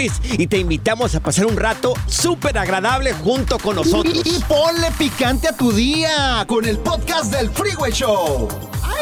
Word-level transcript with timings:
Morris 0.00 0.20
y 0.38 0.46
te 0.46 0.56
invitamos 0.56 1.14
a 1.14 1.20
pasar 1.20 1.44
un 1.46 1.56
rato 1.58 1.92
súper 2.06 2.56
agradable 2.56 3.12
junto 3.12 3.58
con 3.58 3.76
nosotros. 3.76 4.22
Y, 4.24 4.36
y 4.36 4.40
ponle 4.48 4.90
picante 4.98 5.48
a 5.48 5.52
tu 5.56 5.72
día 5.72 6.42
con 6.48 6.64
el 6.64 6.78
podcast 6.78 7.30
del 7.34 7.50
Freeway 7.50 7.92
Show. 7.92 8.48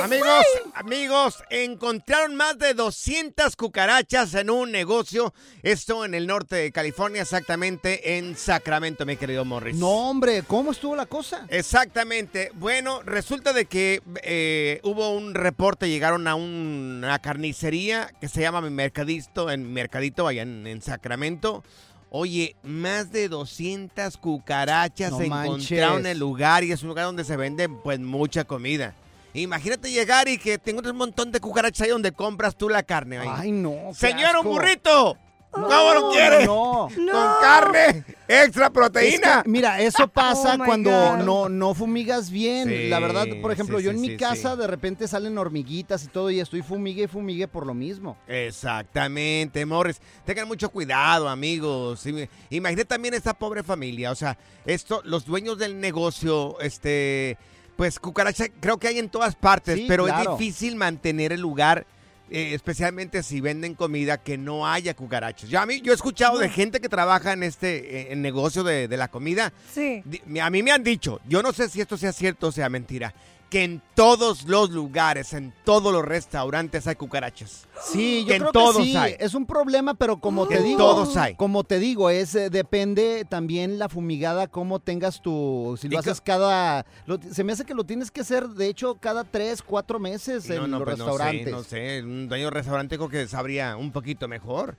Amigos, 0.03 0.45
amigos, 0.75 1.35
encontraron 1.51 2.37
más 2.37 2.57
de 2.59 2.73
200 2.73 3.57
cucarachas 3.57 4.33
en 4.35 4.49
un 4.49 4.71
negocio. 4.71 5.35
Esto 5.63 6.05
en 6.05 6.15
el 6.15 6.27
norte 6.29 6.55
de 6.57 6.73
California, 6.73 7.23
exactamente 7.23 8.17
en 8.17 8.37
Sacramento, 8.37 9.05
mi 9.05 9.17
querido 9.17 9.45
Morris. 9.45 9.77
No, 9.77 9.89
hombre, 10.09 10.45
¿cómo 10.47 10.71
estuvo 10.71 10.95
la 10.95 11.07
cosa? 11.07 11.47
Exactamente. 11.49 12.53
Bueno, 12.55 13.03
resulta 13.03 13.53
de 13.53 13.65
que 13.67 14.01
eh, 14.23 14.81
hubo 14.85 15.11
un 15.11 15.35
reporte, 15.35 15.89
llegaron 15.89 16.29
a 16.29 16.37
un- 16.37 17.01
una 17.05 17.19
carnicería 17.19 18.13
que 18.21 18.29
se 18.29 18.41
llama 18.41 18.61
Mi 18.61 18.71
Mercadito, 18.71 19.51
en 19.51 19.73
Mercadito, 19.73 20.29
allá 20.29 20.43
en, 20.43 20.67
en 20.67 20.81
Sacramento. 20.89 21.63
Oye, 22.11 22.57
más 22.63 23.13
de 23.13 23.29
200 23.29 24.17
cucarachas 24.17 25.11
No 25.11 25.19
se 25.19 25.27
encontraron 25.27 26.01
en 26.01 26.07
el 26.07 26.19
lugar 26.19 26.65
y 26.65 26.73
es 26.73 26.83
un 26.83 26.89
lugar 26.89 27.05
donde 27.05 27.25
se 27.25 27.37
vende 27.37 27.69
pues 27.69 28.01
mucha 28.01 28.45
comida. 28.45 28.95
Imagínate 29.35 29.91
llegar 29.91 30.27
y 30.27 30.39
que 30.39 30.59
tengas 30.59 30.87
un 30.87 30.97
montón 30.97 31.31
de 31.31 31.41
cucarachas 31.41 31.83
ahí 31.83 31.91
donde 31.91 32.13
compras 32.13 32.57
tú 32.57 32.69
la 32.69 32.83
carne. 32.83 33.19
ahí. 33.19 33.29
Ay, 33.31 33.53
no. 33.53 33.93
Señor, 33.95 34.37
un 34.39 34.45
burrito. 34.45 35.19
¿Cómo 35.51 35.67
lo 35.67 36.01
No, 36.03 36.11
quiere? 36.11 36.47
No. 36.47 36.89
Con 36.95 37.27
carne, 37.41 38.05
extra 38.29 38.67
Es 38.67 38.71
proteína. 38.73 39.43
que, 39.43 39.49
mira, 39.49 39.81
eso 39.81 40.07
pasa 40.13 40.55
Oh 40.55 40.59
my 40.59 40.65
cuando 40.67 40.91
God. 40.91 41.19
no, 41.25 41.49
no 41.49 41.75
fumigas 41.75 42.31
bien. 42.31 42.69
Sí, 42.69 42.89
la 42.89 43.01
verdad, 43.01 43.27
por 43.41 43.51
ejemplo, 43.51 43.79
sí, 43.79 43.85
yo 43.85 43.91
sí, 43.91 43.97
en 43.97 44.03
mi 44.03 44.09
sí, 44.11 44.17
casa 44.19 44.53
sí. 44.55 44.61
de 44.61 44.67
repente 44.67 45.09
salen 45.09 45.37
hormiguitas 45.39 46.05
y 46.05 46.09
todo 46.09 46.31
y 46.31 46.39
estoy 46.41 46.63
fumigue 46.63 47.05
y 47.05 47.07
fumigue 47.07 47.49
por 47.49 47.67
lo 47.67 47.73
mismo. 47.75 48.17
Exactamente, 48.27 49.65
Morris. 49.65 50.01
Tengan 50.25 50.47
mucho 50.49 50.69
cuidado, 50.69 51.29
amigos. 51.29 52.05
Im- 52.07 52.29
Imagínate 52.51 52.85
también 52.85 53.15
esta 53.15 53.35
pobre 53.35 53.63
familia. 53.63 54.11
O 54.11 54.15
sea, 54.15 54.37
esto, 54.67 55.01
los 55.05 55.25
dueños 55.25 55.59
del 55.59 55.81
negocio, 55.81 56.61
este, 56.61 57.39
pues 57.77 57.99
cucaracha, 57.99 58.47
creo 58.61 58.77
que 58.79 58.89
hay 58.89 58.99
en 58.99 59.09
todas 59.09 59.35
partes, 59.35 59.77
Sí, 59.77 59.87
pero 59.89 60.05
claro. 60.05 60.33
es 60.35 60.39
difícil 60.39 60.77
mantener 60.77 61.33
el 61.33 61.41
lugar. 61.41 61.87
Eh, 62.31 62.55
especialmente 62.55 63.23
si 63.23 63.41
venden 63.41 63.75
comida 63.75 64.19
que 64.19 64.39
no 64.39 64.67
haya 64.67 64.95
cucarachas. 64.95 65.49
Yo, 65.49 65.61
a 65.61 65.67
mí, 65.67 65.81
yo 65.81 65.93
he 65.93 65.95
escuchado 65.95 66.39
de 66.39 66.49
gente 66.49 66.81
que 66.81 66.89
trabaja 66.89 67.33
en 67.33 67.43
este 67.43 68.01
eh, 68.01 68.13
en 68.13 68.23
negocio 68.23 68.65
de, 68.65 68.89
de 68.89 68.97
la 68.97 69.09
comida. 69.09 69.53
Sí. 69.73 70.03
A 70.41 70.51
mí 70.51 70.63
me 70.63 70.73
han 70.73 70.83
dicho, 70.83 71.21
yo 71.29 71.43
no 71.43 71.53
sé 71.53 71.69
si 71.69 71.81
esto 71.81 71.97
sea 71.97 72.13
cierto 72.13 72.49
o 72.49 72.53
sea 72.53 72.69
mentira, 72.69 73.15
que 73.51 73.65
en 73.65 73.83
todos 73.95 74.45
los 74.45 74.71
lugares, 74.71 75.33
en 75.33 75.55
todos 75.65 75.91
los 75.93 76.05
restaurantes 76.05 76.87
hay 76.87 76.97
cucarachas. 76.97 77.67
Sí, 77.83 78.25
yo 78.27 78.35
En 78.35 78.41
creo 78.41 78.53
todos 78.53 78.77
que 78.77 78.83
sí. 78.85 78.97
hay. 78.97 79.17
Es 79.19 79.35
un 79.35 79.47
problema, 79.47 79.95
pero 79.95 80.21
como 80.21 80.47
te 80.47 80.57
En 80.59 80.65
digo, 80.65 80.79
todos 80.79 81.17
hay. 81.17 81.35
como 81.35 81.65
te 81.65 81.79
digo, 81.79 82.11
es 82.11 82.35
eh, 82.35 82.51
depende 82.51 83.25
también 83.29 83.79
la 83.79 83.89
fumigada 83.89 84.49
cómo 84.49 84.81
tengas 84.81 85.23
tu, 85.23 85.79
si 85.81 85.89
lo 85.89 85.99
haces 85.99 86.21
cada, 86.21 86.85
lo- 87.07 87.19
se 87.23 87.43
me 87.45 87.53
hace 87.53 87.65
que 87.65 87.75
lo 87.75 87.85
tienes 87.85 88.11
que 88.11 88.21
hacer, 88.21 88.49
de 88.49 88.67
hecho, 88.69 88.97
cada 88.97 89.25
tres, 89.25 89.63
cuatro 89.63 89.99
meses 89.99 90.49
en 90.51 90.71
los 90.71 90.83
pues 90.83 90.99
restaurantes. 90.99 91.51
No 91.51 91.63
sé, 91.63 92.03
no 92.03 92.03
sé, 92.03 92.03
un 92.03 92.29
dueño 92.29 92.45
de 92.47 92.51
restaurante 92.51 92.97
creo 92.97 93.09
que 93.09 93.27
sabría 93.29 93.77
un 93.77 93.93
poquito 93.93 94.29
mejor. 94.29 94.77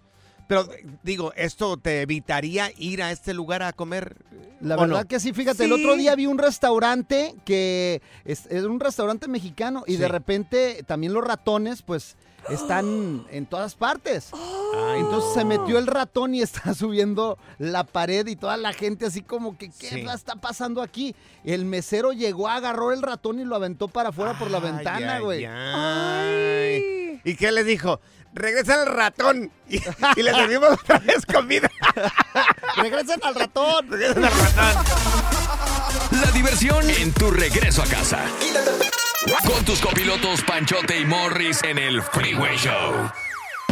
Pero 0.49 0.67
digo, 1.03 1.31
¿esto 1.35 1.77
te 1.77 2.01
evitaría 2.01 2.71
ir 2.79 3.03
a 3.03 3.11
este 3.11 3.35
lugar 3.35 3.61
a 3.61 3.71
comer? 3.71 4.15
La 4.61 4.75
¿o 4.77 4.81
verdad 4.81 5.03
no? 5.03 5.07
que 5.07 5.19
sí, 5.19 5.31
fíjate, 5.31 5.65
el 5.65 5.71
otro 5.73 5.95
día 5.95 6.15
vi 6.15 6.25
un 6.25 6.39
restaurante 6.39 7.35
que 7.45 8.01
es, 8.25 8.47
es 8.47 8.63
un 8.63 8.79
restaurante 8.79 9.27
mexicano 9.27 9.83
y 9.85 9.97
de 9.97 10.07
repente 10.07 10.83
también 10.87 11.13
los 11.13 11.23
ratones 11.23 11.83
pues 11.83 12.15
están 12.49 13.27
en 13.31 13.45
todas 13.45 13.75
partes. 13.75 14.31
Ay, 14.33 15.01
Entonces 15.01 15.33
se 15.35 15.45
metió 15.45 15.77
el 15.77 15.85
ratón 15.85 16.33
y 16.33 16.41
está 16.41 16.73
subiendo 16.73 17.37
la 17.59 17.83
pared 17.83 18.25
y 18.25 18.35
toda 18.35 18.57
la 18.57 18.73
gente 18.73 19.05
así 19.05 19.21
como 19.21 19.55
que, 19.55 19.69
¿qué 19.69 19.89
Sí. 19.89 19.99
está 20.13 20.35
pasando 20.35 20.81
aquí? 20.81 21.15
El 21.43 21.63
mesero 21.65 22.11
llegó, 22.11 22.47
agarró 22.47 22.91
el 22.91 23.03
ratón 23.03 23.39
y 23.39 23.45
lo 23.45 23.55
aventó 23.55 23.87
para 23.87 24.09
afuera 24.09 24.37
por 24.39 24.49
la 24.49 24.59
ventana, 24.59 25.19
güey. 25.19 25.45
ay. 25.45 27.21
¿Y 27.23 27.35
qué 27.35 27.51
les 27.51 27.65
dijo? 27.65 27.99
Regresa 28.33 28.83
el 28.83 28.85
ratón 28.87 29.51
y, 29.67 29.77
y 30.15 30.23
le 30.23 30.31
servimos 30.31 30.69
otra 30.71 30.99
vez 30.99 31.25
comida. 31.25 31.69
¡Regresen 32.77 33.19
al 33.23 33.35
ratón! 33.35 33.89
Regresa 33.89 34.19
el 34.19 34.23
ratón. 34.23 34.83
La 36.21 36.31
diversión 36.31 36.89
en 36.89 37.13
tu 37.13 37.31
regreso 37.31 37.81
a 37.81 37.85
casa. 37.85 38.19
Con 39.45 39.65
tus 39.65 39.79
copilotos 39.79 40.41
Panchote 40.43 40.99
y 40.99 41.05
Morris 41.05 41.63
en 41.63 41.77
el 41.77 42.01
Freeway 42.01 42.57
Show. 42.57 43.11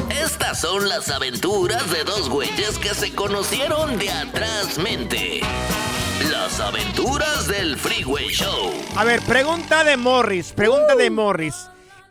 Estas 0.10 0.62
son 0.62 0.88
las 0.88 1.10
aventuras 1.10 1.90
de 1.92 2.04
dos 2.04 2.30
güeyes 2.30 2.78
que 2.80 2.94
se 2.94 3.14
conocieron 3.14 3.98
de 3.98 4.12
atrás 4.12 4.78
mente. 4.78 5.42
Las 6.31 6.60
aventuras 6.60 7.48
del 7.48 7.78
Freeway 7.78 8.30
Show. 8.30 8.74
A 8.96 9.04
ver, 9.04 9.22
pregunta 9.22 9.84
de 9.84 9.98
Morris, 9.98 10.52
pregunta 10.54 10.96
de 10.96 11.10
Morris. 11.10 11.56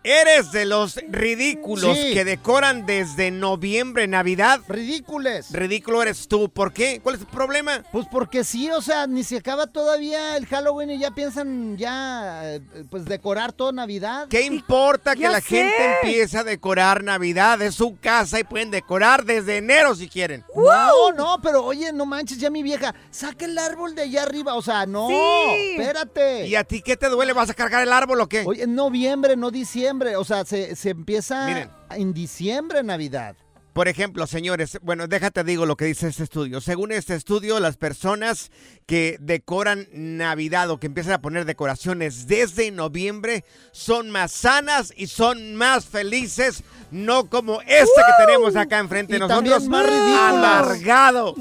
¿Eres 0.08 0.52
de 0.52 0.66
los 0.66 1.00
ridículos 1.08 1.98
Sí. 1.98 2.14
que 2.14 2.24
decoran 2.24 2.86
desde 2.86 3.32
noviembre, 3.32 4.06
Navidad? 4.06 4.60
Ridícules. 4.68 5.50
Ridículo 5.50 6.00
eres 6.00 6.28
tú. 6.28 6.48
¿Por 6.48 6.72
qué? 6.72 7.00
¿Cuál 7.02 7.16
es 7.16 7.22
el 7.22 7.26
problema? 7.26 7.82
Pues 7.90 8.06
porque 8.08 8.44
sí, 8.44 8.70
o 8.70 8.80
sea, 8.80 9.08
ni 9.08 9.24
se 9.24 9.38
acaba 9.38 9.66
todavía 9.66 10.36
el 10.36 10.46
Halloween 10.46 10.90
y 10.92 10.98
ya 11.00 11.10
piensan 11.10 11.76
ya, 11.76 12.54
eh, 12.54 12.60
pues 12.88 13.04
decorar 13.04 13.52
toda 13.52 13.72
Navidad. 13.72 14.28
¿Qué 14.28 14.42
importa 14.42 15.16
que 15.16 15.28
la 15.28 15.40
sé. 15.40 15.46
gente 15.56 15.94
empiece 16.00 16.38
a 16.38 16.44
decorar 16.44 17.02
Navidad? 17.02 17.60
Es 17.60 17.74
su 17.74 17.98
casa 17.98 18.38
y 18.38 18.44
pueden 18.44 18.70
decorar 18.70 19.24
desde 19.24 19.56
enero 19.56 19.96
si 19.96 20.08
quieren. 20.08 20.44
No, 20.54 21.10
no, 21.14 21.40
pero 21.42 21.64
oye, 21.64 21.92
no 21.92 22.06
manches, 22.06 22.38
ya 22.38 22.48
mi 22.48 22.62
vieja, 22.62 22.94
saca 23.10 23.44
el 23.44 23.58
árbol 23.58 23.96
de 23.96 24.02
allá 24.02 24.22
arriba, 24.22 24.54
o 24.54 24.62
sea, 24.62 24.86
no, 24.86 25.08
Sí. 25.08 25.72
espérate. 25.76 26.46
¿Y 26.46 26.54
a 26.54 26.62
ti 26.62 26.80
qué 26.80 26.96
te 26.96 27.08
duele? 27.08 27.32
¿Vas 27.32 27.50
a 27.50 27.54
cargar 27.54 27.82
el 27.82 27.92
árbol 27.92 28.20
o 28.20 28.28
qué? 28.28 28.44
Oye, 28.46 28.62
en 28.62 28.76
noviembre, 28.76 29.34
no 29.34 29.50
diciembre, 29.50 29.95
o 30.16 30.24
sea, 30.24 30.44
se, 30.44 30.76
se 30.76 30.90
empieza 30.90 31.46
Miren. 31.46 31.70
en 31.90 32.12
diciembre 32.12 32.82
Navidad. 32.82 33.36
Por 33.76 33.88
ejemplo, 33.88 34.26
señores, 34.26 34.78
bueno, 34.80 35.06
déjate 35.06 35.44
digo 35.44 35.66
lo 35.66 35.76
que 35.76 35.84
dice 35.84 36.08
este 36.08 36.22
estudio. 36.22 36.62
Según 36.62 36.92
este 36.92 37.14
estudio, 37.14 37.60
las 37.60 37.76
personas 37.76 38.50
que 38.86 39.18
decoran 39.20 39.86
Navidad 39.92 40.70
o 40.70 40.80
que 40.80 40.86
empiezan 40.86 41.12
a 41.12 41.20
poner 41.20 41.44
decoraciones 41.44 42.26
desde 42.26 42.70
noviembre 42.70 43.44
son 43.72 44.08
más 44.08 44.32
sanas 44.32 44.94
y 44.96 45.08
son 45.08 45.56
más 45.56 45.84
felices, 45.84 46.62
no 46.90 47.28
como 47.28 47.60
esta 47.66 48.02
que 48.06 48.24
tenemos 48.24 48.56
acá 48.56 48.78
enfrente 48.78 49.12
de 49.12 49.18
nosotros. 49.18 49.66
más. 49.68 49.84
Amargado, 49.86 51.34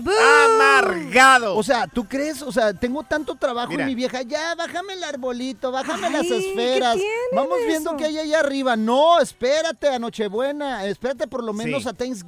amargado. 0.44 1.56
O 1.56 1.64
sea, 1.64 1.88
¿tú 1.88 2.06
crees? 2.06 2.42
O 2.42 2.52
sea, 2.52 2.74
tengo 2.74 3.04
tanto 3.04 3.36
trabajo 3.36 3.70
Mira. 3.70 3.84
y 3.84 3.88
mi 3.88 3.96
vieja, 3.96 4.24
ya, 4.24 4.56
bájame 4.56 4.92
el 4.94 5.04
arbolito, 5.06 5.72
bájame 5.72 6.10
las 6.10 6.24
Ay, 6.24 6.28
¿qué 6.28 6.50
esferas. 6.50 6.98
Vamos 7.34 7.58
viendo 7.66 7.92
eso? 7.92 7.98
que 7.98 8.06
hay 8.06 8.18
allá 8.20 8.42
arriba. 8.42 8.76
No, 8.76 9.22
espérate 9.22 9.88
a 9.88 10.00
Nochebuena, 10.00 10.86
espérate 10.86 11.28
por 11.28 11.42
lo 11.42 11.54
menos 11.54 11.84
Sí. 11.84 11.90
a 11.90 11.94
Thanksgiving. 11.94 12.25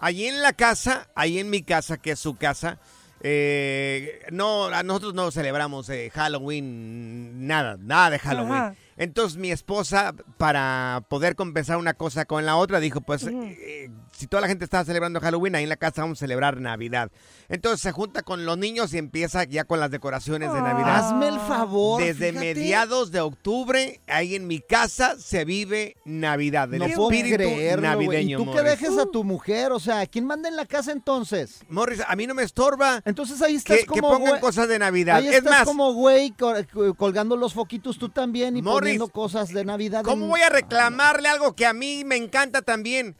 Allí 0.00 0.26
en 0.26 0.42
la 0.42 0.52
casa, 0.52 1.08
ahí 1.14 1.38
en 1.38 1.50
mi 1.50 1.62
casa, 1.62 1.96
que 1.96 2.12
es 2.12 2.18
su 2.18 2.36
casa, 2.36 2.78
eh, 3.20 4.20
no, 4.30 4.66
a 4.66 4.82
nosotros 4.82 5.14
no 5.14 5.30
celebramos 5.30 5.88
eh, 5.88 6.10
Halloween, 6.14 7.46
nada, 7.46 7.76
nada 7.80 8.10
de 8.10 8.18
Halloween. 8.18 8.52
Ajá. 8.52 8.74
Entonces 8.98 9.38
mi 9.38 9.50
esposa, 9.50 10.14
para 10.38 11.02
poder 11.08 11.36
compensar 11.36 11.76
una 11.76 11.94
cosa 11.94 12.24
con 12.24 12.46
la 12.46 12.56
otra, 12.56 12.80
dijo, 12.80 13.02
pues 13.02 13.26
eh, 13.26 13.90
si 14.12 14.26
toda 14.26 14.40
la 14.40 14.48
gente 14.48 14.64
está 14.64 14.84
celebrando 14.84 15.20
Halloween, 15.20 15.54
ahí 15.54 15.64
en 15.64 15.68
la 15.68 15.76
casa 15.76 16.02
vamos 16.02 16.18
a 16.18 16.20
celebrar 16.20 16.60
Navidad. 16.60 17.10
Entonces 17.48 17.80
se 17.80 17.92
junta 17.92 18.22
con 18.22 18.44
los 18.44 18.58
niños 18.58 18.92
y 18.94 18.98
empieza 18.98 19.44
ya 19.44 19.64
con 19.64 19.78
las 19.80 19.90
decoraciones 19.90 20.52
de 20.52 20.60
Navidad. 20.60 20.96
Hazme 20.96 21.28
el 21.28 21.38
favor. 21.40 22.02
Desde 22.02 22.30
fíjate. 22.30 22.54
mediados 22.54 23.10
de 23.12 23.20
octubre, 23.20 24.00
ahí 24.06 24.34
en 24.34 24.46
mi 24.46 24.60
casa 24.60 25.16
se 25.18 25.44
vive 25.44 25.96
Navidad, 26.04 26.72
el 26.74 26.80
No 26.80 26.86
puedo 26.86 27.10
espíritu 27.10 27.36
creerlo, 27.36 27.82
güey. 27.94 28.06
navideño. 28.08 28.40
Y 28.40 28.44
tú 28.44 28.52
que 28.52 28.62
dejes 28.62 28.98
a 28.98 29.06
tu 29.06 29.22
mujer, 29.24 29.72
o 29.72 29.78
sea, 29.80 30.06
¿quién 30.06 30.26
manda 30.26 30.48
en 30.48 30.56
la 30.56 30.66
casa 30.66 30.92
entonces? 30.92 31.60
Morris, 31.68 32.00
a 32.06 32.16
mí 32.16 32.26
no 32.26 32.34
me 32.34 32.42
estorba 32.42 33.00
Entonces 33.04 33.40
ahí 33.42 33.54
estás 33.56 33.76
que, 33.78 33.82
que 33.84 33.88
como 33.88 34.08
pongan 34.10 34.28
güey. 34.30 34.40
cosas 34.40 34.68
de 34.68 34.78
Navidad. 34.78 35.16
Ahí 35.16 35.28
Es 35.28 35.36
estás 35.36 35.50
más, 35.52 35.64
como 35.64 35.92
güey 35.92 36.32
col- 36.32 36.66
colgando 36.96 37.36
los 37.36 37.54
foquitos 37.54 37.98
tú 37.98 38.08
también 38.08 38.56
y 38.56 38.62
Morris, 38.62 38.78
poniendo 38.98 39.08
cosas 39.08 39.52
de 39.52 39.64
Navidad. 39.64 40.02
¿cómo 40.04 40.24
en- 40.24 40.30
voy 40.30 40.40
a 40.40 40.48
reclamarle 40.48 41.28
algo 41.28 41.54
que 41.54 41.66
a 41.66 41.72
mí 41.72 42.04
me 42.04 42.16
encanta 42.16 42.62
también? 42.62 43.16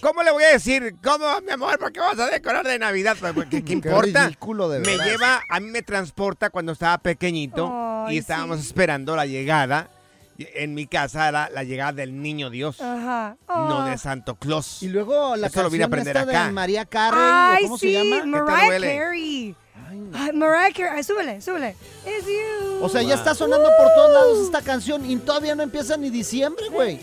¿Cómo 0.00 0.22
le 0.22 0.30
voy 0.32 0.44
a 0.44 0.48
decir? 0.48 0.96
¿Cómo, 1.02 1.26
mi 1.42 1.52
amor? 1.52 1.78
¿Por 1.78 1.92
qué 1.92 2.00
vas 2.00 2.18
a 2.18 2.26
decorar 2.28 2.66
de 2.66 2.78
Navidad? 2.78 3.16
Pues, 3.20 3.46
¿Qué, 3.48 3.58
qué 3.58 3.64
Qué 3.64 3.72
importa? 3.74 4.24
ridículo, 4.26 4.68
de 4.68 4.80
me 4.80 4.96
lleva, 4.98 5.40
a 5.48 5.60
mí 5.60 5.70
me 5.70 5.82
transporta 5.82 6.50
cuando 6.50 6.72
estaba 6.72 6.98
pequeñito 6.98 7.70
Ay, 8.06 8.16
y 8.16 8.18
estábamos 8.18 8.60
sí. 8.60 8.66
esperando 8.66 9.14
la 9.16 9.26
llegada. 9.26 9.88
En 10.38 10.74
mi 10.74 10.86
casa 10.86 11.28
era 11.28 11.50
la 11.50 11.62
llegada 11.62 11.92
del 11.92 12.20
niño 12.20 12.50
Dios, 12.50 12.80
Ajá. 12.80 13.36
no 13.48 13.78
Oh. 13.78 13.84
de 13.84 13.96
Santo 13.98 14.34
Claus. 14.34 14.82
Y 14.82 14.88
luego 14.88 15.36
la 15.36 15.46
Eso 15.46 15.62
lo 15.62 15.70
vine 15.70 15.84
a 15.84 15.88
canción 15.88 16.08
aprender 16.08 16.16
esta 16.16 16.38
acá. 16.40 16.46
de 16.46 16.52
María 16.52 16.84
Carey, 16.86 17.18
¿o 17.20 17.22
Ay, 17.52 17.64
¿cómo 17.64 17.78
sí, 17.78 17.92
se 17.92 18.04
llama? 18.04 18.24
Mariah? 18.42 18.80
Carey. 18.98 19.54
Ay, 20.14 20.32
Mariah 20.32 20.72
Carey. 20.74 20.92
Ay, 20.96 21.04
súbele, 21.04 21.40
súbele. 21.40 21.76
It's 22.06 22.26
you. 22.26 22.82
O 22.82 22.88
sea, 22.88 23.02
ya 23.02 23.14
está 23.14 23.34
sonando 23.34 23.68
por 23.78 23.88
todos 23.94 24.10
lados 24.12 24.38
esta 24.46 24.62
canción 24.62 25.08
y 25.08 25.16
todavía 25.18 25.54
no 25.54 25.62
empieza 25.62 25.96
ni 25.96 26.10
diciembre, 26.10 26.64
güey. 26.70 26.98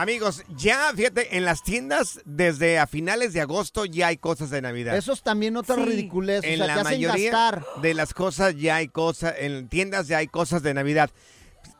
Amigos, 0.00 0.44
ya 0.56 0.92
fíjate, 0.94 1.36
en 1.36 1.44
las 1.44 1.64
tiendas 1.64 2.20
desde 2.24 2.78
a 2.78 2.86
finales 2.86 3.32
de 3.32 3.40
agosto 3.40 3.84
ya 3.84 4.06
hay 4.06 4.16
cosas 4.16 4.48
de 4.50 4.62
Navidad. 4.62 4.96
Eso 4.96 5.12
es 5.12 5.22
también 5.22 5.56
otra 5.56 5.74
Sí. 5.74 5.82
ridiculez. 5.82 6.44
O 6.44 6.46
en 6.46 6.58
sea, 6.58 6.66
la 6.68 6.76
te 6.76 6.84
mayoría 6.84 7.30
gastar. 7.32 7.64
de 7.82 7.94
las 7.94 8.14
cosas 8.14 8.54
ya 8.54 8.76
hay 8.76 8.86
cosas, 8.86 9.34
en 9.38 9.68
tiendas 9.68 10.06
ya 10.06 10.18
hay 10.18 10.28
cosas 10.28 10.62
de 10.62 10.72
Navidad. 10.72 11.10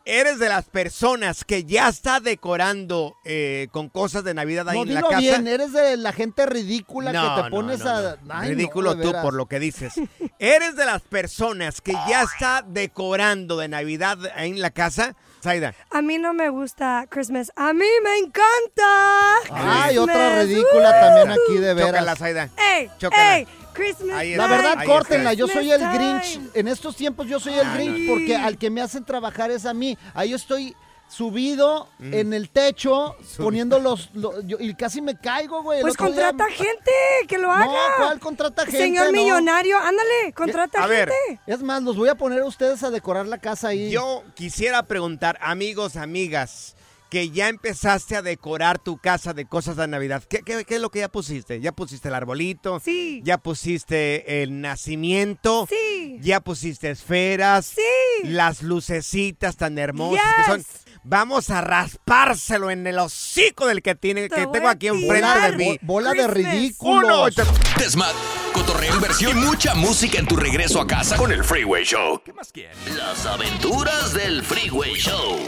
Eres 0.05 0.41
de 0.41 0.49
las 0.49 0.65
personas 0.65 1.45
que 1.45 1.63
ya 1.65 1.89
está 1.89 2.19
decorando 2.19 3.15
eh, 3.25 3.69
con 3.71 3.89
cosas 3.89 4.25
de 4.25 4.35
Navidad 4.35 4.69
ahí 4.69 4.79
No, 4.79 4.83
en 4.85 4.95
la 4.95 5.03
casa. 5.03 5.19
bien, 5.19 5.47
eres 5.47 5.73
de 5.73 5.97
la 5.99 6.13
gente 6.13 6.45
ridícula 6.47 7.13
No, 7.13 7.23
que 7.37 7.43
te 7.43 7.51
no, 7.51 7.55
pones 7.55 7.83
a... 7.83 8.17
Ay, 8.31 8.49
Ridículo 8.55 8.97
tú 8.99 9.13
por 9.23 9.35
lo 9.35 9.47
que 9.47 9.61
dices. 9.61 9.93
Eres 10.41 10.75
de 10.77 10.87
las 10.87 11.03
personas 11.03 11.81
que 11.83 11.93
ya 11.93 12.23
está 12.23 12.65
decorando 12.67 13.59
de 13.59 13.69
Navidad 13.69 14.19
ahí 14.35 14.51
en 14.51 14.61
la 14.61 14.71
casa. 14.71 15.15
Zaida, 15.43 15.75
A 15.91 16.03
mí 16.03 16.19
no 16.19 16.33
me 16.35 16.49
gusta 16.49 17.07
Christmas. 17.09 17.53
A 17.57 17.73
mí 17.73 17.87
me 18.03 18.19
encanta. 18.19 19.37
Ay, 19.85 19.99
otra 19.99 20.43
ridícula 20.43 21.01
también 21.01 21.31
aquí 21.31 21.59
de 21.59 21.75
chócala, 21.75 22.01
veras. 22.01 22.19
Zaida. 22.19 22.49
Ey, 22.57 22.91
Chócala. 22.99 23.37
ey, 23.39 23.47
Christmas. 23.73 24.17
Ahí 24.17 24.35
La 24.35 24.47
verdad, 24.47 24.75
ahí 24.79 24.87
córtenla. 24.87 25.33
Yo 25.35 25.47
soy 25.47 25.71
el 25.71 25.81
Grinch. 25.93 26.41
En 26.55 26.69
estos 26.69 26.97
tiempos 26.97 27.27
yo 27.29 27.39
soy 27.39 27.55
el 27.55 27.71
Grinch 27.73 28.09
porque 28.09 28.37
al 28.37 28.59
que 28.59 28.71
me 28.71 28.81
hacen 28.81 29.05
trabajar 29.05 29.51
es 29.51 29.65
a 29.67 29.75
mí. 29.75 29.97
Ahí 30.15 30.31
yo 30.31 30.37
estoy 30.37 30.75
subido 31.09 31.89
en 32.01 32.33
el 32.33 32.51
techo 32.51 33.17
poniendo 33.39 33.79
los... 33.81 34.11
yo- 34.13 34.59
y 34.61 34.75
casi 34.75 35.01
me 35.01 35.19
caigo, 35.19 35.63
güey. 35.63 35.81
Pues 35.81 35.95
día- 35.97 36.07
contrata 36.07 36.47
gente 36.51 36.91
que 37.27 37.39
lo 37.39 37.51
haga. 37.51 37.65
No, 37.67 37.73
¿cuál 37.99 38.21
contrata 38.21 38.63
gente? 38.65 38.79
Señor 38.79 39.07
No. 39.07 39.13
millonario, 39.13 39.79
ándale, 39.79 40.33
contrata 40.35 40.85
A 40.85 40.87
ver. 40.87 41.11
gente. 41.27 41.41
Es 41.47 41.63
más, 41.63 41.83
los 41.83 41.97
voy 41.97 42.09
a 42.09 42.15
poner 42.15 42.41
a 42.41 42.45
ustedes 42.47 42.83
a 42.83 42.91
decorar 42.91 43.27
la 43.27 43.39
casa 43.39 43.69
ahí. 43.69 43.91
Yo 43.91 44.23
quisiera 44.35 44.83
preguntar, 44.85 45.39
amigos, 45.41 45.97
amigas, 45.97 46.75
que 47.11 47.31
ya 47.31 47.49
empezaste 47.49 48.17
a 48.17 48.23
decorar 48.23 48.79
tu 48.79 48.99
casa 48.99 49.33
de 49.33 49.47
cosas 49.47 49.77
de 49.77 49.89
Navidad. 49.89 50.23
¿Qué, 50.29 50.43
qué- 50.43 50.65
qué 50.67 50.75
es 50.75 50.81
lo 50.83 50.91
que 50.91 50.99
ya 50.99 51.09
pusiste? 51.09 51.59
¿Ya 51.59 51.73
pusiste 51.73 52.09
el 52.09 52.15
arbolito? 52.15 52.81
Sí. 52.81 53.23
¿Ya 53.25 53.39
pusiste 53.39 54.43
el 54.43 54.61
nacimiento? 54.61 55.67
Sí. 55.71 56.19
¿Ya 56.21 56.41
pusiste 56.41 56.91
esferas? 56.91 57.65
Sí. 57.65 58.25
Las 58.29 58.63
lucecitas 58.63 59.57
tan 59.57 59.79
hermosas 59.79 60.21
que 60.37 60.53
son. 60.53 60.65
Vamos 61.11 61.49
a 61.49 61.63
raspárselo 61.63 62.71
en 62.71 62.87
el 62.87 62.99
hocico 62.99 63.67
del 63.67 63.81
que 63.81 63.95
tiene 63.95 64.29
Te 64.29 64.37
que 64.37 64.47
tengo 64.49 64.69
aquí 64.69 64.89
enfrente 64.89 65.41
de 65.53 65.57
mí. 65.57 65.79
bola 65.81 66.13
de 66.13 66.27
ocho- 66.27 67.45
Desmat, 67.79 68.13
cotorreo, 68.53 68.95
inversión 68.95 69.39
y 69.39 69.41
mucha 69.41 69.75
música 69.75 70.19
en 70.19 70.27
tu 70.27 70.37
regreso 70.37 70.83
a 70.83 70.87
casa 70.87 71.17
con 71.17 71.33
el 71.33 71.43
Freeway 71.43 71.83
Show. 71.85 72.21
¿Qué 72.23 72.35
más 72.35 72.53
quieres? 72.53 72.77
Las 72.95 73.25
aventuras 73.25 74.13
del 74.13 74.45
Freeway 74.45 74.97
Show. 74.97 75.39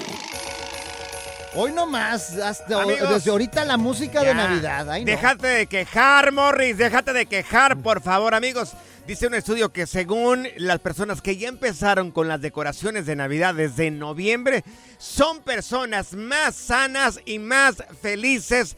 Hoy 1.55 1.73
nomás, 1.73 2.39
hasta 2.39 2.81
Amigos, 2.81 3.11
desde 3.11 3.31
ahorita 3.31 3.63
la 3.67 3.77
música 3.77 4.23
de. 4.23 4.35
Navidad. 4.35 4.91
Ay, 4.91 5.05
no. 5.05 5.11
Déjate 5.11 5.47
de 5.47 5.67
quejar, 5.67 6.33
Morris. 6.33 6.79
Déjate 6.79 7.13
de 7.13 7.27
quejar, 7.27 7.77
por 7.77 8.01
favor, 8.01 8.35
amigos. 8.35 8.73
Dice 9.06 9.26
un 9.26 9.35
estudio 9.35 9.73
que 9.73 9.87
según 9.87 10.47
las 10.56 10.79
personas 10.79 11.20
que 11.20 11.37
ya 11.37 11.49
empezaron 11.49 12.12
con 12.12 12.29
las 12.29 12.41
decoraciones 12.41 13.06
de 13.06 13.17
Navidad 13.17 13.55
desde 13.56 13.91
noviembre, 13.91 14.62
son 14.99 15.41
personas 15.43 16.13
más 16.13 16.55
sanas 16.55 17.19
y 17.25 17.41
más 17.41 17.82
felices. 18.01 18.77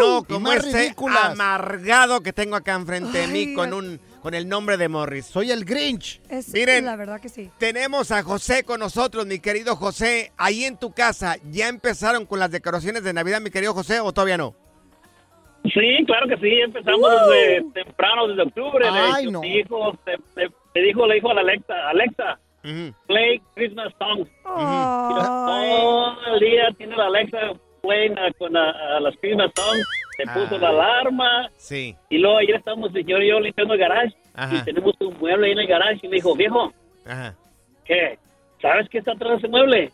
No 0.00 0.22
como 0.22 0.40
más 0.50 0.64
este 0.64 0.78
ridículas. 0.82 1.32
amargado 1.32 2.20
que 2.20 2.32
tengo 2.32 2.54
acá 2.54 2.74
enfrente 2.74 3.18
de 3.18 3.26
mí 3.26 3.38
Ay, 3.48 3.54
con 3.54 3.68
ay. 3.72 3.78
un 3.78 4.00
con 4.22 4.34
el 4.34 4.48
nombre 4.48 4.76
de 4.76 4.88
Morris. 4.88 5.26
Soy 5.26 5.50
el 5.50 5.64
Grinch. 5.64 6.20
Es, 6.28 6.50
Miren. 6.50 6.84
La 6.84 6.94
verdad 6.94 7.20
que 7.20 7.28
sí. 7.28 7.50
Tenemos 7.58 8.12
a 8.12 8.22
José 8.22 8.62
con 8.62 8.78
nosotros, 8.78 9.26
mi 9.26 9.40
querido 9.40 9.74
José. 9.74 10.30
Ahí 10.36 10.64
en 10.64 10.76
tu 10.76 10.92
casa, 10.92 11.38
¿ya 11.50 11.66
empezaron 11.66 12.24
con 12.24 12.38
las 12.38 12.52
decoraciones 12.52 13.02
de 13.02 13.12
Navidad, 13.12 13.40
mi 13.40 13.50
querido 13.50 13.74
José, 13.74 13.98
o 13.98 14.12
todavía 14.12 14.36
no? 14.38 14.54
Sí, 15.64 16.04
claro 16.06 16.26
que 16.26 16.36
sí, 16.38 16.50
empezamos 16.60 17.08
desde 17.30 17.62
temprano, 17.72 18.26
desde 18.28 18.42
octubre. 18.42 18.84
Ay, 18.90 19.26
de 19.26 19.30
no. 19.32 19.40
mi 19.40 19.56
hijo, 19.58 19.96
se- 20.04 20.16
se- 20.34 20.50
le 20.74 20.82
dijo, 20.82 21.06
le 21.06 21.14
dijo 21.16 21.30
a 21.30 21.34
la 21.34 21.40
Alexa, 21.42 21.88
Alexa, 21.88 22.38
play 23.06 23.40
Christmas 23.54 23.92
songs. 23.98 24.28
Ay. 24.44 25.70
Todo 25.76 26.34
el 26.34 26.40
día 26.40 26.68
tiene 26.76 26.96
la 26.96 27.06
Alexa 27.06 27.38
playing 27.82 28.18
a- 28.18 28.32
con 28.38 28.56
a 28.56 29.00
las 29.00 29.16
Christmas 29.18 29.50
songs. 29.54 29.86
Se 30.16 30.24
Ah. 30.28 30.34
puso 30.34 30.58
la 30.58 30.68
alarma 30.68 31.48
Sí. 31.56 31.94
y 32.10 32.18
luego 32.18 32.38
ayer 32.38 32.56
estamos 32.56 32.88
el 32.94 33.02
señor 33.04 33.22
y 33.22 33.28
yo 33.28 33.40
limpiando 33.40 33.74
el 33.74 33.80
garage 33.80 34.14
Ajá. 34.34 34.56
y 34.56 34.64
tenemos 34.64 34.94
un 35.00 35.16
mueble 35.18 35.46
ahí 35.46 35.52
en 35.52 35.58
el 35.60 35.66
garage 35.66 36.00
y 36.02 36.08
me 36.08 36.16
dijo, 36.16 36.34
viejo, 36.36 36.72
Ajá. 37.06 37.34
¿qué? 37.84 38.18
¿Sabes 38.60 38.88
qué 38.88 38.98
está 38.98 39.12
atrás 39.12 39.32
de 39.32 39.36
ese 39.38 39.48
mueble? 39.48 39.90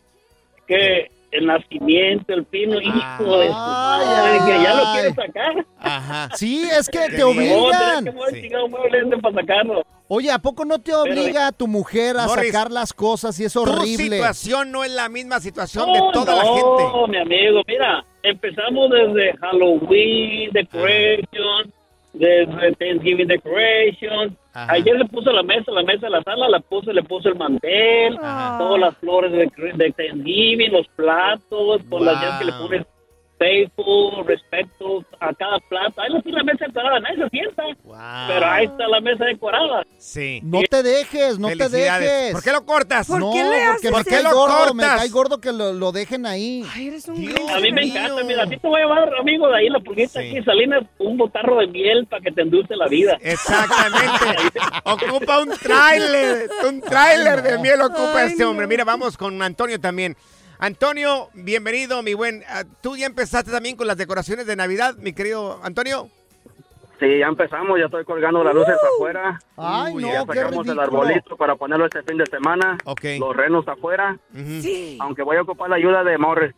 Que 0.67 1.11
el 1.31 1.47
nacimiento, 1.47 2.33
el 2.33 2.45
pino, 2.45 2.81
hijo 2.81 3.39
de 3.39 3.47
su 3.49 3.53
madre, 3.53 4.39
que 4.47 4.63
ya 4.63 4.75
lo 4.75 4.87
Ay. 4.87 4.93
quiere 5.01 5.15
sacar. 5.15 5.67
Ajá. 5.79 6.29
Sí, 6.37 6.63
es 6.71 6.89
que 6.89 6.99
te. 7.11 7.19
No, 7.19 7.29
obligan. 7.29 8.05
que 8.05 8.41
Sí. 8.41 8.49
para 9.21 9.35
sacarlo. 9.35 9.83
Oye, 10.11 10.31
¿a 10.31 10.39
poco 10.39 10.65
no 10.65 10.79
te 10.79 10.95
obliga 10.95 11.49
a 11.49 11.53
tu 11.53 11.67
mujer 11.67 12.17
a 12.19 12.27
Morris, 12.27 12.51
sacar 12.51 12.71
las 12.71 12.95
cosas 12.95 13.39
y 13.41 13.45
es 13.45 13.53
Tu 13.53 13.61
horrible? 13.61 14.17
situación 14.17 14.73
no 14.73 14.83
es 14.83 14.91
la 14.91 15.11
misma 15.11 15.39
situación 15.39 15.87
No, 15.87 15.93
de 15.93 16.01
toda 16.13 16.35
la 16.35 16.43
no, 16.45 16.55
gente. 16.57 17.11
mi 17.13 17.19
amigo, 17.19 17.61
mira, 17.67 18.03
empezamos 18.23 18.89
desde 18.91 19.37
Halloween, 19.37 20.51
Decoration, 20.53 21.73
desde 22.15 22.73
Thanksgiving 22.77 23.29
Decoration. 23.29 24.37
Ajá. 24.63 24.73
Ayer 24.73 24.97
le 24.97 25.05
puso 25.05 25.31
la 25.31 25.43
mesa, 25.43 25.71
la 25.71 25.83
mesa 25.83 26.07
de 26.07 26.11
la 26.11 26.23
sala, 26.23 26.49
la 26.49 26.61
puse, 26.61 26.93
le 26.93 27.03
puse 27.03 27.29
el 27.29 27.37
mantel, 27.37 28.17
todas 28.17 28.81
las 28.81 28.97
flores 28.97 29.31
de, 29.31 29.49
de 29.75 29.93
Thanksgiving, 29.93 30.73
los 30.73 30.87
platos, 30.97 31.83
con 31.89 32.05
las 32.05 32.21
llaves 32.21 32.39
que 32.39 32.45
le 32.47 32.53
pones 32.53 32.87
faithful, 33.39 34.27
respeto 34.27 35.05
a 35.21 35.33
cada 35.35 35.59
plato. 35.69 36.01
Ahí 36.01 36.13
no 36.13 36.21
tiene 36.23 36.39
la 36.39 36.45
mesa 36.45 36.67
decorada, 36.67 37.01
nadie 37.01 37.17
se 37.25 37.29
sienta. 37.31 37.63
Pero 38.29 38.47
ahí 38.47 38.67
está 38.67 38.89
la 38.89 39.01
mesa 39.01 39.25
decorada. 39.25 39.85
Sí. 39.99 40.41
No 40.43 40.61
te 40.69 40.83
dejes, 40.83 41.39
no 41.39 41.49
te 41.49 41.69
dejes. 41.69 42.33
¿Por 42.33 42.43
qué 42.43 42.53
lo 42.53 42.65
cortas? 42.67 43.09
no, 43.09 43.31
porque 43.31 43.89
me 43.89 43.91
¿Por 43.93 44.05
qué 44.05 44.23
lo 44.23 44.35
gordo, 44.35 44.75
me 44.75 44.83
cortas? 44.83 45.01
cae 45.01 45.09
gordo 45.09 45.41
que 45.41 45.53
lo, 45.53 45.73
lo 45.73 45.93
dejen 45.93 46.27
ahí. 46.27 46.65
Ay, 46.75 46.89
eres 46.89 47.09
un 47.09 47.17
A 47.17 47.61
mí 47.61 47.73
me 47.73 47.83
encanta, 47.85 48.23
mira, 48.25 48.43
a 48.43 48.47
ti 48.47 48.57
te 48.57 48.67
voy 48.69 48.81
a 48.81 48.85
llevar, 48.85 49.15
amigo, 49.21 49.49
de 49.49 49.57
ahí 49.57 49.69
la 49.69 49.81
pulguita 49.81 50.21
aquí, 50.21 50.43
Salinas, 50.43 50.83
un 50.99 51.17
botarro 51.17 51.59
de 51.61 51.67
miel 51.69 52.07
para 52.07 52.23
que 52.23 52.33
te 52.33 52.43
endulce 52.43 52.77
la 52.77 52.89
vida. 52.89 53.17
Exactamente. 53.21 54.59
ocupa 54.85 55.41
un 55.41 55.51
tráiler, 55.51 56.49
un 56.67 56.81
tráiler 56.81 57.43
de 57.43 57.59
miel 57.59 57.81
ocupa 57.83 58.21
Ay, 58.23 58.29
este 58.33 58.43
no. 58.43 58.51
hombre. 58.51 58.67
Mira, 58.67 58.85
vamos 58.85 59.17
con 59.17 59.41
Antonio 59.43 59.81
también. 59.81 60.17
Antonio, 60.61 61.29
bienvenido, 61.35 62.03
mi 62.03 62.15
buen. 62.15 62.43
Ah, 62.49 62.65
¿Tú 62.81 62.97
ya 62.97 63.07
empezaste 63.07 63.53
también 63.53 63.77
con 63.77 63.87
las 63.87 63.97
decoraciones 63.97 64.45
de 64.47 64.57
Navidad, 64.57 64.97
mi 64.97 65.13
querido 65.13 65.61
Antonio? 65.63 66.09
Sí, 66.99 67.19
ya 67.19 67.27
empezamos, 67.27 67.79
ya 67.79 67.85
estoy 67.85 68.05
colgando 68.05 68.43
las 68.43 68.53
luces 68.53 68.75
afuera. 68.97 69.39
Ay, 69.57 69.95
no, 69.95 70.13
ya 70.13 70.27
qué 70.27 70.41
sacamos 70.41 70.67
el 70.67 70.81
arbolito 70.81 71.37
para 71.37 71.55
ponerlo 71.55 71.85
este 71.87 72.03
fin 72.03 72.19
de 72.19 72.27
semana. 72.27 72.77
Los 73.21 73.37
renos 73.37 73.69
afuera. 73.69 74.19
Aunque 74.99 75.23
voy 75.23 75.37
a 75.37 75.43
ocupar 75.43 75.71
la 75.71 75.77
ayuda 75.77 76.03
de 76.03 76.19
Morris. 76.19 76.53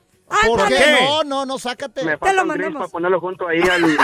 ¿Por 0.47 0.61
¿Por 0.61 0.69
qué? 0.69 0.77
qué? 0.77 1.05
No, 1.05 1.25
no, 1.25 1.45
no, 1.45 1.59
sácate. 1.59 2.05
Me 2.05 2.17
falta 2.17 2.43
un 2.43 2.49
gris 2.51 2.73
para 2.73 2.89
ponerlo 2.89 3.21
junto 3.21 3.49
ahí 3.49 3.61
al 3.61 3.83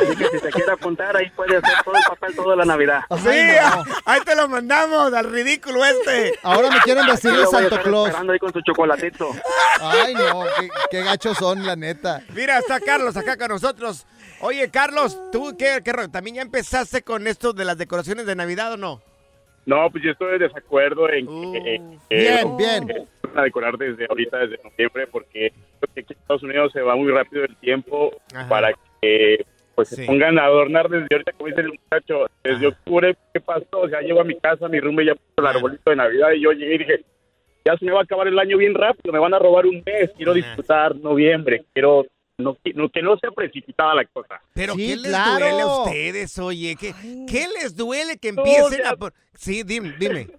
Así 0.00 0.16
que 0.16 0.24
si 0.28 0.38
se 0.40 0.50
quiere 0.50 0.72
apuntar, 0.72 1.16
ahí 1.16 1.30
puede 1.30 1.56
hacer 1.56 1.74
todo 1.84 1.94
el 1.94 2.02
papel 2.08 2.34
toda 2.36 2.56
la 2.56 2.64
Navidad. 2.64 3.00
Sí, 3.18 3.28
ahí 4.04 4.20
te 4.24 4.34
lo 4.34 4.48
mandamos, 4.48 5.12
al 5.12 5.30
ridículo 5.30 5.84
este. 5.84 6.38
Ahora 6.42 6.70
me 6.70 6.80
quieren 6.80 7.06
vestir 7.06 7.32
de 7.32 7.46
Santa 7.46 7.80
Claus. 7.82 8.08
esperando 8.08 8.32
ahí 8.32 8.38
con 8.38 8.52
su 8.52 8.60
chocolatito. 8.62 9.30
Ay, 9.80 10.14
no, 10.14 10.44
qué, 10.58 10.68
qué 10.90 11.02
gachos 11.02 11.36
son, 11.38 11.64
la 11.66 11.76
neta. 11.76 12.22
Mira, 12.34 12.58
está 12.58 12.80
Carlos 12.80 13.16
acá 13.16 13.36
con 13.36 13.48
nosotros. 13.48 14.06
Oye, 14.40 14.70
Carlos, 14.70 15.18
¿tú 15.30 15.54
qué, 15.58 15.80
qué 15.84 15.92
rollo? 15.92 16.10
¿También 16.10 16.36
ya 16.36 16.42
empezaste 16.42 17.02
con 17.02 17.26
esto 17.26 17.52
de 17.52 17.64
las 17.64 17.78
decoraciones 17.78 18.26
de 18.26 18.34
Navidad 18.34 18.72
o 18.72 18.76
no? 18.76 19.00
No, 19.66 19.88
pues 19.90 20.04
yo 20.04 20.10
estoy 20.10 20.32
de 20.32 20.46
desacuerdo 20.48 21.08
en 21.08 21.26
que... 21.26 21.74
eh, 21.76 21.80
Bien, 22.44 22.56
bien. 22.56 22.90
eh, 22.90 23.06
van 23.22 23.38
a 23.38 23.42
decorar 23.44 23.78
desde 23.78 24.04
ahorita, 24.10 24.36
desde 24.38 24.62
noviembre, 24.62 25.06
porque 25.06 25.52
creo 25.80 25.94
que 25.94 26.00
aquí 26.00 26.12
en 26.12 26.18
Estados 26.20 26.42
Unidos 26.42 26.72
se 26.72 26.82
va 26.82 26.94
muy 26.96 27.10
rápido 27.10 27.44
el 27.44 27.56
tiempo 27.56 28.10
Ajá. 28.34 28.46
para 28.48 28.74
que 29.00 29.46
pues 29.74 29.88
se 29.88 29.96
Sí. 29.96 30.06
pongan 30.06 30.38
a 30.38 30.44
adornar 30.44 30.88
desde 30.88 31.08
ahorita, 31.10 31.32
como 31.32 31.48
dice 31.48 31.60
el 31.62 31.68
muchacho, 31.72 32.26
desde 32.42 32.66
octubre, 32.68 33.16
¿qué 33.32 33.40
pasó? 33.40 33.66
O 33.80 33.88
sea, 33.88 34.00
llego 34.00 34.20
a 34.20 34.24
mi 34.24 34.38
casa, 34.38 34.68
mi 34.68 34.80
rumbe 34.80 35.04
ya 35.06 35.14
puso 35.14 35.34
el 35.38 35.46
arbolito 35.46 35.90
de 35.90 35.96
Navidad 35.96 36.32
y 36.32 36.40
yo 36.42 36.52
llegué 36.52 36.74
y 36.74 36.78
dije, 36.78 37.04
ya 37.64 37.76
se 37.76 37.84
me 37.84 37.92
va 37.92 38.00
a 38.00 38.02
acabar 38.04 38.28
el 38.28 38.38
año 38.38 38.56
bien 38.58 38.74
rápido, 38.74 39.12
me 39.12 39.18
van 39.18 39.34
a 39.34 39.38
robar 39.38 39.66
un 39.66 39.82
mes, 39.84 40.10
quiero 40.16 40.32
disfrutar 40.34 40.94
noviembre, 40.96 41.64
quiero 41.72 42.04
no, 42.36 42.56
no- 42.74 42.88
que 42.88 43.00
no 43.00 43.16
sea 43.18 43.30
precipitada 43.30 43.94
la 43.94 44.04
cosa. 44.06 44.40
Pero 44.54 44.74
Sí, 44.74 44.88
¿qué 44.88 44.96
les 44.96 45.06
claro. 45.06 45.38
duele 45.46 45.60
a 45.62 45.66
ustedes, 45.66 46.38
oye? 46.40 46.76
¿Qué, 46.78 46.92
qué 47.30 47.46
les 47.60 47.76
duele 47.76 48.18
que 48.18 48.28
empiecen 48.28 48.84
a... 48.86 48.96
por- 48.96 49.12
Sí, 49.34 49.62
dime, 49.62 49.94
dime. 49.98 50.28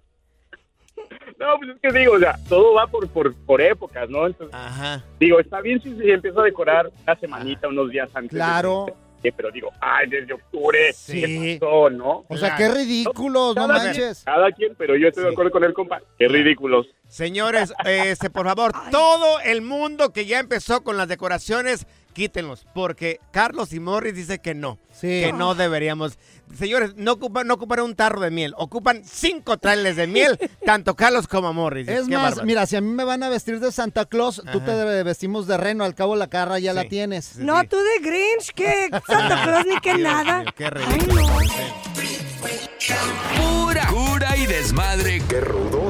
No, 1.38 1.58
pues 1.58 1.70
es 1.70 1.80
que 1.80 1.98
digo, 1.98 2.14
o 2.14 2.18
sea, 2.18 2.34
todo 2.48 2.74
va 2.74 2.86
por, 2.86 3.08
por, 3.10 3.34
por 3.44 3.60
épocas, 3.60 4.08
¿no? 4.08 4.26
Entonces, 4.26 4.54
Ajá. 4.54 5.04
digo, 5.20 5.38
está 5.38 5.60
bien 5.60 5.80
si 5.82 5.94
se 5.94 6.12
empieza 6.12 6.40
a 6.40 6.44
decorar 6.44 6.90
una 7.02 7.16
semanita, 7.16 7.68
unos 7.68 7.90
días 7.90 8.08
antes. 8.14 8.30
Claro. 8.30 8.86
de- 8.86 8.94
pero 9.32 9.50
digo, 9.50 9.70
ay, 9.80 10.08
desde 10.08 10.32
octubre, 10.34 10.92
Sí. 10.92 11.20
¿qué 11.20 11.58
pasó, 11.60 11.90
no? 11.90 12.24
O 12.28 12.36
sea, 12.36 12.56
qué 12.56 12.68
ridículos, 12.68 13.54
no 13.56 13.66
Cada 13.66 13.78
manches. 13.84 14.22
Quien, 14.24 14.34
cada 14.34 14.52
quien, 14.52 14.74
pero 14.76 14.96
yo 14.96 15.08
estoy 15.08 15.24
de 15.24 15.30
acuerdo 15.30 15.50
con 15.50 15.64
el 15.64 15.72
compa. 15.72 16.00
Qué 16.18 16.28
ridículos. 16.28 16.86
Señores, 17.08 17.72
este, 17.84 18.30
por 18.30 18.46
favor, 18.46 18.72
todo 18.90 19.40
el 19.40 19.62
mundo 19.62 20.12
que 20.12 20.26
ya 20.26 20.38
empezó 20.40 20.82
con 20.82 20.96
las 20.96 21.08
decoraciones, 21.08 21.86
quítenlos, 22.16 22.66
porque 22.74 23.20
Carlos 23.30 23.74
y 23.74 23.78
Morris 23.80 24.14
dice 24.14 24.38
que 24.38 24.54
no, 24.54 24.78
Sí. 24.90 25.06
que 25.22 25.34
no 25.34 25.54
deberíamos. 25.54 26.18
Señores, 26.58 26.94
no 26.96 27.12
ocupan, 27.12 27.46
no 27.46 27.54
ocupan 27.54 27.80
un 27.80 27.94
tarro 27.94 28.20
de 28.20 28.30
miel, 28.30 28.54
ocupan 28.56 29.02
cinco 29.04 29.58
trailers 29.58 29.96
de 29.96 30.06
miel, 30.06 30.38
tanto 30.64 30.96
Carlos 30.96 31.28
como 31.28 31.52
Morris. 31.52 31.86
Es 31.88 32.06
Qué 32.08 32.14
más, 32.14 32.22
bárbaro. 32.22 32.46
mira, 32.46 32.64
si 32.64 32.76
a 32.76 32.80
mí 32.80 32.90
me 32.90 33.04
van 33.04 33.22
a 33.22 33.28
vestir 33.28 33.60
de 33.60 33.70
Santa 33.70 34.06
Claus, 34.06 34.42
tú 34.50 34.60
te 34.60 35.02
vestimos 35.02 35.46
de 35.46 35.58
reno, 35.58 35.84
al 35.84 35.94
cabo 35.94 36.16
la 36.16 36.28
cara 36.28 36.58
ya 36.58 36.72
la 36.72 36.82
Sí. 36.82 36.88
tienes. 36.88 37.36
No, 37.36 37.62
tú 37.68 37.76
de 37.76 38.00
Grinch, 38.08 38.52
que 38.54 38.88
Santa 39.06 39.42
Claus 39.44 39.66
ni 39.66 39.76
que 39.80 39.90
Dios 39.94 40.00
nada. 40.00 40.40
mío, 40.42 40.52
qué 40.56 40.64
Ay, 40.64 40.70
ridículo. 40.70 41.26
Pura 43.36 43.86
cura 43.88 44.36
y 44.36 44.46
desmadre. 44.46 45.22
Qué 45.28 45.40
rudos. 45.40 45.85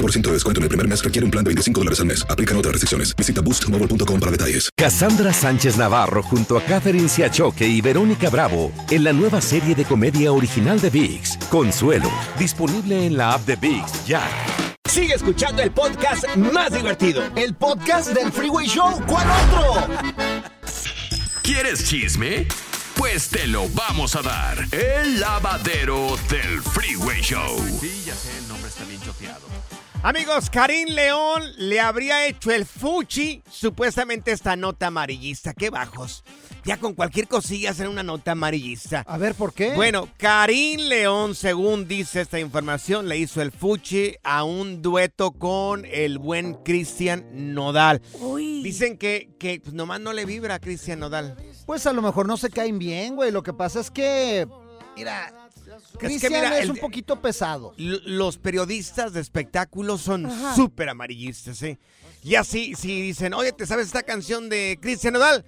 de 0.00 0.32
descuento 0.32 0.60
en 0.60 0.64
el 0.64 0.68
primer 0.68 0.88
mes 0.88 1.02
requiere 1.02 1.24
un 1.24 1.30
plan 1.30 1.44
de 1.44 1.48
25 1.48 1.80
dólares 1.80 2.00
al 2.00 2.06
mes. 2.06 2.24
Aplican 2.28 2.56
otras 2.56 2.72
restricciones. 2.72 3.14
Visita 3.16 3.40
boostmobile.com 3.40 4.20
para 4.20 4.32
detalles. 4.32 4.70
Cassandra 4.76 5.32
Sánchez 5.32 5.76
Navarro 5.76 6.22
junto 6.22 6.56
a 6.56 6.62
Catherine 6.62 7.08
Siachoque 7.08 7.66
y 7.66 7.80
Verónica 7.80 8.30
Bravo 8.30 8.72
en 8.90 9.04
la 9.04 9.12
nueva 9.12 9.40
serie 9.40 9.74
de 9.74 9.84
comedia 9.84 10.32
original 10.32 10.80
de 10.80 10.90
VIX, 10.90 11.36
Consuelo, 11.50 12.10
disponible 12.38 13.06
en 13.06 13.16
la 13.16 13.34
app 13.34 13.46
de 13.46 13.56
VIX 13.56 14.06
ya. 14.06 14.22
Sigue 14.88 15.14
escuchando 15.14 15.62
el 15.62 15.70
podcast 15.70 16.24
más 16.36 16.72
divertido. 16.72 17.22
El 17.36 17.54
podcast 17.54 18.10
del 18.10 18.32
Freeway 18.32 18.66
Show. 18.66 19.00
¿Cuál 19.06 19.26
otro? 19.30 19.86
¿Quieres 21.42 21.88
chisme? 21.88 22.48
Pues 22.96 23.28
te 23.28 23.46
lo 23.46 23.68
vamos 23.70 24.16
a 24.16 24.22
dar. 24.22 24.58
El 24.72 25.20
lavadero 25.20 26.16
del 26.28 26.60
Freeway 26.62 27.20
Show. 27.22 27.56
Sí, 27.80 28.02
ya 28.04 28.14
sé, 28.14 28.36
el 28.36 28.48
nombre 28.48 28.68
está 28.68 28.84
bien 28.84 29.00
choteado. 29.00 29.49
Amigos, 30.02 30.48
Karim 30.48 30.88
León 30.88 31.42
le 31.58 31.78
habría 31.78 32.26
hecho 32.26 32.50
el 32.50 32.64
fuchi 32.64 33.42
supuestamente 33.50 34.32
esta 34.32 34.56
nota 34.56 34.86
amarillista. 34.86 35.52
¡Qué 35.52 35.68
bajos! 35.68 36.24
Ya 36.64 36.78
con 36.78 36.94
cualquier 36.94 37.28
cosilla 37.28 37.70
hacen 37.70 37.86
una 37.86 38.02
nota 38.02 38.32
amarillista. 38.32 39.04
A 39.06 39.18
ver, 39.18 39.34
¿por 39.34 39.52
qué? 39.52 39.74
Bueno, 39.74 40.08
Karim 40.16 40.80
León, 40.80 41.34
según 41.34 41.86
dice 41.86 42.22
esta 42.22 42.40
información, 42.40 43.08
le 43.08 43.18
hizo 43.18 43.42
el 43.42 43.52
fuchi 43.52 44.14
a 44.22 44.44
un 44.44 44.80
dueto 44.80 45.32
con 45.32 45.84
el 45.84 46.18
buen 46.18 46.54
Cristian 46.54 47.26
Nodal. 47.54 48.00
Dicen 48.62 48.96
que, 48.96 49.34
que 49.38 49.60
pues, 49.60 49.74
nomás 49.74 50.00
no 50.00 50.14
le 50.14 50.24
vibra 50.24 50.54
a 50.54 50.60
Cristian 50.60 51.00
Nodal. 51.00 51.36
Pues 51.66 51.86
a 51.86 51.92
lo 51.92 52.00
mejor 52.00 52.26
no 52.26 52.38
se 52.38 52.48
caen 52.48 52.78
bien, 52.78 53.16
güey. 53.16 53.30
Lo 53.32 53.42
que 53.42 53.52
pasa 53.52 53.80
es 53.80 53.90
que, 53.90 54.48
mira, 54.96 55.30
Cristian 56.06 56.34
es, 56.34 56.40
mira, 56.42 56.58
el- 56.58 56.70
un 56.70 56.76
poquito 56.78 57.20
pesado. 57.20 57.74
Los 57.76 58.38
periodistas 58.38 59.12
de 59.12 59.20
espectáculos 59.20 60.00
son 60.00 60.30
súper 60.54 60.88
amarillistas, 60.88 61.62
¿eh? 61.62 61.78
Y 62.22 62.34
así, 62.34 62.74
si 62.74 63.00
dicen, 63.00 63.32
oye, 63.34 63.52
¿te 63.52 63.66
sabes 63.66 63.86
esta 63.86 64.02
canción 64.02 64.48
de 64.48 64.78
Cristian 64.80 65.14
Nodal? 65.14 65.44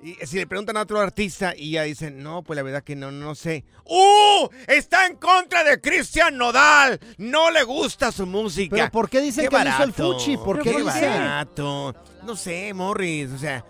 Y 0.00 0.14
si 0.26 0.36
le 0.36 0.46
preguntan 0.46 0.76
a 0.76 0.82
otro 0.82 1.00
artista 1.00 1.54
y 1.56 1.72
ya 1.72 1.82
dicen, 1.82 2.22
no, 2.22 2.42
pues 2.42 2.56
la 2.56 2.62
verdad 2.62 2.84
que 2.84 2.94
no, 2.94 3.10
no 3.10 3.34
sé. 3.34 3.64
¡Uh! 3.84 4.48
Está 4.68 5.06
en 5.06 5.16
contra 5.16 5.64
de 5.64 5.80
Cristian 5.80 6.36
Nodal. 6.36 7.00
No 7.16 7.50
le 7.50 7.64
gusta 7.64 8.12
su 8.12 8.24
música. 8.24 8.76
¿Pero 8.76 8.90
por 8.92 9.10
qué 9.10 9.20
dicen 9.20 9.48
que 9.48 9.58
le 9.58 9.70
hizo 9.70 9.82
el 9.82 9.92
fuchi? 9.92 10.36
¿Por 10.36 10.62
qué, 10.62 10.70
qué 10.76 10.82
barato. 10.84 11.94
No 12.24 12.36
sé, 12.36 12.72
Morris. 12.74 13.30
O 13.32 13.38
sea, 13.38 13.64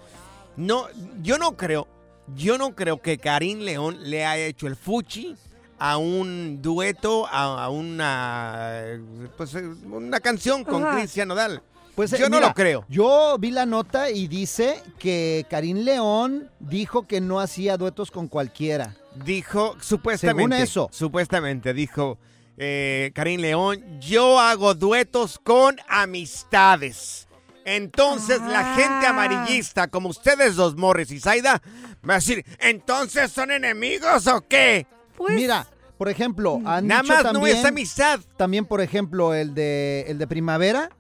no, 0.57 0.87
yo 1.23 1.39
no 1.39 1.57
creo, 1.57 1.89
yo 2.35 2.59
no 2.59 2.75
creo 2.75 3.01
que 3.01 3.17
Karim 3.17 3.61
León 3.61 3.99
le 4.11 4.27
haya 4.27 4.45
hecho 4.47 4.67
el 4.67 4.77
fuchi 4.77 5.35
a 5.79 5.97
un 5.97 6.61
dueto, 6.63 7.27
a, 7.27 7.65
a 7.65 7.71
una, 7.71 8.83
pues, 9.37 9.55
una 9.55 10.21
canción 10.21 10.65
con. 10.65 10.85
Cristian 10.97 11.29
Nodal. 11.29 11.63
Pues, 11.95 12.13
yo 12.13 12.27
eh, 12.27 12.31
no 12.31 12.37
mira, 12.37 12.49
lo 12.49 12.55
creo. 12.55 12.85
Yo 12.89 13.37
vi 13.41 13.51
la 13.51 13.67
nota 13.67 14.11
y 14.11 14.29
dice 14.29 14.81
que 15.01 15.45
Karim 15.51 15.79
León 15.79 16.49
dijo 16.61 17.09
que 17.09 17.21
no 17.21 17.41
hacía 17.41 17.77
duetos 17.77 18.13
con 18.13 18.29
cualquiera. 18.29 18.95
Dijo, 19.25 19.77
supuestamente. 19.81 20.41
Según 20.41 20.53
eso. 20.53 20.89
Supuestamente, 20.93 21.75
dijo 21.75 22.19
eh, 22.57 23.13
Karim 23.15 23.41
León, 23.41 24.01
yo 24.01 24.39
hago 24.39 24.75
duetos 24.75 25.41
con 25.43 25.77
amistades. 25.89 27.27
Entonces 27.65 28.41
la 28.41 28.75
gente 28.75 29.07
amarillista, 29.07 29.89
como 29.89 30.09
ustedes 30.09 30.57
dos, 30.57 30.77
Morris 30.77 31.11
y 31.11 31.21
Zaida, 31.21 31.61
va 32.09 32.15
a 32.15 32.17
decir, 32.17 32.45
¿entonces 32.59 33.31
son 33.31 33.51
enemigos 33.51 34.27
o 34.27 34.41
qué? 34.41 34.87
Mira, 35.29 35.67
por 35.97 36.09
ejemplo, 36.09 36.61
han 36.65 36.87
Nada 36.87 37.03
dicho 37.03 37.15
más 37.25 37.33
no 37.33 37.47
es 37.47 37.65
amistad. 37.65 38.21
También, 38.37 38.65
por 38.65 38.81
ejemplo, 38.81 39.35
el 39.35 39.55
de 39.55 40.05
el 40.09 40.19
de 40.19 40.27
Primavera. 40.27 40.91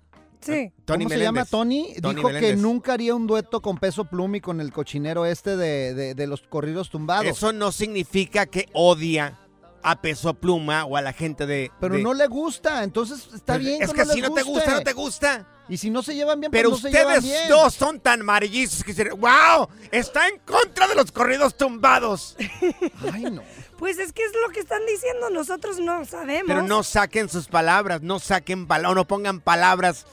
Sí. 0.41 0.73
Tony 0.85 1.05
¿Cómo 1.05 1.09
se 1.15 1.19
llama 1.19 1.33
Meléndez. 1.33 1.51
Tony? 1.51 1.95
Tony 2.01 2.15
Dijo 2.15 2.29
que 2.29 2.35
Meléndez. 2.35 2.59
nunca 2.61 2.93
haría 2.93 3.15
un 3.15 3.27
dueto 3.27 3.61
con 3.61 3.77
Peso 3.79 4.05
Pluma 4.05 4.37
y 4.37 4.41
con 4.41 4.61
el 4.61 4.73
cochinero 4.73 5.27
este 5.27 5.57
de, 5.57 5.95
de- 5.95 6.15
de 6.15 6.27
los 6.29 6.43
corridos 6.43 6.91
tumbados. 6.91 7.27
Eso 7.27 7.53
no 7.53 7.73
significa 7.73 8.47
que 8.47 8.69
odia 8.73 9.41
a 9.83 10.01
Peso 10.01 10.35
Pluma 10.35 10.85
o 10.85 10.97
a 10.97 11.03
la 11.03 11.13
gente 11.13 11.45
de... 11.47 11.73
Pero 11.81 11.97
de- 11.97 12.03
no 12.03 12.15
le 12.15 12.29
gusta, 12.29 12.85
entonces 12.85 13.29
está 13.35 13.55
Pues, 13.55 13.67
bien. 13.67 13.83
es 13.83 13.93
que 13.93 14.05
no 14.05 14.13
si 14.13 14.21
no 14.21 14.33
te 14.33 14.43
gusta, 14.45 14.71
no 14.71 14.81
te 14.83 14.93
gusta. 14.93 15.47
Y 15.69 15.77
si 15.77 15.91
no 15.91 16.03
se 16.05 16.15
llevan 16.15 16.39
bien, 16.41 16.51
Pero 16.53 16.71
pues 16.71 16.85
no 16.85 16.89
se 16.91 16.97
llevan 16.97 17.19
ustedes 17.19 17.35
bien. 17.37 17.49
dos 17.51 17.75
son 17.75 17.99
tan 18.01 18.21
amarillistas 18.21 18.83
que 18.85 18.93
dicen, 18.93 19.11
¡Wow! 19.21 19.69
Está 19.91 20.29
en 20.29 20.39
contra 20.39 20.87
de 20.87 20.95
los 20.95 21.11
corridos 21.11 21.57
tumbados. 21.57 22.37
Ay, 23.13 23.25
no. 23.25 23.43
Pues 23.79 23.99
es 23.99 24.13
que 24.13 24.25
es 24.25 24.33
lo 24.45 24.53
que 24.53 24.61
están 24.61 24.85
diciendo, 24.87 25.31
nosotros 25.31 25.79
no 25.79 26.05
sabemos. 26.05 26.47
Pero 26.49 26.63
no 26.63 26.83
saquen 26.83 27.29
sus 27.29 27.47
palabras, 27.47 28.03
no 28.03 28.19
saquen 28.19 28.67
palabras, 28.67 28.97
no 28.97 29.07
pongan 29.07 29.41
palabras 29.41 30.05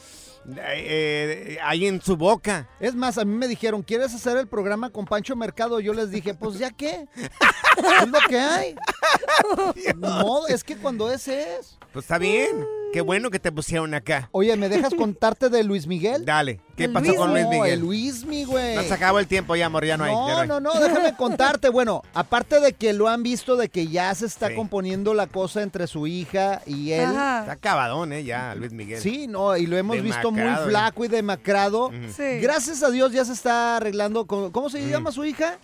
eh, 0.47 1.55
eh, 1.55 1.57
ahí 1.63 1.87
en 1.87 1.99
su 1.99 2.15
boca. 2.15 2.69
Es 2.79 2.93
más, 2.93 3.17
a 3.17 3.25
mí 3.25 3.35
me 3.35 3.47
dijeron, 3.47 3.81
¿quieres 3.81 4.13
hacer 4.13 4.37
el 4.37 4.47
programa 4.47 4.91
con 4.91 5.05
Pancho 5.05 5.35
Mercado? 5.35 5.79
Yo 5.79 5.93
les 5.93 6.11
dije, 6.11 6.35
pues 6.35 6.59
ya 6.59 6.69
qué. 6.69 7.07
es 7.15 8.07
lo 8.07 8.19
que 8.29 8.39
hay. 8.39 8.75
No, 9.97 10.45
es 10.47 10.63
que 10.63 10.77
cuando 10.77 11.11
es 11.11 11.27
es. 11.27 11.79
Pues 11.91 12.05
está 12.05 12.19
bien. 12.19 12.63
Qué 12.93 13.01
bueno 13.01 13.29
que 13.29 13.39
te 13.39 13.51
pusieron 13.51 13.93
acá. 13.93 14.29
Oye, 14.31 14.55
¿me 14.55 14.69
dejas 14.69 14.93
contarte 14.97 15.49
de 15.49 15.65
Luis 15.65 15.85
Miguel? 15.85 16.23
Dale. 16.23 16.61
¿Qué 16.77 16.87
pasó 16.87 17.13
con 17.15 17.31
Luis 17.31 17.43
No, 17.43 17.49
Miguel? 17.49 17.73
el 17.73 17.79
Luismi, 17.81 18.45
güey. 18.45 18.75
No 18.75 18.83
se 18.83 18.93
acabó 18.93 19.19
el 19.19 19.27
tiempo 19.27 19.55
ya, 19.55 19.65
amor, 19.65 19.83
ya 19.85 19.97
no 19.97 20.05
hay. 20.05 20.11
ya 20.11 20.17
No, 20.17 20.37
hay. 20.39 20.47
no, 20.47 20.59
no, 20.61 20.73
déjame 20.79 21.13
contarte. 21.17 21.67
Bueno, 21.69 22.03
aparte 22.13 22.61
de 22.61 22.71
que 22.73 22.93
lo 22.93 23.09
han 23.09 23.21
visto 23.21 23.57
de 23.57 23.67
que 23.67 23.87
ya 23.87 24.13
se 24.15 24.25
está 24.25 24.55
componiendo 24.55 25.13
la 25.13 25.27
cosa 25.27 25.61
entre 25.61 25.87
su 25.87 26.07
hija 26.07 26.61
y 26.65 26.91
él. 26.91 27.09
Está 27.09 27.51
acabadón, 27.51 28.13
¿eh? 28.13 28.23
Ya, 28.23 28.55
Luis 28.55 28.71
Miguel. 28.71 29.01
Sí, 29.01 29.27
no, 29.27 29.57
y 29.57 29.65
lo 29.67 29.77
hemos 29.77 30.01
visto 30.01 30.31
muy 30.31 30.41
¿eh? 30.43 30.55
flaco 30.65 31.03
y 31.03 31.09
demacrado. 31.09 31.91
Sí. 32.15 32.39
Gracias 32.39 32.81
a 32.81 32.91
Dios 32.91 33.11
ya 33.11 33.25
se 33.25 33.33
está 33.33 33.77
arreglando. 33.77 34.25
con- 34.25 34.51
¿Cómo 34.51 34.69
se 34.69 34.87
llama 34.87 35.11
su 35.11 35.25
hija? 35.25 35.57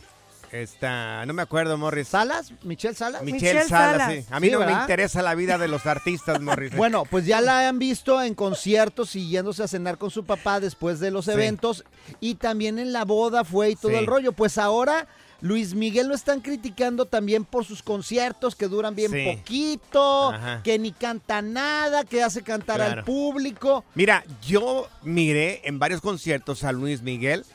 Esta, 0.52 1.26
no 1.26 1.34
me 1.34 1.42
acuerdo, 1.42 1.78
Morris. 1.78 2.10
¿Salas? 2.10 2.52
¿Michelle 2.64 2.94
Salas? 2.96 3.24
Michelle, 3.24 3.64
Salas, 3.64 4.12
sí. 4.12 4.26
A 4.30 4.40
mí 4.40 4.48
Sí, 4.48 4.54
no 4.54 4.60
me 4.66 4.72
interesa 4.74 5.22
la 5.22 5.34
vida 5.36 5.58
de 5.58 5.68
los 5.68 5.86
artistas, 5.86 6.42
Morris. 6.42 6.76
Bueno, 6.76 7.06
pues 7.10 7.26
ya 7.26 7.40
la 7.42 7.68
han 7.70 7.80
visto 7.80 8.22
en 8.22 8.36
conciertos 8.36 9.16
y 9.16 9.30
yéndose 9.30 9.64
a 9.64 9.68
cenar 9.68 9.98
con 9.98 10.12
su 10.12 10.26
papá 10.26 10.60
después 10.60 11.00
de 11.00 11.10
los 11.12 11.26
Sí. 11.26 11.32
eventos 11.32 11.86
y 12.20 12.36
también 12.36 12.80
en 12.80 12.92
la 12.92 13.06
boda 13.06 13.44
fue 13.46 13.70
y 13.72 13.76
todo 13.76 13.92
Sí. 13.92 13.98
el 13.98 14.08
rollo. 14.08 14.34
Pues 14.34 14.58
ahora 14.58 15.08
Luis 15.40 15.74
Miguel 15.74 16.08
lo 16.08 16.14
están 16.16 16.42
criticando 16.42 17.06
también 17.06 17.46
por 17.46 17.66
sus 17.66 17.82
conciertos 17.82 18.56
que 18.56 18.68
duran 18.68 18.94
bien 18.94 19.12
Sí. 19.12 19.26
poquito, 19.38 20.32
Ajá. 20.34 20.62
que 20.64 20.78
ni 20.78 20.92
canta 20.92 21.42
nada, 21.42 22.04
que 22.04 22.22
hace 22.24 22.44
cantar 22.44 22.82
al 22.82 23.04
público. 23.06 23.86
Mira, 23.96 24.24
yo 24.46 24.88
miré 25.02 25.62
en 25.64 25.80
varios 25.80 26.02
conciertos 26.02 26.64
a 26.64 26.72
Luis 26.74 27.02
Miguel. 27.02 27.46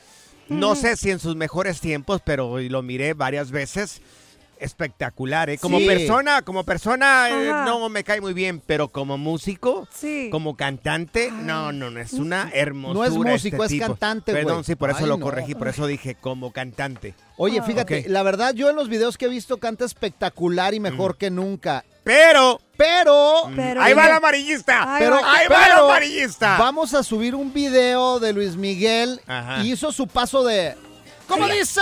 No 0.48 0.74
sé 0.76 0.96
si 0.96 1.10
en 1.10 1.18
sus 1.18 1.36
mejores 1.36 1.80
tiempos, 1.80 2.20
pero 2.24 2.58
lo 2.60 2.82
miré 2.82 3.14
varias 3.14 3.50
veces. 3.50 4.00
Espectacular, 4.58 5.50
¿eh? 5.50 5.58
Como 5.58 5.78
Sí. 5.78 5.86
persona, 5.86 6.40
como 6.40 6.64
persona 6.64 7.28
eh, 7.30 7.46
no 7.66 7.88
me 7.90 8.02
cae 8.04 8.22
muy 8.22 8.32
bien, 8.32 8.62
pero 8.64 8.88
como 8.88 9.18
músico, 9.18 9.86
Sí. 9.92 10.28
como 10.32 10.56
cantante, 10.56 11.30
no, 11.30 11.72
no, 11.72 11.90
no, 11.90 12.00
es 12.00 12.14
una 12.14 12.50
hermosura. 12.54 12.98
No 12.98 13.04
es 13.04 13.32
músico, 13.32 13.62
este 13.64 13.76
es 13.76 13.80
tipo. 13.82 13.86
cantante, 13.92 14.32
güey. 14.32 14.44
Perdón, 14.44 14.64
sí, 14.64 14.74
por 14.74 14.88
eso 14.88 15.00
Ay, 15.00 15.06
lo 15.06 15.18
no. 15.18 15.24
corregí, 15.24 15.54
por 15.54 15.68
eso 15.68 15.86
dije 15.86 16.14
como 16.14 16.52
cantante. 16.52 17.14
Oye, 17.36 17.60
fíjate, 17.60 18.06
la 18.08 18.22
verdad 18.22 18.54
yo 18.54 18.70
en 18.70 18.76
los 18.76 18.88
videos 18.88 19.18
que 19.18 19.26
he 19.26 19.28
visto 19.28 19.58
canta 19.58 19.84
espectacular 19.84 20.72
y 20.72 20.80
mejor 20.80 21.18
que 21.18 21.30
nunca. 21.30 21.84
Pero, 22.06 22.60
Pero, 22.76 23.50
Pero- 23.56 23.82
ahí 23.82 23.92
va 23.94 24.06
el 24.06 24.12
amarillista. 24.12 24.94
Ay, 24.94 25.02
Pero, 25.02 25.16
ahí 25.24 25.48
va 25.48 25.66
el 25.66 25.72
amarillista. 25.72 26.56
Vamos 26.56 26.94
a 26.94 27.02
subir 27.02 27.34
un 27.34 27.52
video 27.52 28.20
de 28.20 28.32
Luis 28.32 28.54
Miguel 28.54 29.20
Ajá. 29.26 29.64
y 29.64 29.72
hizo 29.72 29.90
su 29.90 30.06
paso 30.06 30.44
de. 30.44 30.76
¿Cómo 31.26 31.48
dice? 31.48 31.80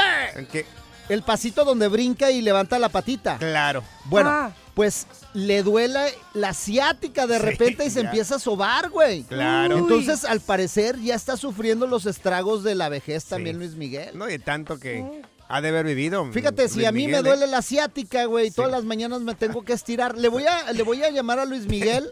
¿Qué? 0.50 0.64
El 1.10 1.22
pasito 1.22 1.66
donde 1.66 1.88
brinca 1.88 2.30
y 2.30 2.40
levanta 2.40 2.78
la 2.78 2.88
patita. 2.88 3.36
Claro. 3.36 3.84
Bueno, 4.06 4.30
Ah. 4.30 4.52
pues 4.72 5.06
le 5.34 5.62
duele 5.62 6.14
la 6.32 6.54
ciática 6.54 7.26
de 7.26 7.36
Sí, 7.36 7.42
repente 7.44 7.84
y 7.84 7.90
se 7.90 8.00
ya. 8.02 8.06
empieza 8.08 8.36
a 8.36 8.38
sobar, 8.38 8.88
güey. 8.88 9.24
Claro. 9.24 9.76
Entonces, 9.76 10.24
al 10.24 10.40
parecer, 10.40 10.98
ya 11.00 11.16
está 11.16 11.36
sufriendo 11.36 11.86
los 11.86 12.06
estragos 12.06 12.64
de 12.64 12.74
la 12.76 12.88
vejez 12.88 13.26
también 13.26 13.56
Sí. 13.56 13.60
Luis 13.60 13.74
Miguel. 13.74 14.16
No, 14.16 14.24
de 14.24 14.38
tanto 14.38 14.78
que 14.80 15.04
ha 15.48 15.60
de 15.60 15.68
haber 15.68 15.84
vivido. 15.86 16.24
Fíjate, 16.32 16.68
si 16.68 16.84
a 16.84 16.92
mí 16.92 17.06
Miguel, 17.06 17.22
me 17.22 17.28
duele 17.28 17.46
la 17.46 17.62
ciática, 17.62 18.24
güey, 18.24 18.50
todas 18.50 18.70
las 18.70 18.84
mañanas 18.84 19.20
me 19.20 19.34
tengo 19.34 19.62
que 19.62 19.72
estirar. 19.72 20.16
Le 20.16 20.28
voy 20.28 20.44
a, 20.46 20.72
le 20.72 20.82
voy 20.82 21.02
a 21.02 21.10
llamar 21.10 21.38
a 21.38 21.44
Luis 21.44 21.66
Miguel 21.66 22.10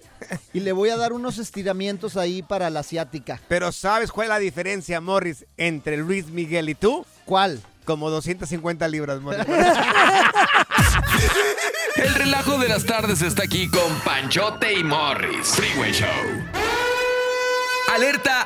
y 0.53 0.61
le 0.61 0.73
voy 0.73 0.91
a 0.91 0.97
dar 0.97 1.13
unos 1.13 1.39
estiramientos 1.39 2.17
ahí 2.17 2.43
para 2.43 2.71
la 2.71 2.83
ciática. 2.83 3.41
Pero 3.49 3.73
¿sabes 3.73 4.13
cuál 4.13 4.27
es 4.27 4.29
la 4.31 4.39
diferencia, 4.39 5.01
Morris, 5.01 5.47
entre 5.57 5.97
Luis 5.97 6.27
Miguel 6.27 6.69
y 6.69 6.75
tú? 6.75 7.07
¿Cuál? 7.25 7.61
Como 7.85 8.11
250 8.11 8.87
libras, 8.89 9.21
Morris. 9.21 9.45
El 11.97 12.15
relajo 12.15 12.59
de 12.59 12.69
las 12.69 12.85
tardes 12.85 13.23
está 13.23 13.43
aquí 13.45 13.69
con 13.69 14.01
Panchote 14.05 14.73
y 14.73 14.85
Morris. 14.85 15.49
Freeway 15.49 15.93
Show. 15.93 16.09
Alerta. 17.93 18.45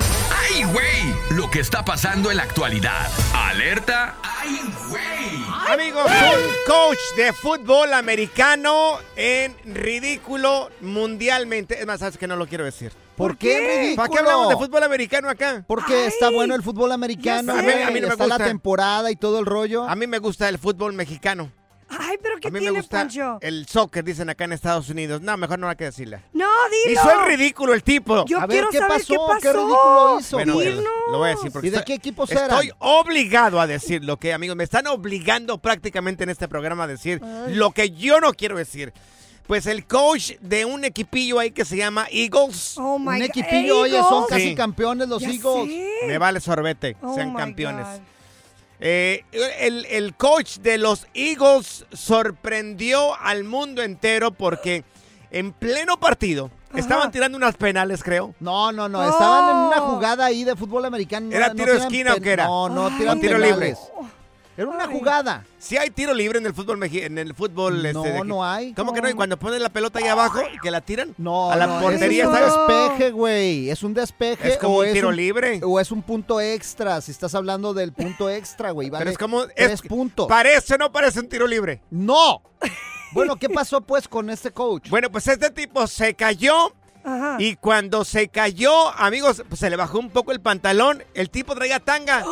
¡Ay, 0.48 0.64
güey! 0.64 1.14
Lo 1.38 1.50
que 1.50 1.60
está 1.60 1.84
pasando 1.84 2.30
en 2.30 2.36
la 2.36 2.44
actualidad. 2.44 3.08
Alerta. 3.34 4.16
¡Ay, 4.22 4.60
güey! 4.88 5.44
Amigos, 5.72 6.04
un 6.06 6.72
coach 6.72 6.98
de 7.16 7.32
fútbol 7.32 7.92
americano 7.92 8.98
en 9.16 9.56
ridículo 9.64 10.70
mundialmente. 10.80 11.80
Es 11.80 11.86
más, 11.86 12.00
sabes 12.00 12.16
que 12.18 12.26
no 12.26 12.36
lo 12.36 12.46
quiero 12.46 12.64
decir. 12.64 12.92
¿Por 13.16 13.36
qué 13.36 13.58
ridículo? 13.58 13.96
¿Para 13.96 14.08
qué 14.08 14.18
hablamos 14.18 14.48
de 14.50 14.56
fútbol 14.56 14.82
americano 14.84 15.28
acá? 15.28 15.64
Porque 15.66 16.06
está 16.06 16.30
bueno 16.30 16.54
el 16.54 16.62
fútbol 16.62 16.92
americano, 16.92 17.52
A 17.52 17.62
mí 17.62 17.62
no 17.62 17.90
me 17.90 17.98
está 17.98 18.26
la 18.26 18.36
gusta. 18.36 18.44
temporada 18.44 19.10
y 19.10 19.16
todo 19.16 19.40
el 19.40 19.46
rollo. 19.46 19.88
A 19.88 19.96
mí 19.96 20.06
me 20.06 20.18
gusta 20.18 20.48
el 20.48 20.58
fútbol 20.58 20.92
mexicano. 20.92 21.50
Ay, 21.88 22.16
pero 22.20 22.36
¿qué 22.40 22.48
A 22.48 22.50
mí 22.50 22.58
tiene, 22.58 22.72
me 22.72 22.80
gusta 22.80 22.98
Pancho? 22.98 23.38
el 23.42 23.66
soccer, 23.66 24.02
dicen 24.04 24.28
acá 24.28 24.44
en 24.44 24.52
Estados 24.52 24.88
Unidos. 24.90 25.20
No, 25.22 25.36
mejor 25.36 25.58
no 25.58 25.68
hay 25.68 25.76
que 25.76 25.84
decirle. 25.84 26.20
No, 26.32 26.48
dilo. 26.86 27.00
Hizo 27.00 27.10
el 27.20 27.26
ridículo 27.26 27.74
el 27.74 27.82
tipo. 27.84 28.24
Yo 28.26 28.38
A 28.38 28.46
ver, 28.46 28.50
quiero 28.56 28.70
¿qué 28.70 28.78
saber 28.78 28.98
pasó? 28.98 29.06
qué 29.12 29.18
pasó. 29.18 29.40
¿Qué 29.40 29.52
ridículo 29.52 30.16
hizo, 30.20 30.36
Bueno, 30.36 30.54
lo, 31.12 31.18
voy 31.18 31.28
a 31.28 31.34
decir 31.34 31.52
porque 31.52 31.68
¿Y 31.68 31.70
de 31.70 31.84
qué 31.84 31.94
equipos 31.94 32.30
eran? 32.32 32.50
Estoy 32.50 32.72
obligado 32.80 33.60
a 33.60 33.66
decir 33.68 34.04
lo 34.04 34.16
que, 34.18 34.32
amigos, 34.32 34.56
me 34.56 34.64
están 34.64 34.86
obligando 34.88 35.58
prácticamente 35.58 36.24
en 36.24 36.30
este 36.30 36.48
programa 36.48 36.84
a 36.84 36.86
decir 36.88 37.20
lo 37.48 37.70
que 37.70 37.90
yo 37.90 38.20
no 38.20 38.32
quiero 38.32 38.56
decir. 38.56 38.92
Pues 39.46 39.66
el 39.66 39.86
coach 39.86 40.32
de 40.40 40.64
un 40.64 40.84
equipillo 40.84 41.38
ahí 41.38 41.52
que 41.52 41.64
se 41.64 41.76
llama 41.76 42.08
Eagles. 42.10 42.74
Oh 42.78 42.98
my 42.98 43.06
Un 43.10 43.14
God. 43.18 43.22
equipillo, 43.26 43.78
oye, 43.78 43.96
son 44.00 44.26
casi 44.26 44.48
Sí. 44.48 44.54
campeones 44.56 45.08
los 45.08 45.22
Ya 45.22 45.28
Eagles. 45.30 45.68
sé. 45.68 46.06
Me 46.08 46.18
vale 46.18 46.40
sorbete, 46.40 46.96
Oh 47.00 47.14
sean 47.14 47.30
my 47.32 47.36
campeones. 47.38 47.86
God. 47.86 48.00
Eh, 48.80 49.24
el, 49.60 49.86
el 49.86 50.14
coach 50.14 50.58
de 50.58 50.76
los 50.78 51.06
Eagles 51.14 51.86
sorprendió 51.92 53.14
al 53.20 53.44
mundo 53.44 53.82
entero 53.82 54.30
porque 54.32 54.84
en 55.30 55.52
pleno 55.52 55.98
partido 55.98 56.50
estaban 56.74 57.10
tirando 57.10 57.38
unas 57.38 57.56
penales, 57.56 58.02
creo. 58.02 58.34
No, 58.40 58.72
no, 58.72 58.88
no, 58.88 59.00
Oh. 59.00 59.10
estaban 59.10 59.50
en 59.50 59.56
una 59.56 59.80
jugada 59.80 60.26
ahí 60.26 60.44
de 60.44 60.54
fútbol 60.56 60.84
americano. 60.84 61.28
no- 61.30 61.36
¿Era 61.36 61.48
no 61.48 61.54
tiro 61.54 61.66
de 61.72 61.72
tiran 61.72 61.86
esquina 61.86 62.14
o 62.14 62.20
qué 62.20 62.32
era? 62.32 62.44
No, 62.46 62.68
no 62.68 62.86
Ay, 62.88 62.98
tiran 62.98 63.18
¿O 63.18 63.20
tiro 63.20 63.38
penales. 63.40 63.56
libre? 63.58 63.76
Era 64.56 64.68
una 64.68 64.86
jugada. 64.86 65.44
Si 65.58 65.76
hay 65.76 65.90
tiro 65.90 66.14
libre 66.14 66.38
en 66.38 66.46
el 66.46 66.54
fútbol 66.54 66.78
meji- 66.78 67.02
en 67.04 67.18
el 67.18 67.34
fútbol 67.34 67.82
No, 67.82 67.88
este, 67.88 68.12
de 68.12 68.18
aquí. 68.18 68.28
no 68.28 68.44
hay. 68.44 68.72
¿Cómo 68.72 68.92
que 68.94 69.02
no? 69.02 69.08
Y 69.10 69.12
cuando 69.14 69.36
ponen 69.38 69.62
la 69.62 69.68
pelota 69.68 69.98
ahí 69.98 70.06
abajo 70.06 70.40
y 70.54 70.58
que 70.58 70.70
la 70.70 70.80
tiran 70.80 71.14
No, 71.18 71.50
a 71.50 71.56
la 71.56 71.66
no, 71.66 71.80
portería, 71.80 72.22
es 72.24 72.28
un 72.28 72.34
¿sabes? 72.34 72.54
despeje, 72.54 73.10
güey. 73.10 73.70
Es 73.70 73.82
un 73.82 73.92
despeje. 73.94 74.48
Es 74.48 74.56
como 74.58 74.76
o 74.76 74.84
un 74.84 74.92
tiro 74.92 75.08
un- 75.08 75.16
libre. 75.16 75.60
O 75.62 75.78
es 75.78 75.90
un 75.90 76.02
punto 76.02 76.40
extra. 76.40 77.00
Si 77.02 77.10
estás 77.10 77.34
hablando 77.34 77.74
del 77.74 77.92
punto 77.92 78.30
extra, 78.30 78.70
güey. 78.70 78.88
Vale 78.88 79.00
Pero 79.04 79.10
es 79.10 79.18
como 79.18 79.46
tres 79.46 79.72
es- 79.72 79.82
puntos. 79.82 80.26
Parece 80.26 80.74
o 80.74 80.78
no 80.78 80.90
parece 80.90 81.20
un 81.20 81.28
tiro 81.28 81.46
libre. 81.46 81.82
¡No! 81.90 82.40
Bueno, 83.12 83.36
¿qué 83.36 83.48
pasó 83.48 83.80
pues 83.82 84.08
con 84.08 84.30
este 84.30 84.50
coach? 84.50 84.88
Bueno, 84.88 85.10
pues 85.10 85.28
este 85.28 85.50
tipo 85.50 85.86
se 85.86 86.14
cayó 86.14 86.72
y 87.38 87.54
cuando 87.56 88.04
se 88.04 88.28
cayó, 88.28 88.88
amigos, 88.98 89.42
pues 89.48 89.60
se 89.60 89.70
le 89.70 89.76
bajó 89.76 89.98
un 89.98 90.10
poco 90.10 90.32
el 90.32 90.40
pantalón. 90.40 91.04
El 91.14 91.30
tipo 91.30 91.54
traía 91.54 91.78
tanga. 91.78 92.24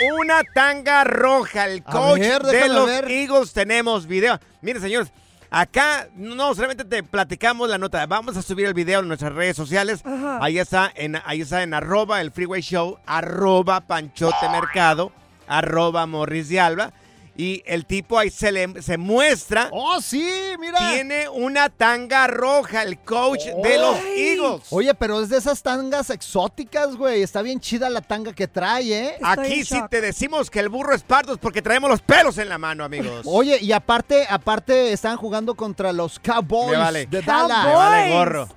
Una 0.00 0.42
tanga 0.54 1.04
roja. 1.04 1.66
El 1.66 1.82
coach 1.82 2.20
ver, 2.20 2.42
de 2.42 2.68
los 2.68 2.86
ver. 2.86 3.10
Eagles 3.10 3.52
tenemos 3.52 4.06
video. 4.06 4.38
Miren, 4.62 4.80
señores, 4.80 5.12
acá 5.50 6.08
no 6.14 6.54
solamente 6.54 6.84
te 6.84 7.02
platicamos 7.02 7.68
la 7.68 7.78
nota. 7.78 8.06
Vamos 8.06 8.36
a 8.36 8.42
subir 8.42 8.66
el 8.66 8.74
video 8.74 9.00
en 9.00 9.08
nuestras 9.08 9.32
redes 9.32 9.56
sociales. 9.56 10.00
Ajá. 10.04 10.38
Ahí 10.42 10.58
está, 10.58 10.90
en, 10.94 11.20
ahí 11.24 11.42
está 11.42 11.62
en 11.62 11.74
arroba 11.74 12.20
el 12.20 12.30
Freeway 12.30 12.62
Show, 12.62 12.98
arroba 13.06 13.80
Panchote 13.82 14.48
Mercado, 14.50 15.12
arroba 15.46 16.06
Morris 16.06 16.48
de 16.48 16.60
Alba. 16.60 16.92
Y 17.40 17.62
el 17.64 17.86
tipo 17.86 18.18
ahí 18.18 18.28
se 18.30 18.52
le 18.52 18.82
se 18.82 18.98
muestra. 18.98 19.68
¡Oh, 19.72 20.00
sí! 20.00 20.28
Mira. 20.58 20.78
Tiene 20.92 21.28
una 21.28 21.70
tanga 21.70 22.26
roja, 22.26 22.82
el 22.82 22.98
coach 22.98 23.46
de 23.46 23.78
los 23.78 23.96
Eagles. 24.04 24.62
Oye, 24.70 24.92
pero 24.94 25.22
es 25.22 25.30
de 25.30 25.38
esas 25.38 25.62
tangas 25.62 26.10
exóticas, 26.10 26.96
güey. 26.96 27.22
Está 27.22 27.40
bien 27.40 27.58
chida 27.60 27.88
la 27.88 28.02
tanga 28.02 28.32
que 28.34 28.46
trae, 28.46 28.92
¿eh? 28.92 29.16
Aquí 29.22 29.64
sí 29.64 29.80
te 29.90 30.00
decimos 30.00 30.50
que 30.50 30.60
el 30.60 30.68
burro 30.68 30.94
es 30.94 31.02
pardo 31.02 31.32
es 31.32 31.38
porque 31.38 31.62
traemos 31.62 31.88
los 31.88 32.02
pelos 32.02 32.36
en 32.38 32.48
la 32.48 32.58
mano, 32.58 32.84
amigos. 32.84 33.22
Oye, 33.24 33.58
y 33.60 33.72
aparte, 33.72 34.26
aparte 34.28 34.92
están 34.92 35.16
jugando 35.16 35.54
contra 35.54 35.92
los 35.92 36.18
Cowboys 36.18 36.78
vale. 36.78 37.06
de 37.06 37.22
Dallas. 37.22 37.66
Me 37.66 37.72
vale 37.74 38.12
gorro. 38.12 38.48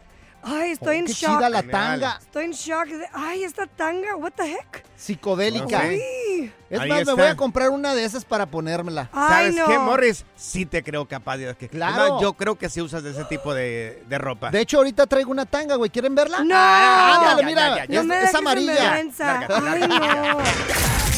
Ay, 0.46 0.72
estoy 0.72 0.98
Oh, 0.98 1.00
en 1.00 1.06
qué 1.06 1.14
shock. 1.14 1.38
chida 1.38 1.50
la 1.50 1.64
tanga. 1.64 2.20
Estoy 2.22 2.46
en 2.46 2.52
shock. 2.52 2.86
de- 2.88 3.08
Ay, 3.14 3.44
esta 3.46 3.66
tanga, 3.66 4.18
what 4.18 4.34
the 4.34 4.44
heck? 4.44 4.84
Psicodélica. 5.04 5.84
No 5.84 5.90
sé. 5.90 6.54
Es 6.70 6.80
Ahí 6.80 6.90
más, 6.90 7.00
está. 7.02 7.16
me 7.16 7.22
voy 7.22 7.32
a 7.32 7.36
comprar 7.36 7.70
una 7.70 7.94
de 7.94 8.04
esas 8.04 8.26
para 8.26 8.48
ponérmela. 8.48 9.10
Ay, 9.14 9.30
¿Sabes 9.54 9.56
no. 9.56 9.66
qué, 9.68 9.78
Morris? 9.80 10.26
Sí 10.36 10.66
te 10.66 10.82
creo 10.82 11.06
capaz 11.08 11.38
de 11.38 11.54
que 11.56 11.70
Claro. 11.70 12.08
No, 12.16 12.22
yo 12.22 12.34
creo 12.34 12.56
que 12.58 12.68
sí 12.70 12.82
usas 12.82 13.04
de 13.04 13.12
ese 13.12 13.24
tipo 13.26 13.54
de, 13.54 14.02
de 14.08 14.18
ropa. 14.18 14.50
De 14.50 14.60
hecho, 14.62 14.78
ahorita 14.78 15.06
traigo 15.06 15.30
una 15.32 15.46
tanga, 15.46 15.76
güey. 15.76 15.92
¿Quieren 15.92 16.16
verla? 16.16 16.40
No. 16.44 16.56
Ah, 16.58 17.18
ándale, 17.20 17.42
ya, 17.42 17.48
mira. 17.48 17.62
ya, 17.62 17.76
ya, 17.76 17.86
ya. 17.86 18.00
Es, 18.00 18.06
No 18.06 18.14
me 18.16 18.24
es 18.24 18.30
en 18.32 18.36
amarilla. 18.38 18.74
vergüenza. 18.74 19.40
Ay, 19.50 19.88
no. 19.88 20.38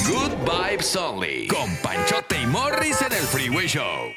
Good 0.09 0.31
Vibes 0.69 0.95
Only. 0.95 1.47
Con 1.47 1.75
Panchote 1.77 2.41
y 2.41 2.45
Morris 2.47 3.01
en 3.01 3.13
el 3.13 3.23
Freeway 3.23 3.67
Show. 3.67 4.11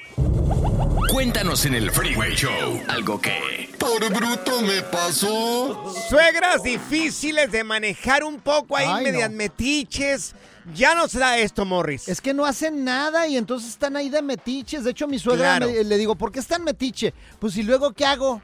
Cuéntanos 1.13 1.65
en 1.65 1.75
el 1.75 1.91
Freeway 1.91 2.35
Show 2.35 2.83
algo 2.89 3.21
que... 3.21 3.69
Por 3.79 4.13
bruto 4.13 4.61
me 4.63 4.83
pasó. 4.83 5.95
Suegras 6.09 6.63
difíciles 6.63 7.51
de 7.51 7.65
manejar 7.65 8.25
un 8.25 8.39
poco 8.41 8.77
ahí, 8.77 8.87
Ay, 8.89 9.05
medias 9.05 9.31
no. 9.31 9.37
Metiches. 9.59 10.35
Ya 10.75 10.95
no 10.95 11.09
se 11.09 11.19
da 11.19 11.39
esto, 11.39 11.65
Morris. 11.65 12.09
Es 12.09 12.21
que 12.21 12.35
no 12.35 12.45
hacen 12.45 12.85
nada 12.85 13.27
y 13.27 13.37
entonces 13.37 13.71
están 13.71 13.97
ahí 13.97 14.09
de 14.11 14.23
metiches. 14.23 14.85
De 14.85 14.91
hecho, 14.91 15.09
mi 15.09 15.19
suegra 15.19 15.57
Claro. 15.57 15.67
me- 15.73 15.85
le 15.85 15.97
digo, 15.99 16.15
¿por 16.15 16.31
qué 16.31 16.41
están 16.41 16.63
metiche? 16.63 17.15
Pues, 17.39 17.57
¿y 17.57 17.63
luego 17.63 17.93
qué 17.93 18.05
hago? 18.05 18.41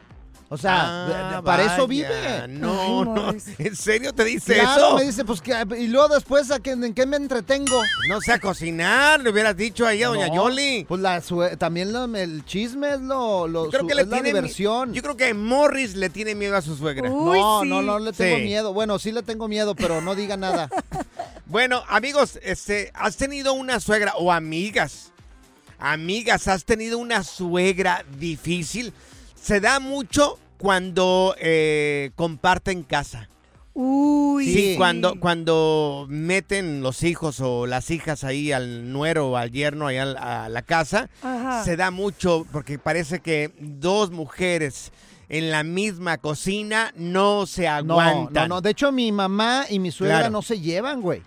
O 0.50 0.59
sea, 0.59 1.38
Ah, 1.38 1.42
para 1.42 1.74
eso 1.74 1.87
vive. 1.88 2.46
No, 2.48 2.80
Ay, 2.80 3.04
no. 3.04 3.35
¿En 3.59 3.74
serio 3.74 4.12
te 4.12 4.24
dice 4.24 4.54
Claro, 4.54 4.87
eso? 4.88 4.96
me 4.98 5.04
dice, 5.04 5.24
pues, 5.24 5.40
¿qué? 5.40 5.54
y 5.78 5.88
luego 5.88 6.14
después, 6.14 6.50
¿a 6.50 6.61
qué- 6.61 6.72
¿en 6.72 6.92
qué 6.94 7.07
me 7.07 7.16
entretengo? 7.16 7.80
No 8.09 8.20
sé 8.20 8.33
a 8.33 8.38
cocinar, 8.38 9.20
le 9.20 9.30
hubieras 9.30 9.57
dicho 9.57 9.87
ahí 9.87 10.02
a 10.02 10.09
Doña 10.09 10.33
Yoli. 10.33 10.85
Pues 10.87 11.00
la 11.00 11.20
también 11.59 11.92
lo- 11.92 12.04
el 12.16 12.44
chisme 12.44 12.90
es 12.94 13.00
lo, 13.00 13.48
lo 13.48 13.64
Yo 13.64 13.70
creo 13.70 13.80
su- 13.80 13.87
que 13.88 13.94
le 13.94 14.02
es 14.02 14.09
la 14.09 14.16
tiene 14.16 14.28
diversión. 14.28 14.92
Yo 14.92 15.02
creo 15.02 15.16
que 15.16 15.33
Morris 15.35 15.96
le 15.96 16.11
tiene 16.11 16.35
miedo 16.35 16.57
a 16.57 16.62
su 16.62 16.76
suegra. 16.76 17.11
Uy, 17.11 17.38
no, 17.40 17.62
sí. 17.62 17.68
no, 17.68 17.83
no 17.83 17.98
le 17.98 18.12
tengo 18.12 18.37
Sí. 18.37 18.42
miedo. 18.42 18.72
Bueno, 18.72 18.98
sí 18.98 19.11
le 19.12 19.22
tengo 19.22 19.48
miedo, 19.48 19.74
pero 19.74 20.00
no 20.02 20.14
diga 20.14 20.37
nada. 20.37 20.68
Bueno, 21.46 21.85
amigos, 21.88 22.38
este, 22.42 22.90
¿has 22.94 23.16
tenido 23.18 23.52
una 23.52 23.78
suegra 23.78 24.14
o 24.16 24.33
amigas? 24.33 25.12
Amigas, 25.78 26.48
¿has 26.48 26.64
tenido 26.64 26.96
una 26.98 27.22
suegra 27.22 28.04
difícil? 28.18 28.92
Se 29.44 29.61
da 29.61 29.78
mucho 29.78 30.38
cuando 30.57 31.35
eh, 31.38 32.12
comparten 32.16 32.83
casa. 32.83 33.28
Uy. 33.74 34.46
Sí, 34.46 34.74
cuando, 34.78 35.20
cuando 35.20 36.07
meten 36.09 36.80
los 36.80 37.02
hijos 37.02 37.40
o 37.40 37.66
las 37.66 37.90
hijas 37.90 38.24
ahí 38.24 38.52
al 38.52 38.90
nuero 38.90 39.33
o 39.33 39.37
al 39.37 39.50
yerno 39.50 39.87
ahí 39.88 39.98
al- 39.98 40.16
a 40.16 40.48
la 40.48 40.62
casa, 40.62 41.11
Ajá. 41.22 41.62
se 41.62 41.76
da 41.76 41.90
mucho 41.90 42.46
porque 42.52 42.78
parece 42.78 43.20
que 43.20 43.50
dos 43.61 44.11
mujeres 44.12 44.92
en 45.28 45.50
la 45.50 45.62
misma 45.62 46.16
cocina 46.16 46.92
no 46.96 47.44
se 47.44 47.64
No, 47.64 48.00
aguantan. 48.00 48.48
no, 48.48 48.54
no. 48.57 48.61
De 48.62 48.70
hecho, 48.70 48.92
mi 48.92 49.12
mamá 49.12 49.66
y 49.68 49.78
mi 49.78 49.90
suegra 49.90 50.20
Claro. 50.20 50.33
no 50.33 50.40
se 50.40 50.59
llevan, 50.59 51.02
güey. 51.02 51.22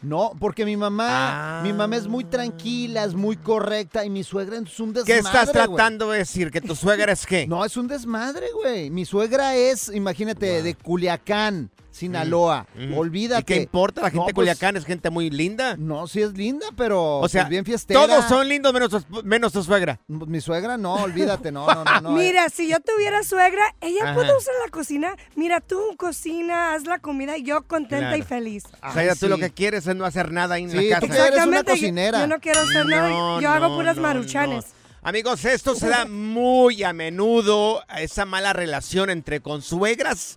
No, 0.00 0.32
porque 0.38 0.64
mi 0.64 0.76
mamá, 0.76 1.58
Ah. 1.58 1.62
mi 1.62 1.72
mamá 1.72 1.96
es 1.96 2.06
muy 2.06 2.24
tranquila, 2.24 3.04
es 3.04 3.14
muy 3.14 3.36
correcta 3.36 4.04
y 4.04 4.10
mi 4.10 4.22
suegra 4.22 4.56
es 4.58 4.78
un 4.78 4.92
desmadre. 4.92 5.12
¿Qué 5.12 5.18
estás 5.18 5.50
güey. 5.52 5.66
tratando 5.66 6.10
de 6.12 6.18
decir? 6.18 6.50
¿Que 6.52 6.60
tu 6.60 6.76
suegra 6.76 7.12
es 7.12 7.26
qué? 7.26 7.46
No, 7.48 7.64
es 7.64 7.76
un 7.76 7.88
desmadre, 7.88 8.46
güey. 8.52 8.90
Mi 8.90 9.04
suegra 9.04 9.56
es, 9.56 9.88
imagínate, 9.92 10.62
de 10.62 10.74
Culiacán, 10.74 11.70
Sinaloa. 11.98 12.66
Mm. 12.74 12.94
Olvídate. 12.96 13.40
¿Y 13.40 13.56
qué 13.56 13.62
importa? 13.62 14.00
La 14.02 14.08
gente 14.10 14.18
No, 14.20 14.26
de 14.26 14.34
pues, 14.34 14.44
Culiacán 14.46 14.76
es 14.76 14.84
gente 14.84 15.10
muy 15.10 15.30
linda. 15.30 15.76
No, 15.76 16.06
sí 16.06 16.22
es 16.22 16.32
linda, 16.34 16.66
pero 16.76 17.18
O 17.18 17.28
sea, 17.28 17.42
pues, 17.42 17.50
bien 17.50 17.64
fiestera. 17.64 18.00
todos 18.06 18.24
son 18.26 18.48
lindos 18.48 18.72
menos, 18.72 18.90
tu- 18.90 19.22
menos 19.24 19.52
tu 19.52 19.62
suegra. 19.62 20.00
Mi 20.06 20.40
suegra 20.40 20.76
no, 20.78 20.94
olvídate, 20.94 21.50
no, 21.52 21.66
no, 21.66 21.84
no. 21.84 22.00
no. 22.00 22.10
Mira, 22.18 22.48
si 22.48 22.68
yo 22.68 22.78
tuviera 22.80 23.22
suegra, 23.24 23.62
ella 23.80 24.04
Ajá. 24.04 24.14
puede 24.14 24.36
usar 24.36 24.54
la 24.64 24.70
cocina. 24.70 25.14
Mira, 25.34 25.60
tú 25.60 25.80
cocina, 25.96 26.74
haz 26.74 26.84
la 26.86 26.98
comida 26.98 27.36
y 27.36 27.42
yo 27.42 27.62
contenta 27.62 28.08
Claro. 28.08 28.16
y 28.16 28.22
feliz. 28.22 28.64
o 28.66 28.92
sea, 28.92 29.02
Ay, 29.02 29.08
tú 29.18 29.28
lo 29.28 29.38
que 29.38 29.50
quieres 29.50 29.86
es 29.86 29.96
no 29.96 30.04
hacer 30.04 30.32
nada 30.32 30.54
ahí 30.54 30.64
en 30.64 30.70
Sí, 30.70 30.88
la 30.88 31.00
casa. 31.00 31.00
qué 31.00 31.06
eres 31.06 31.18
una 31.18 31.28
Exactamente, 31.28 31.70
yo- 31.70 31.74
cocinera. 31.74 32.20
Yo, 32.20 32.26
no 32.28 32.38
quiero 32.40 32.60
hacer 32.60 32.86
nada, 32.86 33.08
No, 33.08 33.40
yo 33.40 33.50
hago 33.50 33.76
puras 33.76 33.96
no, 33.96 34.02
maruchanes. 34.02 34.64
no. 34.66 34.78
Amigos, 35.00 35.44
esto 35.44 35.74
se 35.74 35.88
da 35.88 36.06
muy 36.06 36.82
a 36.82 36.92
menudo, 36.92 37.82
esa 37.98 38.24
mala 38.24 38.52
relación 38.52 39.10
entre 39.10 39.40
consuegras, 39.40 40.36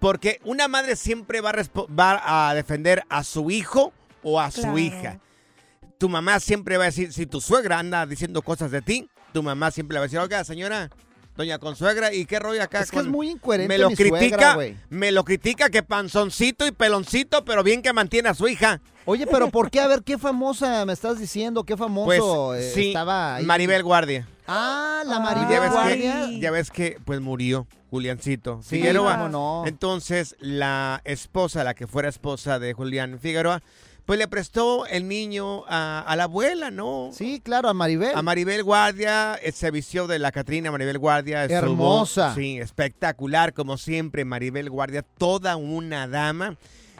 porque 0.00 0.40
una 0.44 0.66
madre 0.66 0.96
siempre 0.96 1.40
va 1.40 1.50
a, 1.50 1.86
va 1.86 2.48
a 2.48 2.54
defender 2.54 3.04
a 3.08 3.22
su 3.22 3.50
hijo 3.50 3.92
o 4.22 4.40
a 4.40 4.50
su 4.50 4.78
hija. 4.78 5.20
Tu 5.98 6.08
mamá 6.08 6.40
siempre 6.40 6.78
va 6.78 6.84
a 6.84 6.86
decir, 6.86 7.12
si 7.12 7.26
tu 7.26 7.40
suegra 7.40 7.78
anda 7.78 8.06
diciendo 8.06 8.42
cosas 8.42 8.70
de 8.70 8.80
ti, 8.80 9.08
tu 9.32 9.42
mamá 9.42 9.70
siempre 9.70 9.94
le 9.94 9.98
va 10.00 10.04
a 10.04 10.06
decir, 10.06 10.18
oiga, 10.18 10.42
señora, 10.44 10.90
doña 11.40 11.58
consuegra, 11.58 12.12
¿y 12.12 12.24
qué 12.26 12.38
rollo 12.38 12.62
acá? 12.62 12.80
Es 12.80 12.90
que 12.90 12.98
es 12.98 13.02
con-?" 13.02 13.10
muy 13.10 13.30
incoherente 13.30 13.68
Me 13.74 13.78
lo 13.78 13.90
mi 13.90 13.96
suegra, 13.96 14.18
critica, 14.18 14.54
güey. 14.54 14.76
me 14.90 15.10
lo 15.12 15.24
critica 15.24 15.70
que 15.70 15.82
panzoncito 15.82 16.66
y 16.66 16.70
peloncito, 16.72 17.44
pero 17.44 17.62
bien 17.62 17.82
que 17.82 17.92
mantiene 17.92 18.28
a 18.28 18.34
su 18.34 18.46
hija. 18.48 18.80
Oye, 19.06 19.26
pero 19.26 19.48
¿por 19.50 19.70
qué? 19.70 19.80
A 19.80 19.88
ver, 19.88 20.02
¿qué 20.02 20.18
famosa 20.18 20.84
me 20.84 20.92
estás 20.92 21.18
diciendo? 21.18 21.64
¿Qué 21.64 21.76
famoso 21.76 22.06
Pues 22.06 22.64
eh, 22.64 22.72
sí, 22.74 22.86
estaba 22.88 23.36
ahí? 23.36 23.44
Maribel 23.46 23.82
Guardia. 23.82 24.28
Ah, 24.46 25.02
la 25.06 25.16
Ay. 25.16 25.22
Maribel 25.22 25.48
ya 25.50 25.60
ves 25.60 25.70
Guardia. 25.72 26.26
que 26.28 26.40
ya 26.40 26.50
ves 26.50 26.70
que 26.70 26.98
pues 27.04 27.20
murió 27.20 27.66
Juliancito 27.90 28.60
Sí, 28.62 28.76
Figueroa. 28.76 29.28
no. 29.28 29.64
Entonces 29.66 30.36
la 30.38 31.00
esposa, 31.04 31.64
la 31.64 31.74
que 31.74 31.86
fuera 31.86 32.08
esposa 32.08 32.58
de 32.58 32.72
Julián 32.72 33.18
Figueroa, 33.20 33.62
pues 34.04 34.18
le 34.18 34.28
prestó 34.28 34.86
el 34.86 35.06
niño 35.08 35.64
a, 35.68 36.00
a 36.06 36.16
la 36.16 36.24
abuela, 36.24 36.70
¿no? 36.70 37.10
Sí, 37.12 37.40
claro, 37.42 37.68
a 37.68 37.74
Maribel. 37.74 38.12
A 38.14 38.22
Maribel 38.22 38.62
Guardia, 38.62 39.34
eh, 39.42 39.52
se 39.52 39.70
vistió 39.70 40.06
de 40.06 40.18
la 40.18 40.32
Catrina 40.32 40.70
Maribel 40.70 40.98
Guardia. 40.98 41.44
estuvo- 41.44 41.56
Hermosa. 41.58 42.34
Sí, 42.34 42.58
espectacular, 42.58 43.52
como 43.52 43.78
siempre, 43.78 44.24
Maribel 44.24 44.70
Guardia, 44.70 45.02
toda 45.18 45.56
una 45.56 46.06
dama. 46.08 46.56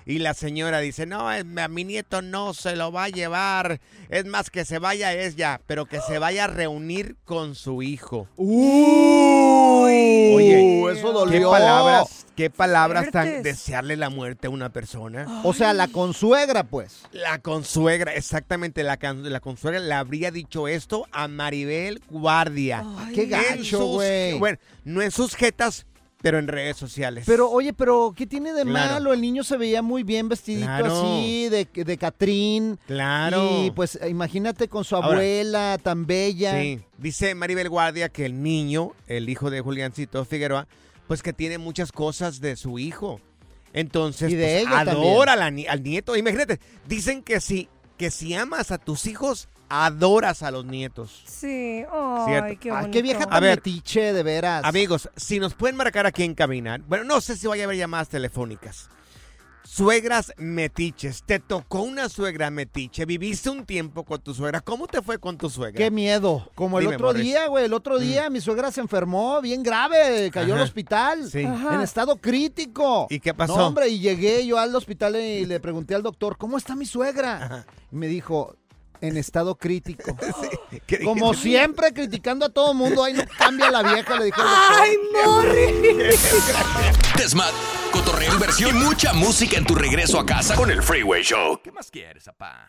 Y 0.06 0.18
la 0.18 0.34
señora 0.34 0.80
dice, 0.80 1.06
no, 1.06 1.30
es- 1.32 1.44
a 1.56 1.68
mi 1.68 1.84
nieto 1.84 2.22
no 2.22 2.54
se 2.54 2.76
lo 2.76 2.90
va 2.92 3.04
a 3.04 3.08
llevar. 3.08 3.80
Es 4.08 4.24
más, 4.26 4.50
que 4.50 4.64
se 4.64 4.78
vaya 4.78 5.12
ella, 5.12 5.60
pero 5.66 5.86
que 5.86 6.00
se 6.00 6.18
vaya 6.18 6.44
a 6.44 6.48
reunir 6.48 7.16
con 7.24 7.54
su 7.54 7.82
hijo. 7.82 8.28
Uy, 8.36 9.92
Oye, 10.34 10.92
eso 10.92 11.08
¿Qué 11.08 11.12
dolió. 11.12 11.50
palabras, 11.50 12.26
qué 12.36 12.50
palabras 12.50 13.10
tan 13.10 13.42
desearle 13.42 13.96
la 13.96 14.10
muerte 14.10 14.46
a 14.46 14.50
una 14.50 14.70
persona? 14.72 15.42
O 15.44 15.52
sea, 15.52 15.72
la 15.72 15.88
consuegra, 15.88 16.64
pues. 16.64 17.02
La 17.12 17.38
consuegra, 17.38 18.14
exactamente, 18.14 18.82
la, 18.82 18.98
la 19.00 19.40
consuegra 19.40 19.80
le 19.80 19.94
habría 19.94 20.30
dicho 20.30 20.68
esto 20.68 21.06
a 21.12 21.28
Maribel 21.28 22.00
Guardia. 22.10 22.84
Ay. 22.98 23.14
Qué 23.14 23.26
gacho, 23.26 23.86
güey. 23.86 24.38
Bueno, 24.38 24.58
no 24.84 25.02
en 25.02 25.10
sus 25.10 25.34
jetas, 25.34 25.86
pero 26.22 26.38
en 26.38 26.48
redes 26.48 26.76
sociales. 26.76 27.24
Pero, 27.26 27.50
oye, 27.50 27.72
pero 27.72 28.12
¿qué 28.16 28.26
tiene 28.26 28.52
de 28.52 28.62
Claro. 28.62 28.92
malo? 28.94 29.12
El 29.12 29.20
niño 29.20 29.42
se 29.42 29.56
veía 29.56 29.80
muy 29.82 30.02
bien 30.02 30.28
vestidito 30.28 30.66
Claro. 30.66 31.00
así, 31.14 31.48
de, 31.48 31.66
de 31.72 31.98
Catrín. 31.98 32.78
Claro. 32.86 33.64
Y 33.64 33.70
pues 33.70 33.98
imagínate 34.08 34.68
con 34.68 34.84
su 34.84 34.96
Ahora, 34.96 35.08
abuela 35.08 35.78
tan 35.82 36.06
bella. 36.06 36.60
Sí, 36.60 36.80
dice 36.98 37.34
Maribel 37.34 37.68
Guardia 37.68 38.08
que 38.10 38.26
el 38.26 38.42
niño, 38.42 38.92
el 39.06 39.28
hijo 39.28 39.50
de 39.50 39.60
Juliancito 39.60 40.24
Figueroa, 40.24 40.66
pues 41.06 41.22
que 41.22 41.32
tiene 41.32 41.58
muchas 41.58 41.90
cosas 41.92 42.40
de 42.40 42.56
su 42.56 42.78
hijo. 42.78 43.20
Entonces, 43.72 44.30
Y 44.32 44.34
de 44.34 44.62
pues, 44.64 44.66
ella 44.66 44.80
adora 44.80 45.36
la 45.36 45.46
al 45.46 45.82
nieto. 45.82 46.16
Imagínate, 46.16 46.60
dicen 46.88 47.22
que 47.22 47.40
si, 47.40 47.68
que 47.96 48.10
si 48.10 48.34
amas 48.34 48.70
a 48.72 48.78
tus 48.78 49.06
hijos, 49.06 49.48
adoras 49.70 50.42
a 50.42 50.50
los 50.50 50.66
nietos. 50.66 51.22
Sí, 51.26 51.84
ay, 51.90 52.56
qué 52.56 52.70
bonito. 52.70 52.90
qué 52.90 53.02
vieja 53.02 53.26
tan 53.26 53.42
metiche, 53.42 54.12
de 54.12 54.22
veras. 54.22 54.64
Amigos, 54.64 55.08
si 55.16 55.38
nos 55.40 55.54
pueden 55.54 55.76
marcar 55.76 56.04
aquí 56.06 56.24
en 56.24 56.34
cabina, 56.34 56.78
bueno, 56.86 57.04
no 57.04 57.20
sé 57.20 57.36
si 57.36 57.46
vaya 57.46 57.62
a 57.62 57.66
haber 57.66 57.78
llamadas 57.78 58.08
telefónicas. 58.08 58.90
Suegras 59.62 60.32
metiches. 60.36 61.22
Te 61.22 61.38
tocó 61.38 61.82
una 61.82 62.08
suegra 62.08 62.50
metiche. 62.50 63.04
Viviste 63.04 63.50
un 63.50 63.64
tiempo 63.64 64.04
con 64.04 64.20
tu 64.20 64.34
suegra. 64.34 64.60
¿Cómo 64.60 64.88
te 64.88 65.00
fue 65.00 65.18
con 65.18 65.38
tu 65.38 65.48
suegra? 65.48 65.78
Qué 65.78 65.92
miedo. 65.92 66.50
Como 66.56 66.80
el 66.80 66.88
otro 66.88 67.12
día, 67.12 67.46
güey. 67.46 67.66
El 67.66 67.72
otro 67.72 68.00
día 68.00 68.28
mi 68.30 68.40
suegra 68.40 68.72
se 68.72 68.80
enfermó 68.80 69.40
bien 69.40 69.62
grave. 69.62 70.28
Cayó 70.32 70.54
al 70.54 70.62
hospital. 70.62 71.30
Sí. 71.30 71.42
En 71.42 71.80
estado 71.82 72.16
crítico. 72.16 73.06
¿Y 73.10 73.20
qué 73.20 73.32
pasó? 73.32 73.56
No, 73.56 73.68
hombre, 73.68 73.88
y 73.88 74.00
llegué 74.00 74.44
yo 74.44 74.58
al 74.58 74.74
hospital 74.74 75.14
y 75.14 75.46
le 75.46 75.60
pregunté 75.60 75.94
al 75.94 76.02
doctor, 76.02 76.36
¿cómo 76.36 76.58
está 76.58 76.74
mi 76.74 76.84
suegra? 76.84 77.64
Y 77.92 77.96
me 77.96 78.08
dijo, 78.08 78.56
en 79.00 79.16
estado 79.16 79.56
crítico. 79.56 80.16
Como 81.04 81.34
siempre, 81.34 81.92
criticando 81.92 82.46
a 82.46 82.48
todo 82.48 82.74
mundo. 82.74 83.04
Ahí 83.04 83.14
no 83.14 83.24
cambia 83.38 83.70
la 83.70 83.82
vieja, 83.82 84.18
le 84.18 84.26
dije. 84.26 84.40
¡Ay, 84.40 84.96
Morri! 85.12 86.14
Desmat, 87.16 87.52
cotorreo, 87.92 88.32
inversión 88.32 88.76
y 88.76 88.80
mucha 88.80 89.12
música 89.12 89.56
en 89.56 89.64
tu 89.64 89.74
regreso 89.74 90.18
a 90.18 90.24
casa 90.24 90.54
con 90.54 90.70
el 90.70 90.82
Freeway 90.82 91.22
Show. 91.22 91.60
¿Qué 91.62 91.72
más 91.72 91.90
quieres, 91.90 92.24
papá? 92.24 92.68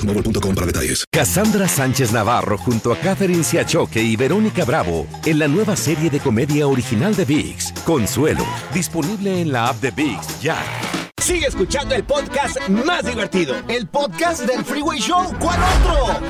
boostmobile.com 0.00 0.54
para 0.54 0.66
detalles. 0.66 1.04
Cassandra 1.10 1.68
Sánchez 1.68 2.12
Navarro 2.12 2.58
junto 2.58 2.92
a 2.92 2.96
Catherine 2.96 3.44
Siachoque 3.44 4.02
y 4.02 4.16
Verónica 4.16 4.64
Bravo 4.64 5.06
en 5.24 5.38
la 5.38 5.48
nueva 5.48 5.76
serie 5.76 6.10
de 6.10 6.20
comedia 6.20 6.66
original 6.66 7.14
de 7.14 7.24
VIX, 7.24 7.72
Consuelo, 7.84 8.44
disponible 8.72 9.40
en 9.40 9.52
la 9.52 9.68
app 9.68 9.80
de 9.80 9.90
VIX 9.90 10.40
ya. 10.40 10.56
Sigue 11.20 11.46
escuchando 11.46 11.94
el 11.94 12.04
podcast 12.04 12.58
más 12.68 13.04
divertido. 13.04 13.54
El 13.68 13.86
podcast 13.86 14.42
del 14.46 14.64
Freeway 14.64 14.98
Show. 14.98 15.32
¿Cuál 15.38 15.60
otro? 15.60 16.20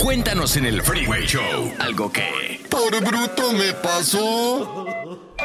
Cuéntanos 0.00 0.56
en 0.56 0.66
el 0.66 0.82
Freeway 0.82 1.26
Show 1.26 1.72
algo 1.78 2.10
que... 2.10 2.60
Por 2.70 3.04
bruto 3.04 3.52
me 3.52 3.72
pasó. 3.74 4.81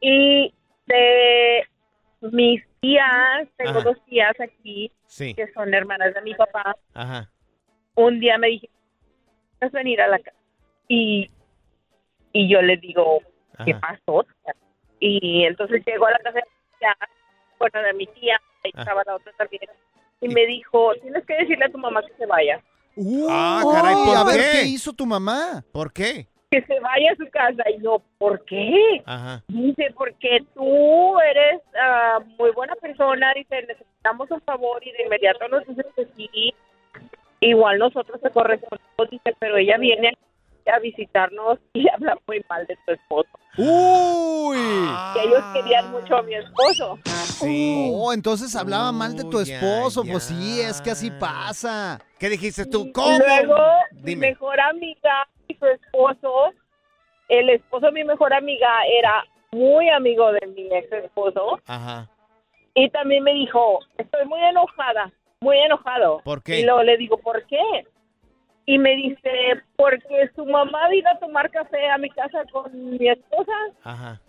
Y 0.00 0.54
de 0.86 1.66
mis 2.22 2.62
tías, 2.80 3.46
tengo 3.56 3.70
Ajá. 3.80 3.82
dos 3.82 4.02
tías 4.06 4.34
aquí 4.40 4.90
Sí. 5.06 5.34
que 5.34 5.46
son 5.52 5.74
hermanas 5.74 6.14
de 6.14 6.22
mi 6.22 6.34
papá. 6.34 6.74
Ajá. 6.94 7.28
Un 7.96 8.20
día 8.20 8.38
me 8.38 8.46
dije, 8.48 8.70
¿vas 9.60 9.74
a 9.74 9.78
venir 9.78 10.00
a 10.00 10.08
la 10.08 10.18
casa? 10.18 10.36
Y, 10.88 11.30
y 12.32 12.48
yo 12.48 12.62
le 12.62 12.76
digo, 12.78 13.20
¿qué 13.64 13.72
Ajá. 13.72 13.98
pasó? 14.06 14.26
Y 15.00 15.44
entonces 15.44 15.82
llegó 15.86 16.06
a 16.06 16.10
la 16.12 16.18
casa 16.18 16.38
de 16.38 16.44
mi 16.44 16.78
tía, 16.78 16.96
bueno, 17.58 17.82
de 17.82 17.92
mi 17.94 18.06
tía, 18.06 18.40
ahí 18.64 18.70
Ah. 18.74 18.80
estaba 18.80 19.02
la 19.06 19.14
otra 19.16 19.32
también, 19.36 19.62
y 20.20 20.28
me 20.28 20.46
dijo, 20.46 20.92
tienes 21.02 21.24
que 21.26 21.34
decirle 21.36 21.66
a 21.66 21.70
tu 21.70 21.78
mamá 21.78 22.02
que 22.02 22.12
se 22.14 22.26
vaya. 22.26 22.60
ah, 23.28 23.62
caray, 23.72 23.94
¿por 24.04 24.16
a 24.16 24.24
ver, 24.24 24.36
qué? 24.40 24.50
¿qué 24.60 24.66
hizo 24.66 24.92
tu 24.92 25.06
mamá? 25.06 25.62
¿Por 25.72 25.92
qué? 25.92 26.26
Que 26.50 26.62
se 26.62 26.80
vaya 26.80 27.12
a 27.12 27.16
su 27.16 27.28
casa. 27.30 27.62
Y 27.70 27.82
yo, 27.82 28.02
¿por 28.16 28.42
qué? 28.46 29.02
Ajá. 29.04 29.44
Dice, 29.48 29.92
porque 29.96 30.40
tú 30.54 31.20
eres 31.20 31.60
ah, 31.80 32.20
muy 32.38 32.50
buena 32.52 32.74
persona, 32.76 33.32
dice, 33.34 33.62
necesitamos 33.68 34.30
un 34.30 34.40
favor 34.40 34.84
y 34.84 34.90
de 34.92 35.02
inmediato 35.04 35.46
nos 35.48 35.64
dices 35.66 35.86
que 35.94 36.06
sí. 36.16 36.54
Igual 37.40 37.78
nosotros 37.78 38.20
te 38.20 38.30
correspondemos, 38.30 39.10
dice, 39.10 39.34
pero 39.38 39.56
ella 39.56 39.78
viene 39.78 40.12
a 40.66 40.78
visitarnos 40.80 41.58
y 41.72 41.88
habla 41.94 42.18
muy 42.26 42.44
mal 42.48 42.66
de 42.66 42.76
tu 42.84 42.92
esposo. 42.92 43.28
Uy. 43.56 44.56
Que 45.14 45.22
ellos 45.26 45.42
querían 45.52 45.90
mucho 45.90 46.16
a 46.16 46.22
mi 46.22 46.34
esposo. 46.34 46.98
Sí. 47.04 47.90
Oh, 47.92 48.12
entonces 48.12 48.54
hablaba 48.54 48.92
mal 48.92 49.16
de 49.16 49.24
tu 49.24 49.42
ya, 49.42 49.54
esposo. 49.54 50.02
Pues 50.04 50.28
ya. 50.28 50.36
sí, 50.36 50.60
es 50.60 50.80
que 50.80 50.90
así 50.90 51.10
pasa. 51.10 52.00
¿Qué 52.18 52.28
dijiste 52.28 52.66
tú? 52.66 52.92
¿Cómo? 52.92 53.18
Luego, 53.18 53.56
mi 53.92 54.02
Dime. 54.02 54.28
mejor 54.28 54.60
amiga 54.60 55.28
y 55.48 55.54
su 55.54 55.66
esposo, 55.66 56.52
el 57.28 57.50
esposo 57.50 57.86
de 57.86 57.92
mi 57.92 58.04
mejor 58.04 58.32
amiga 58.32 58.68
era 58.98 59.24
muy 59.50 59.88
amigo 59.88 60.32
de 60.32 60.46
mi 60.48 60.68
ex 60.72 60.92
esposo. 60.92 61.60
Ajá. 61.66 62.08
Y 62.74 62.90
también 62.90 63.24
me 63.24 63.32
dijo, 63.32 63.80
estoy 63.96 64.24
muy 64.26 64.40
enojada, 64.40 65.10
muy 65.40 65.56
enojado. 65.58 66.20
¿Por 66.24 66.42
qué? 66.42 66.60
Y 66.60 66.64
luego 66.64 66.82
le 66.82 66.96
digo, 66.96 67.18
¿por 67.18 67.44
qué? 67.46 67.58
Y 68.66 68.78
me 68.78 68.94
dice, 68.96 69.30
porque 69.76 70.30
su 70.36 70.44
mamá 70.44 70.88
vino 70.90 71.08
a 71.10 71.18
tomar 71.18 71.50
café 71.50 71.88
a 71.88 71.98
mi 71.98 72.10
casa 72.10 72.42
con 72.52 72.70
mi 72.98 73.08
esposa 73.08 73.52
Ajá. 73.82 74.20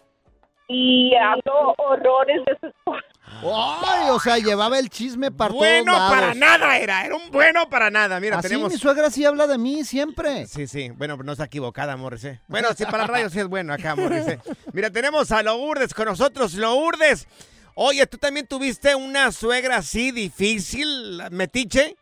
y 0.69 1.13
habló 1.15 1.73
horrores 1.77 2.45
de 2.45 2.57
su 2.59 2.67
esposa. 2.67 3.03
Ay, 3.41 4.09
o 4.11 4.19
sea, 4.19 4.37
llevaba 4.37 4.79
el 4.79 4.89
chisme 4.89 5.29
para 5.29 5.53
Bueno 5.53 5.93
todos 5.93 6.09
lados. 6.09 6.13
para 6.19 6.33
nada 6.35 6.77
era, 6.77 7.05
era 7.05 7.15
un 7.15 7.29
bueno 7.31 7.69
para 7.69 7.89
nada. 7.91 8.19
Mira, 8.19 8.37
Así 8.39 8.47
tenemos... 8.47 8.71
mi 8.71 8.77
suegra 8.77 9.09
sí 9.11 9.23
habla 9.25 9.45
de 9.45 9.57
mí 9.57 9.83
siempre. 9.83 10.47
Sí, 10.47 10.67
sí, 10.67 10.89
bueno, 10.91 11.17
no 11.17 11.33
está 11.33 11.43
equivocada, 11.45 11.95
Morris. 11.97 12.27
Bueno, 12.47 12.69
sí, 12.75 12.85
para 12.85 13.05
rayos 13.07 13.31
sí 13.33 13.39
es 13.39 13.47
bueno 13.47 13.73
acá, 13.73 13.95
Morris. 13.95 14.25
Mira, 14.73 14.89
tenemos 14.89 15.31
a 15.31 15.43
Lourdes 15.43 15.93
con 15.93 16.05
nosotros. 16.05 16.53
Lourdes, 16.55 17.27
oye, 17.75 18.05
¿tú 18.07 18.17
también 18.17 18.47
tuviste 18.47 18.95
una 18.95 19.31
suegra 19.31 19.77
así 19.77 20.11
difícil, 20.11 21.21
metiche? 21.31 21.95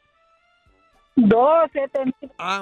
Dos, 1.16 1.70
he 1.74 1.88
tenido. 1.90 2.16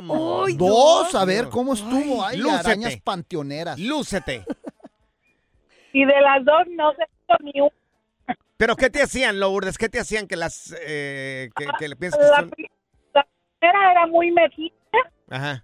Dos, 0.04 0.58
dos, 0.58 1.16
a 1.16 1.26
ver 1.26 1.50
cómo 1.50 1.74
estuvo. 1.74 2.24
Ay, 2.26 2.38
Lúcete. 2.38 2.70
arañas 2.70 2.98
panteoneras. 3.02 3.78
Lúcete. 3.80 4.46
Y 5.92 6.06
de 6.06 6.22
las 6.22 6.44
dos 6.46 6.64
no 6.72 6.94
se 6.94 7.04
hizo 7.04 7.38
ni 7.44 7.62
una. 7.62 8.38
¿Pero 8.58 8.78
qué 8.78 8.90
te 8.90 9.02
hacían, 9.02 9.40
Lourdes? 9.42 9.78
¿Qué 9.78 9.90
te 9.90 10.00
hacían 10.00 10.28
que 10.28 10.38
las... 10.38 10.74
Eh, 10.88 11.50
que, 11.58 11.68
que 11.78 11.90
le 11.90 11.98
piensas 11.98 12.22
que 12.22 12.28
La, 12.32 12.36
son... 12.38 12.50
pri- 12.50 12.72
la 13.14 13.28
primera 13.60 13.92
era 13.92 14.08
muy 14.08 14.32
mejita. 14.32 14.98
Ajá. 15.30 15.64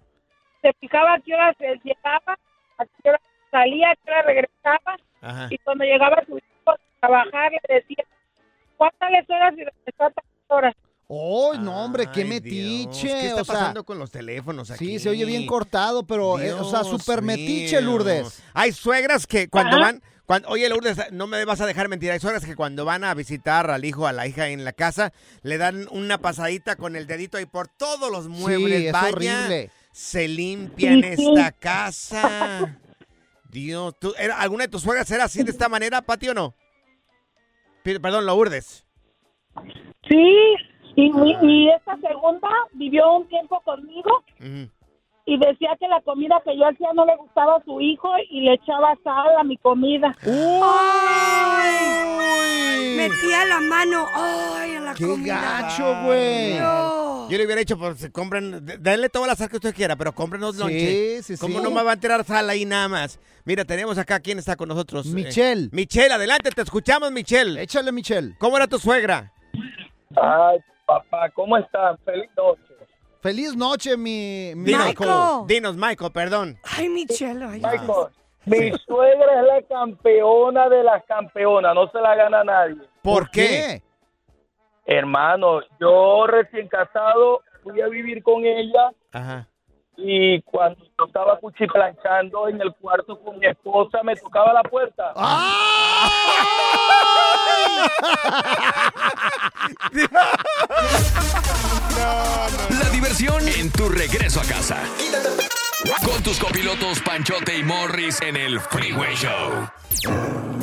Se 0.60 0.72
fijaba 0.74 1.14
a 1.14 1.20
qué 1.20 1.34
hora 1.34 1.54
se 1.58 1.80
llegaba, 1.82 2.38
a 2.78 2.84
qué 2.84 3.08
hora 3.08 3.20
salía, 3.50 3.90
a 3.90 3.96
qué 3.96 4.10
hora 4.10 4.22
regresaba. 4.22 4.96
Ajá. 5.22 5.46
Y 5.50 5.56
cuando 5.58 5.84
llegaba 5.84 6.22
su 6.26 6.36
hijo 6.36 6.46
a 6.46 6.51
trabajar, 7.06 7.52
le 7.68 7.74
decía, 7.74 8.04
¿cuántas 8.76 9.10
horas 9.28 9.54
y 9.58 9.92
tantas 9.92 10.24
horas? 10.48 10.74
¡Oh, 11.08 11.54
no, 11.54 11.84
hombre, 11.84 12.06
qué 12.12 12.22
Ay, 12.22 12.28
metiche! 12.28 13.08
Dios, 13.08 13.20
¿Qué 13.20 13.26
está 13.26 13.42
o 13.42 13.44
sea, 13.44 13.54
pasando 13.54 13.84
con 13.84 13.98
los 13.98 14.10
teléfonos 14.10 14.70
aquí? 14.70 14.86
sí, 14.86 14.98
se 14.98 15.10
oye 15.10 15.26
bien 15.26 15.44
cortado, 15.46 16.06
pero, 16.06 16.38
eh, 16.40 16.52
o 16.54 16.64
sea, 16.64 16.84
súper 16.84 17.20
metiche. 17.20 17.80
Lourdes. 17.82 18.42
Hay 18.54 18.72
suegras 18.72 19.26
que 19.26 19.48
cuando 19.48 19.76
Ajá. 19.76 19.84
van, 19.86 20.02
cuando, 20.24 20.48
oye 20.48 20.66
Lourdes, 20.70 21.12
no 21.12 21.26
me 21.26 21.44
vas 21.44 21.60
a 21.60 21.66
dejar 21.66 21.88
mentir, 21.88 22.10
hay 22.12 22.20
suegras 22.20 22.46
que 22.46 22.56
cuando 22.56 22.86
van 22.86 23.04
a 23.04 23.12
visitar 23.12 23.70
al 23.70 23.84
hijo, 23.84 24.06
a 24.06 24.12
la 24.12 24.26
hija 24.26 24.48
en 24.48 24.64
la 24.64 24.72
casa, 24.72 25.12
le 25.42 25.58
dan 25.58 25.86
una 25.90 26.16
pasadita 26.16 26.76
con 26.76 26.96
el 26.96 27.06
dedito 27.06 27.36
ahí 27.36 27.44
por 27.46 27.68
todos 27.68 28.10
los 28.10 28.28
muebles. 28.28 28.84
es 28.86 28.92
Vaya, 28.92 29.08
horrible. 29.12 29.70
se 29.92 30.28
limpian 30.28 31.02
Sí, 31.02 31.16
sí. 31.16 31.28
esta 31.34 31.52
casa. 31.52 32.78
Dios, 33.50 33.94
¿tú, 33.98 34.14
era, 34.16 34.38
¿alguna 34.40 34.64
de 34.64 34.68
tus 34.68 34.80
suegras 34.82 35.10
era 35.10 35.24
así 35.24 35.42
de 35.42 35.50
esta 35.50 35.68
manera, 35.68 36.00
Pati, 36.00 36.30
o 36.30 36.34
no? 36.34 36.54
Perdón, 37.82 38.26
Lourdes. 38.26 38.84
Sí, 40.08 40.54
y, 40.96 41.10
mi- 41.12 41.36
y 41.42 41.68
esta 41.70 41.96
segunda 41.98 42.48
vivió 42.72 43.12
un 43.16 43.28
tiempo 43.28 43.60
conmigo 43.64 44.22
y 45.24 45.38
decía 45.38 45.76
que 45.78 45.88
la 45.88 46.00
comida 46.02 46.40
que 46.44 46.56
yo 46.56 46.66
hacía 46.68 46.92
no 46.94 47.04
le 47.06 47.16
gustaba 47.16 47.56
a 47.56 47.64
su 47.64 47.80
hijo 47.80 48.08
y 48.30 48.40
le 48.42 48.54
echaba 48.54 48.96
sal 49.04 49.36
a 49.38 49.44
mi 49.44 49.56
comida. 49.58 50.14
Ay, 51.22 52.96
metía 52.96 53.44
la 53.46 53.60
mano, 53.60 54.06
ay, 54.14 54.72
en 54.72 54.84
la 54.84 54.94
¡Qué 54.94 55.06
comida. 55.06 55.40
gacho, 55.40 55.94
güey! 56.04 56.54
No. 56.58 57.11
Yo 57.32 57.38
le 57.38 57.46
hubiera 57.46 57.60
dicho, 57.60 57.78
pues 57.78 58.10
compren, 58.12 58.62
denle 58.80 59.08
toda 59.08 59.26
la 59.28 59.34
sal 59.34 59.48
que 59.48 59.56
usted 59.56 59.74
quiera, 59.74 59.96
pero 59.96 60.12
cómprenos 60.14 60.54
Sí, 60.54 60.60
lonche. 60.60 61.22
sí, 61.22 61.38
¿Cómo 61.38 61.60
sí. 61.60 61.64
no 61.64 61.70
me 61.70 61.82
va 61.82 61.92
a 61.92 61.96
tirar 61.96 62.22
sal 62.24 62.50
ahí 62.50 62.66
nada 62.66 62.88
más? 62.88 63.18
Mira, 63.46 63.64
tenemos 63.64 63.96
acá, 63.96 64.20
¿quién 64.20 64.38
está 64.38 64.54
con 64.54 64.68
nosotros? 64.68 65.06
Eh, 65.06 65.14
Michelle. 65.14 65.70
Michelle, 65.72 66.12
adelante, 66.12 66.50
te 66.50 66.60
escuchamos, 66.60 67.10
Michelle. 67.10 67.62
Échale, 67.62 67.90
Michelle. 67.90 68.34
¿Cómo 68.38 68.58
era 68.58 68.66
tu 68.66 68.78
suegra? 68.78 69.32
Ay, 70.14 70.58
papá, 70.84 71.30
¿cómo 71.30 71.56
están? 71.56 71.96
Feliz 72.04 72.28
noche. 72.36 72.74
Feliz 73.22 73.56
noche, 73.56 73.96
mi, 73.96 74.52
mi 74.54 74.64
Dinos, 74.66 74.86
Michael. 74.88 75.46
Dinos, 75.46 75.76
Michael, 75.78 76.12
perdón. 76.12 76.58
Ay, 76.64 76.90
Michelle, 76.90 77.44
ay, 77.46 77.62
Michael, 77.62 78.08
mi 78.44 78.72
suegra 78.86 79.40
es 79.40 79.46
la 79.46 79.62
campeona 79.70 80.68
de 80.68 80.82
las 80.82 81.02
campeonas, 81.06 81.74
no 81.74 81.90
se 81.90 81.98
la 81.98 82.14
gana 82.14 82.44
nadie. 82.44 82.76
¿Por, 83.00 83.30
qué? 83.30 83.82
Hermano, 84.84 85.60
yo 85.80 86.26
recién 86.26 86.68
casado 86.68 87.42
fui 87.62 87.80
a 87.80 87.88
vivir 87.88 88.22
con 88.22 88.44
ella 88.44 88.90
Ajá. 89.12 89.46
y 89.96 90.42
cuando 90.42 90.84
yo 90.98 91.04
estaba 91.06 91.38
cuchiplanchando 91.38 92.48
en 92.48 92.60
el 92.60 92.74
cuarto 92.74 93.18
con 93.20 93.38
mi 93.38 93.46
esposa 93.46 94.02
me 94.02 94.16
tocaba 94.16 94.52
la 94.52 94.62
puerta. 94.64 95.12
La 102.70 102.90
diversión 102.90 103.46
en 103.48 103.70
tu 103.70 103.88
regreso 103.88 104.40
a 104.40 104.44
casa. 104.44 104.78
Con 106.04 106.22
tus 106.22 106.38
copilotos 106.38 107.00
Panchote 107.00 107.58
y 107.58 107.62
Morris 107.62 108.20
en 108.22 108.36
el 108.36 108.60
Freeway 108.60 109.14
Show. 109.14 109.68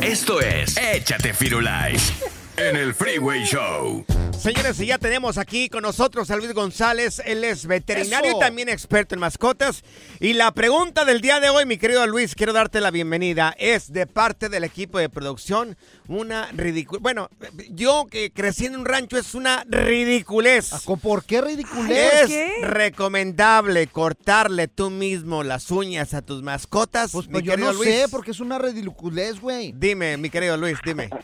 Esto 0.02 0.42
es 0.42 0.78
Échate 0.78 1.34
Firulais 1.34 2.39
en 2.68 2.76
el 2.76 2.94
Freeway 2.94 3.44
Show. 3.46 4.06
Señores, 4.38 4.80
y 4.80 4.88
ya 4.88 4.98
tenemos 4.98 5.38
aquí 5.38 5.70
con 5.70 5.82
nosotros 5.82 6.30
a 6.32 6.38
Luis 6.38 6.54
González. 6.54 7.22
Él 7.26 7.44
es 7.44 7.66
veterinario 7.66 8.30
Eso. 8.30 8.38
y 8.38 8.40
también 8.40 8.70
experto 8.70 9.16
en 9.16 9.22
mascotas. 9.22 9.84
Y 10.20 10.34
la 10.34 10.54
pregunta 10.54 11.04
del 11.04 11.20
día 11.22 11.40
de 11.40 11.50
hoy, 11.50 11.66
mi 11.66 11.78
querido 11.78 12.06
Luis, 12.08 12.36
quiero 12.36 12.54
darte 12.54 12.80
la 12.80 12.92
bienvenida. 12.92 13.54
Es 13.58 13.92
de 13.92 14.08
parte 14.08 14.48
del 14.50 14.64
equipo 14.64 14.98
de 14.98 15.10
producción 15.10 15.78
una 16.08 16.52
ridícula. 16.54 17.00
Bueno, 17.02 17.30
yo 17.72 18.08
que 18.10 18.32
crecí 18.32 18.66
en 18.66 18.78
un 18.78 18.86
rancho 18.86 19.18
es 19.18 19.36
una 19.36 19.66
ridiculez. 19.68 20.72
¿Por 21.02 21.24
qué 21.26 21.42
ridiculez? 21.42 22.30
Es 22.30 22.62
recomendable 22.62 23.88
cortarle 23.88 24.68
tú 24.68 24.90
mismo 24.90 25.44
las 25.44 25.70
uñas 25.72 26.14
a 26.14 26.22
tus 26.22 26.44
mascotas. 26.44 27.12
Pues, 27.12 27.28
mi 27.28 27.34
pues 27.34 27.44
yo 27.44 27.52
querido 27.52 27.72
no 27.74 27.78
Luis. 27.78 27.90
sé, 27.90 28.08
porque 28.10 28.32
es 28.32 28.40
una 28.40 28.58
ridiculez, 28.58 29.40
güey. 29.40 29.74
Dime, 29.76 30.18
mi 30.18 30.30
querido 30.30 30.56
Luis, 30.56 30.78
dime. 30.86 31.10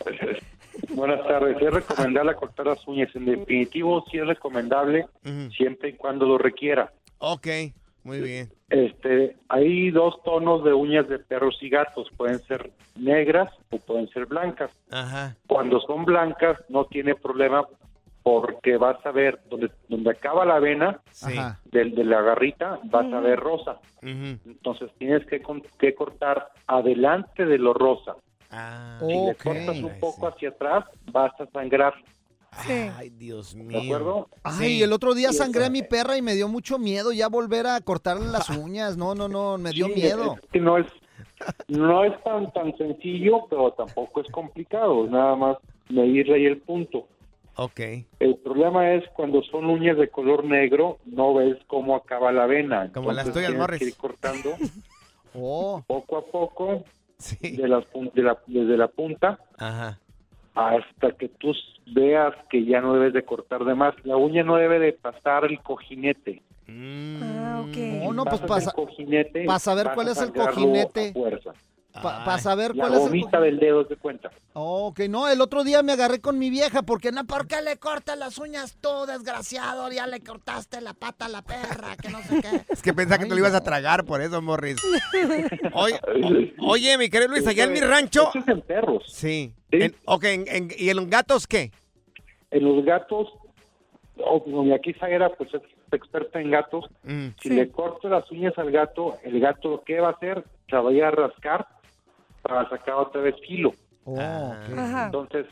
Buenas 0.95 1.25
tardes. 1.27 1.57
Es 1.61 1.73
recomendable 1.73 2.35
cortar 2.35 2.67
las 2.67 2.87
uñas. 2.87 3.13
En 3.15 3.25
definitivo, 3.25 4.03
sí 4.09 4.17
es 4.17 4.27
recomendable 4.27 5.07
siempre 5.55 5.89
y 5.89 5.93
cuando 5.93 6.25
lo 6.25 6.37
requiera. 6.37 6.91
Ok, 7.19 7.47
muy 8.03 8.21
bien. 8.21 8.49
Este, 8.69 9.35
hay 9.49 9.91
dos 9.91 10.21
tonos 10.23 10.63
de 10.63 10.73
uñas 10.73 11.07
de 11.07 11.19
perros 11.19 11.57
y 11.61 11.69
gatos. 11.69 12.07
Pueden 12.17 12.39
ser 12.43 12.71
negras 12.95 13.51
o 13.71 13.77
pueden 13.77 14.07
ser 14.09 14.25
blancas. 14.25 14.71
Ajá. 14.91 15.35
Cuando 15.47 15.79
son 15.81 16.05
blancas, 16.05 16.57
no 16.69 16.85
tiene 16.85 17.15
problema 17.15 17.65
porque 18.23 18.77
vas 18.77 18.97
a 19.05 19.11
ver 19.11 19.39
donde, 19.49 19.69
donde 19.87 20.09
acaba 20.09 20.45
la 20.45 20.57
vena 20.59 20.99
de, 21.71 21.85
la 22.03 22.21
garrita, 22.23 22.79
vas 22.85 23.11
a 23.13 23.19
ver 23.19 23.39
rosa. 23.39 23.79
Entonces 24.01 24.89
tienes 24.97 25.25
que, 25.27 25.41
con- 25.43 25.61
que 25.77 25.93
cortar 25.93 26.49
adelante 26.65 27.45
de 27.45 27.59
lo 27.59 27.73
rosa. 27.73 28.15
Ah, 28.51 28.99
Si 29.01 29.13
le 29.13 29.35
cortas 29.35 29.77
un 29.79 29.99
poco 29.99 30.27
hacia 30.27 30.49
atrás, 30.49 30.85
vas 31.11 31.31
a 31.39 31.45
sangrar. 31.47 31.93
Ay, 32.97 33.09
Dios 33.09 33.53
mío. 33.53 33.79
¿De 33.81 33.85
acuerdo? 33.85 34.29
Ay, 34.43 34.81
el 34.81 34.93
otro 34.93 35.13
día 35.13 35.33
sangré 35.33 35.65
a 35.65 35.69
mi 35.69 35.81
perra 35.83 36.17
y 36.17 36.21
me 36.21 36.35
dio 36.35 36.47
mucho 36.47 36.79
miedo 36.79 37.11
ya 37.11 37.27
volver 37.27 37.67
a 37.67 37.81
cortarle 37.81 38.27
las 38.27 38.49
uñas. 38.57 38.95
No, 38.95 39.13
no, 39.13 39.27
no, 39.27 39.57
me 39.57 39.71
dio 39.71 39.87
Sí, 39.87 39.93
miedo. 39.95 40.35
es 40.41 40.49
que 40.51 40.59
no 40.61 40.77
es, 40.77 40.85
no 41.67 42.05
es 42.05 42.23
tan, 42.23 42.51
tan 42.53 42.75
sencillo, 42.77 43.45
pero 43.49 43.71
tampoco 43.73 44.21
es 44.21 44.31
complicado. 44.31 45.05
Nada 45.07 45.35
más 45.35 45.57
medirle 45.89 46.35
ahí 46.35 46.45
el 46.45 46.59
punto. 46.59 47.07
Ok. 47.57 47.79
El 48.19 48.35
problema 48.43 48.93
es 48.93 49.03
cuando 49.15 49.41
son 49.43 49.65
uñas 49.65 49.97
de 49.97 50.09
color 50.09 50.43
negro, 50.45 50.99
no 51.05 51.33
ves 51.33 51.57
cómo 51.67 51.95
acaba 51.95 52.31
la 52.31 52.45
vena. 52.45 52.89
Como 52.93 53.11
las 53.11 53.27
Entonces 53.27 53.33
tuyas, 53.33 53.47
tienes 53.49 53.59
Morris. 53.61 53.79
que 53.79 53.85
ir 53.85 53.95
cortando 53.97 54.49
Oh. 55.37 55.83
poco 55.85 56.17
a 56.17 56.25
poco 56.25 56.83
de 57.41 57.67
la- 57.67 58.37
desde 58.47 58.77
la 58.77 58.87
punta 58.87 59.39
Ajá. 59.57 59.99
hasta 60.53 61.11
que 61.11 61.29
tú 61.29 61.53
veas 61.87 62.33
que 62.49 62.65
ya 62.65 62.81
no 62.81 62.93
debes 62.93 63.13
de 63.13 63.23
cortar 63.23 63.63
de 63.65 63.75
más. 63.75 63.93
La 64.03 64.17
uña 64.17 64.43
no 64.43 64.55
debe 64.55 64.79
de 64.79 64.93
pasar 64.93 65.45
el 65.45 65.59
cojinete. 65.61 66.41
Ah, 66.67 67.63
ok. 67.67 67.77
No, 68.03 68.13
no, 68.13 68.25
pues 68.25 68.41
pasa. 68.41 68.71
el 68.71 68.75
cojinete, 68.75 69.45
pa' 69.45 69.59
saber 69.59 69.91
cuál 69.93 70.07
es 70.09 70.21
el 70.21 70.33
cojinete. 70.33 71.09
a 71.09 71.13
fuerza. 71.13 71.51
Para 72.01 72.37
saber 72.39 72.75
La 72.75 72.83
cuál 72.83 72.93
es 72.93 72.99
el 72.99 73.05
gomita 73.07 73.39
del 73.39 73.59
dedo, 73.59 73.85
¿te 73.85 73.95
cuenta? 73.95 74.29
Oh, 74.53 74.87
ok, 74.87 75.01
no, 75.09 75.27
el 75.27 75.41
otro 75.41 75.63
día 75.63 75.81
me 75.83 75.93
agarré 75.93 76.19
con 76.21 76.37
mi 76.39 76.49
vieja 76.49 76.81
porque 76.83 77.11
no, 77.11 77.25
¿por 77.25 77.47
qué 77.47 77.61
le 77.61 77.77
cortas 77.77 78.17
las 78.17 78.37
uñas 78.37 78.77
tú, 78.81 78.89
desgraciado? 79.07 79.91
Ya 79.91 80.05
le 80.07 80.21
cortaste 80.21 80.81
la 80.81 80.93
pata 80.93 81.25
a 81.25 81.29
la 81.29 81.41
perra, 81.41 81.95
que 82.01 82.09
no 82.09 82.21
sé 82.23 82.41
qué. 82.41 82.61
Es 82.73 82.81
que 82.81 82.93
pensaba 82.93 83.17
que 83.19 83.25
te 83.29 83.31
lo 83.35 83.39
ibas 83.39 83.53
a 83.55 83.61
tragar 83.63 84.05
por 84.05 84.21
eso, 84.21 84.41
Morris. 84.41 84.77
Oye, 85.73 85.99
o- 86.61 86.71
oye, 86.71 86.97
mi 86.97 87.09
querido 87.09 87.31
Luis, 87.31 87.45
allá 87.47 87.63
en 87.65 87.73
mi 87.73 87.79
rancho. 87.81 88.29
Es 88.33 88.47
en 88.47 88.61
perros. 88.61 89.03
Sí. 89.07 89.53
En- 89.71 89.95
ok, 90.05 90.23
en- 90.25 90.47
en- 90.47 90.71
¿y 90.77 90.89
en 90.89 90.97
los 90.97 91.07
gatos 91.09 91.47
qué? 91.47 91.71
En 92.51 92.63
los 92.63 92.83
gatos, 92.85 93.27
o 94.17 94.43
como 94.43 94.63
mi 94.63 94.73
aquí 94.73 94.93
Zaira, 94.93 95.29
pues 95.35 95.53
es 95.53 95.61
experta 95.91 96.39
en 96.41 96.51
gatos. 96.51 96.85
Mm. 97.03 97.27
Si 97.41 97.49
le 97.49 97.69
corto 97.71 98.09
las 98.09 98.29
uñas 98.31 98.53
al 98.57 98.71
gato, 98.71 99.17
el 99.23 99.39
gato 99.39 99.69
lo 99.69 99.83
que 99.83 99.99
va 99.99 100.09
a 100.09 100.11
hacer, 100.11 100.43
se 100.69 100.75
va 100.77 100.89
a 100.89 100.93
ir 100.93 101.03
a 101.03 101.11
rascar 101.11 101.67
para 102.45 102.69
sacar 102.69 102.95
otra 102.95 103.21
vez 103.21 103.35
filo. 103.45 103.73
Oh, 104.03 104.19
Ajá. 104.19 105.05
Entonces, 105.07 105.47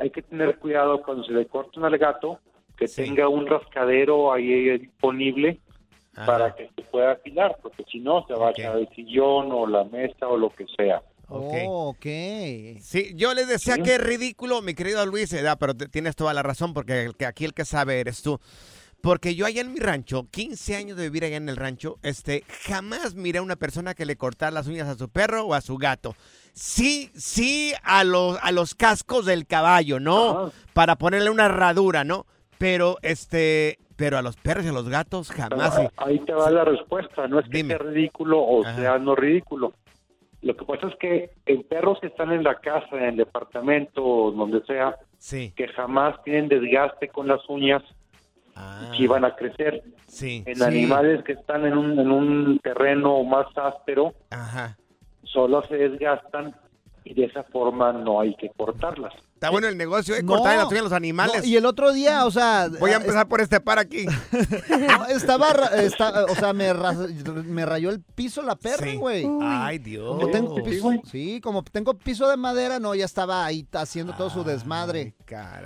hay 0.00 0.10
que 0.10 0.22
tener 0.22 0.58
cuidado 0.58 1.02
cuando 1.02 1.22
se 1.24 1.32
le 1.32 1.46
cortan 1.46 1.84
al 1.84 1.96
gato, 1.98 2.40
que 2.76 2.88
tenga 2.88 3.28
un 3.28 3.46
rascadero 3.46 4.32
ahí 4.32 4.76
disponible 4.78 5.60
para 6.14 6.54
que 6.54 6.68
se 6.74 6.82
pueda 6.82 7.12
afilar, 7.12 7.56
porque 7.62 7.84
si 7.90 8.00
no, 8.00 8.26
se 8.26 8.34
va 8.34 8.48
a 8.48 8.50
echar 8.50 8.76
el 8.76 8.88
sillón 8.88 9.52
o 9.52 9.66
la 9.66 9.84
mesa 9.84 10.26
o 10.28 10.36
lo 10.36 10.50
que 10.50 10.66
sea. 10.76 11.00
Oh, 11.28 11.90
ok. 11.90 12.04
Sí, 12.82 13.12
yo 13.14 13.32
les 13.34 13.48
decía 13.48 13.78
que 13.78 13.94
es 13.94 14.00
ridículo, 14.04 14.60
mi 14.60 14.74
querido 14.74 15.06
Luis, 15.06 15.32
eh, 15.32 15.42
da, 15.42 15.56
pero 15.56 15.74
te- 15.74 15.88
tienes 15.88 16.14
toda 16.16 16.34
la 16.34 16.42
razón, 16.42 16.74
porque 16.74 17.04
el 17.04 17.16
que 17.16 17.24
aquí 17.24 17.44
el 17.44 17.54
que 17.54 17.64
sabe 17.64 18.00
eres 18.00 18.22
tú. 18.22 18.38
Porque 19.02 19.34
yo 19.34 19.46
allá 19.46 19.62
en 19.62 19.72
mi 19.72 19.80
rancho, 19.80 20.28
15 20.30 20.76
años 20.76 20.96
de 20.96 21.04
vivir 21.04 21.24
allá 21.24 21.36
en 21.36 21.48
el 21.48 21.56
rancho, 21.56 21.98
este, 22.02 22.44
jamás 22.68 23.16
miré 23.16 23.40
a 23.40 23.42
una 23.42 23.56
persona 23.56 23.94
que 23.94 24.06
le 24.06 24.16
cortara 24.16 24.52
las 24.52 24.68
uñas 24.68 24.88
a 24.88 24.94
su 24.94 25.08
perro 25.08 25.44
o 25.44 25.54
a 25.54 25.60
su 25.60 25.76
gato. 25.76 26.14
Sí, 26.52 27.10
sí 27.14 27.72
a 27.82 28.04
los, 28.04 28.38
a 28.40 28.52
los 28.52 28.76
cascos 28.76 29.26
del 29.26 29.46
caballo, 29.46 29.98
¿no? 29.98 30.52
Para 30.72 30.96
ponerle 30.96 31.30
una 31.30 31.46
herradura, 31.46 32.04
¿no? 32.04 32.26
Pero, 32.58 32.98
este, 33.02 33.80
Pero 33.96 34.18
a 34.18 34.22
los 34.22 34.36
perros 34.36 34.64
y 34.64 34.68
a 34.68 34.72
los 34.72 34.88
gatos 34.88 35.32
jamás. 35.32 35.76
Ah, 35.76 35.90
Ahí 35.96 36.20
te 36.20 36.32
va 36.32 36.48
la 36.52 36.64
respuesta. 36.64 37.26
No 37.26 37.40
es 37.40 37.48
que 37.48 37.64
sea 37.64 37.78
ridículo 37.78 38.40
o 38.40 38.62
sea 38.62 38.98
no 38.98 39.16
ridículo. 39.16 39.72
Lo 40.42 40.56
que 40.56 40.64
pasa 40.64 40.88
es 40.88 40.96
que 41.00 41.30
en 41.46 41.64
perros 41.64 41.98
que 42.00 42.08
están 42.08 42.32
en 42.32 42.44
la 42.44 42.56
casa, 42.60 42.88
en 42.92 43.04
el 43.04 43.16
departamento, 43.16 44.32
donde 44.32 44.64
sea, 44.64 44.96
que 45.28 45.68
jamás 45.74 46.22
tienen 46.24 46.48
desgaste 46.48 47.08
con 47.08 47.26
las 47.28 47.40
uñas, 47.48 47.82
que 48.96 49.02
iban 49.02 49.24
a 49.24 49.34
crecer. 49.34 49.82
Sí. 50.06 50.42
En 50.46 50.56
Sí. 50.56 50.62
animales 50.62 51.22
que 51.24 51.32
están 51.32 51.64
en 51.66 51.76
un, 51.76 51.98
en 51.98 52.10
un 52.10 52.58
terreno 52.58 53.22
más 53.24 53.46
áspero, 53.56 54.14
solo 55.22 55.62
se 55.62 55.76
desgastan 55.76 56.54
y 57.04 57.14
de 57.14 57.24
esa 57.24 57.42
forma 57.44 57.92
no 57.92 58.20
hay 58.20 58.34
que 58.34 58.50
cortarlas. 58.50 59.14
Está 59.42 59.50
bueno 59.50 59.66
el 59.66 59.76
negocio, 59.76 60.14
¿eh? 60.14 60.22
No. 60.22 60.34
Cortar 60.36 60.56
las 60.56 60.66
uñas 60.68 60.80
a 60.80 60.84
los 60.84 60.92
animales. 60.92 61.38
No, 61.42 61.44
y 61.44 61.56
el 61.56 61.66
otro 61.66 61.92
día, 61.92 62.26
o 62.26 62.30
sea... 62.30 62.68
Voy 62.78 62.92
a 62.92 62.96
empezar 62.98 63.26
por 63.26 63.40
este 63.40 63.60
par 63.60 63.80
aquí. 63.80 64.06
No, 64.70 65.06
estaba, 65.06 65.52
ra- 65.52 65.82
está- 65.82 66.24
o 66.26 66.34
sea, 66.36 66.52
me, 66.52 66.72
ra- 66.72 66.92
me 66.92 67.66
rayó 67.66 67.90
el 67.90 68.00
piso 68.02 68.40
la 68.42 68.54
perra, 68.54 68.86
Sí. 68.86 68.96
güey. 68.96 69.26
Ay, 69.42 69.78
Dios. 69.78 70.06
Como 70.16 70.28
tengo 70.30 70.54
Sí, 70.56 70.62
piso, 70.62 70.90
sí, 71.10 71.40
como 71.40 71.62
tengo 71.64 71.94
piso 71.94 72.28
de 72.28 72.36
madera, 72.36 72.78
no, 72.78 72.94
ya 72.94 73.04
estaba 73.04 73.44
ahí 73.44 73.66
haciendo 73.72 74.12
todo 74.14 74.30
su 74.30 74.44
desmadre. 74.44 75.14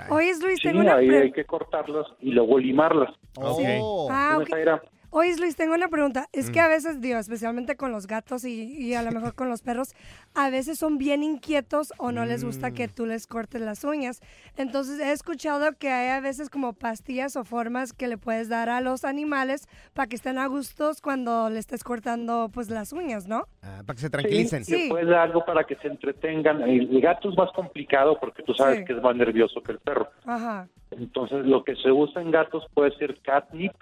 Oye, 0.09 0.33
Luis, 0.41 0.59
Sí, 0.62 0.68
tengo 0.68 0.81
una 0.81 0.97
ahí 0.97 1.09
hay 1.11 1.33
que 1.33 1.45
cortarlas 1.45 2.07
y 2.20 2.31
luego 2.33 2.59
limarlas. 2.59 3.11
Oh. 3.37 4.09
Ah, 4.11 4.33
Dime, 4.39 4.43
ok. 4.43 4.49
Zaira. 4.51 4.83
Oye, 5.11 5.37
Luis, 5.39 5.57
tengo 5.57 5.75
una 5.75 5.89
pregunta. 5.89 6.29
Es 6.33 6.51
que 6.51 6.61
Mm. 6.61 6.65
a 6.65 6.69
veces, 6.69 7.01
digo, 7.01 7.19
especialmente 7.19 7.77
con 7.77 7.93
los 7.93 8.07
gatos 8.07 8.45
y, 8.45 8.65
y 8.77 8.95
a 8.95 9.03
lo 9.03 9.13
mejor 9.13 9.35
con 9.35 9.49
los 9.49 9.63
perros, 9.63 9.95
a 10.35 10.51
veces 10.51 10.79
son 10.79 10.99
bien 10.99 11.23
inquietos 11.23 11.93
o 11.99 12.13
no 12.13 12.25
les 12.27 12.45
gusta 12.45 12.71
Mm. 12.71 12.75
que 12.75 12.89
tú 12.89 13.07
les 13.07 13.27
cortes 13.27 13.61
las 13.61 13.85
uñas. 13.85 14.21
Entonces, 14.57 14.99
he 15.01 15.13
escuchado 15.13 15.73
que 15.79 15.91
hay 15.91 16.09
a 16.11 16.21
veces 16.21 16.51
como 16.51 16.73
pastillas 16.73 17.37
o 17.37 17.45
formas 17.45 17.93
que 17.93 18.09
le 18.09 18.19
puedes 18.19 18.49
dar 18.49 18.69
a 18.69 18.81
los 18.81 19.05
animales 19.05 19.69
para 19.95 20.07
que 20.09 20.17
estén 20.17 20.39
a 20.39 20.47
gustos 20.47 21.01
cuando 21.01 21.49
le 21.51 21.59
estés 21.61 21.85
cortando, 21.85 22.51
pues, 22.53 22.69
las 22.69 22.93
uñas, 22.93 23.27
¿no? 23.27 23.47
Ah, 23.63 23.83
para 23.87 23.95
que 23.95 24.01
se 24.03 24.11
tranquilicen. 24.11 24.65
Sí, 24.65 24.85
le 24.85 24.89
puedes 24.91 25.09
dar 25.09 25.21
algo 25.21 25.45
para 25.45 25.65
que 25.65 25.77
se 25.77 25.89
entretengan. 25.89 26.63
El, 26.63 26.95
el 26.95 27.01
gato 27.01 27.31
es 27.31 27.37
más 27.37 27.51
complicado 27.53 28.19
porque 28.21 28.43
tú 28.43 28.55
sabes 28.55 28.79
Sí. 28.81 28.85
que 28.85 28.93
es 28.95 29.03
más 29.03 29.17
nervioso 29.17 29.63
que 29.63 29.73
el 29.73 29.79
perro. 29.79 30.09
Ajá. 30.27 30.69
Entonces, 30.91 31.47
lo 31.47 31.65
que 31.65 31.75
se 31.77 31.91
usa 31.91 32.21
en 32.23 32.31
gatos 32.31 32.65
puede 32.75 32.95
ser 32.99 33.19
catnip. 33.23 33.73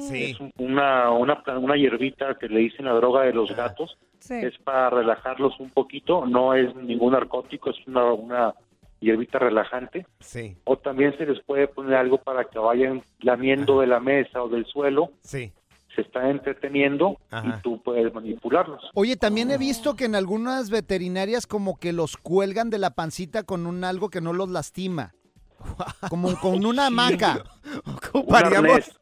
Sí. 0.00 0.30
Es 0.32 0.40
un- 0.40 0.52
una, 0.58 1.10
una, 1.10 1.42
una 1.58 1.76
hierbita 1.76 2.36
que 2.38 2.48
le 2.48 2.60
dicen 2.60 2.84
la 2.86 2.92
droga 2.94 3.22
de 3.22 3.32
los 3.32 3.54
gatos. 3.54 3.96
Sí. 4.20 4.34
Es 4.34 4.58
para 4.58 4.90
relajarlos 4.90 5.58
un 5.60 5.70
poquito. 5.70 6.26
No 6.26 6.54
es 6.54 6.74
ningún 6.76 7.12
narcótico, 7.12 7.70
es 7.70 7.76
una, 7.86 8.12
una 8.12 8.54
hierbita 9.00 9.38
relajante. 9.38 10.06
Sí. 10.20 10.56
O 10.64 10.76
también 10.76 11.16
se 11.16 11.26
les 11.26 11.40
puede 11.44 11.68
poner 11.68 11.94
algo 11.94 12.18
para 12.18 12.44
que 12.44 12.58
vayan 12.58 13.02
lamiendo 13.20 13.80
de 13.80 13.86
la 13.86 14.00
mesa 14.00 14.42
o 14.42 14.48
del 14.48 14.66
suelo. 14.66 15.12
Sí. 15.22 15.52
Se 15.94 16.02
están 16.02 16.26
entreteniendo 16.30 17.18
Ajá. 17.30 17.56
y 17.58 17.62
tú 17.62 17.82
puedes 17.82 18.12
manipularlos. 18.14 18.82
Oye, 18.94 19.16
también 19.16 19.50
he 19.50 19.58
visto 19.58 19.96
que 19.96 20.04
en 20.04 20.14
algunas 20.14 20.70
veterinarias 20.70 21.46
como 21.46 21.76
que 21.78 21.92
los 21.92 22.16
cuelgan 22.16 22.70
de 22.70 22.78
la 22.78 22.90
pancita 22.90 23.42
con 23.42 23.66
un 23.66 23.82
algo 23.84 24.08
que 24.08 24.20
no 24.20 24.32
los 24.32 24.48
lastima. 24.48 25.14
Como 26.08 26.36
con 26.38 26.64
una 26.64 26.86
hamaca. 26.86 27.42
Un 28.14 28.24
arnés. 28.34 28.96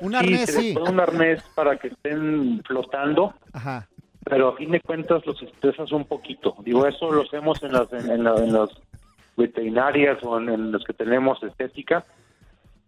Un 0.00 0.14
arnés, 0.14 0.50
sí. 0.54 0.74
un 0.76 1.00
arnés 1.00 1.42
para 1.54 1.76
que 1.78 1.88
estén 1.88 2.62
flotando, 2.66 3.34
Ajá. 3.52 3.88
pero 4.24 4.48
a 4.48 4.56
fin 4.56 4.70
de 4.70 4.80
cuentas 4.80 5.24
los 5.26 5.40
estresas 5.42 5.90
un 5.92 6.04
poquito. 6.04 6.56
Digo, 6.64 6.86
eso 6.86 7.10
lo 7.10 7.22
hacemos 7.22 7.62
en 7.62 7.72
las, 7.72 7.92
en, 7.92 8.10
en 8.10 8.24
la- 8.24 8.36
en 8.36 8.52
las 8.52 8.70
veterinarias 9.36 10.18
o 10.22 10.38
en, 10.38 10.48
en 10.48 10.72
las 10.72 10.84
que 10.84 10.92
tenemos 10.92 11.42
estética, 11.42 12.04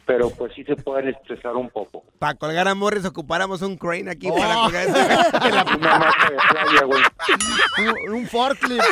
pero 0.07 0.31
pues 0.31 0.53
sí 0.55 0.65
se 0.65 0.77
pueden 0.77 1.09
estresar 1.09 1.55
un 1.57 1.71
poco. 1.71 2.05
Para 2.19 2.35
colgar 2.35 2.67
a 2.69 2.75
Morris 2.75 3.05
ocupáramos 3.05 3.63
un 3.63 3.77
crane 3.77 4.11
aquí 4.11 4.29
Oh. 4.31 4.37
para 4.37 4.55
colgar 4.57 4.89
la- 5.53 5.77
Una 5.77 5.99
mata 5.99 6.31
de 6.31 6.37
playa, 6.37 6.85
güey. 6.85 7.03
Un, 8.09 8.15
un 8.15 8.27
forklift. 8.27 8.83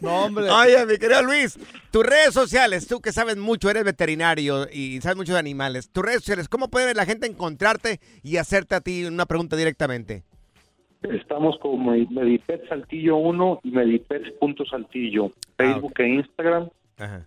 No, 0.00 0.24
hombre. 0.24 0.50
Oye, 0.50 0.86
mi 0.86 0.96
querido 0.98 1.22
Luis, 1.22 1.58
tus 1.90 2.04
redes 2.04 2.32
sociales, 2.34 2.86
tú 2.88 3.00
que 3.00 3.12
sabes 3.12 3.36
mucho, 3.36 3.68
eres 3.70 3.84
veterinario 3.84 4.66
y 4.72 5.00
sabes 5.00 5.16
mucho 5.16 5.32
de 5.34 5.38
animales, 5.38 5.90
tus 5.90 6.04
redes 6.04 6.20
sociales, 6.20 6.48
¿cómo 6.48 6.68
puede 6.68 6.94
la 6.94 7.04
gente 7.06 7.26
encontrarte 7.26 8.00
y 8.22 8.36
hacerte 8.38 8.74
a 8.74 8.80
ti 8.80 9.04
una 9.04 9.26
pregunta 9.26 9.56
directamente? 9.56 10.24
Estamos 11.02 11.56
como 11.62 11.92
Medipet 12.10 12.68
Saltillo 12.68 13.16
1 13.16 13.60
y 13.64 13.70
Medipet.saltillo, 13.70 15.30
Facebook 15.56 15.94
e 15.98 16.08
Instagram. 16.08 16.68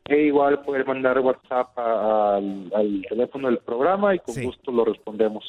E 0.05 0.17
igual 0.27 0.61
pueden 0.63 0.85
mandar 0.87 1.19
WhatsApp 1.19 1.77
a- 1.77 2.35
al, 2.37 2.71
al 2.75 3.05
teléfono 3.09 3.47
del 3.47 3.57
programa 3.59 4.13
y 4.15 4.19
con 4.19 4.35
gusto 4.43 4.71
lo 4.71 4.85
respondemos. 4.85 5.43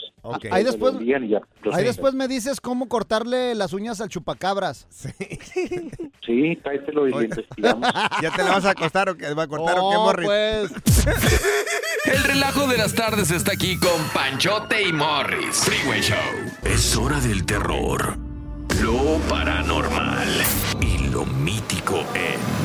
Ahí 0.50 0.64
después- 0.64 0.94
envían 0.94 1.24
y 1.24 1.28
ya, 1.28 1.40
lo 1.62 1.74
Ahí 1.74 1.84
después 1.84 2.14
me 2.14 2.26
dices 2.28 2.60
cómo 2.60 2.88
cortarle 2.88 3.54
las 3.54 3.72
uñas 3.72 4.00
al 4.00 4.08
chupacabras. 4.08 4.86
Sí, 6.24 6.56
tráetelo 6.62 7.06
y 7.08 7.10
lo 7.10 7.22
investigamos. 7.22 7.88
¿Ya 8.22 8.30
te 8.30 8.42
la 8.42 8.50
vas 8.52 8.64
a 8.64 8.70
acostar 8.70 9.08
o 9.10 9.16
que 9.16 9.32
va 9.34 9.42
a 9.44 9.48
cortar 9.48 9.76
o 9.78 9.90
qué, 9.90 9.96
Morris? 9.96 10.26
pues. 10.26 11.04
El 12.06 12.22
relajo 12.24 12.66
de 12.66 12.76
las 12.76 12.94
tardes 12.94 13.30
está 13.30 13.52
aquí 13.52 13.78
con 13.78 14.00
Panchote 14.12 14.82
y 14.88 14.92
Morris. 14.92 15.64
Freeway 15.64 16.00
Show. 16.02 16.16
Es 16.62 16.96
hora 16.96 17.18
del 17.20 17.44
terror, 17.46 18.16
lo 18.82 19.18
paranormal 19.28 20.28
y 20.80 21.08
lo 21.10 21.24
mítico 21.24 21.98
en 22.14 22.63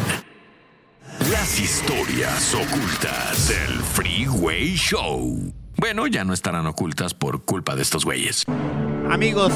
las 1.31 1.59
historias 1.59 2.53
ocultas 2.55 3.47
del 3.49 3.79
Freeway 3.81 4.75
Show. 4.75 5.53
Bueno, 5.77 6.07
ya 6.07 6.23
no 6.23 6.33
estarán 6.33 6.65
ocultas 6.67 7.13
por 7.13 7.43
culpa 7.45 7.75
de 7.75 7.81
estos 7.83 8.03
güeyes. 8.05 8.45
Amigos, 9.09 9.51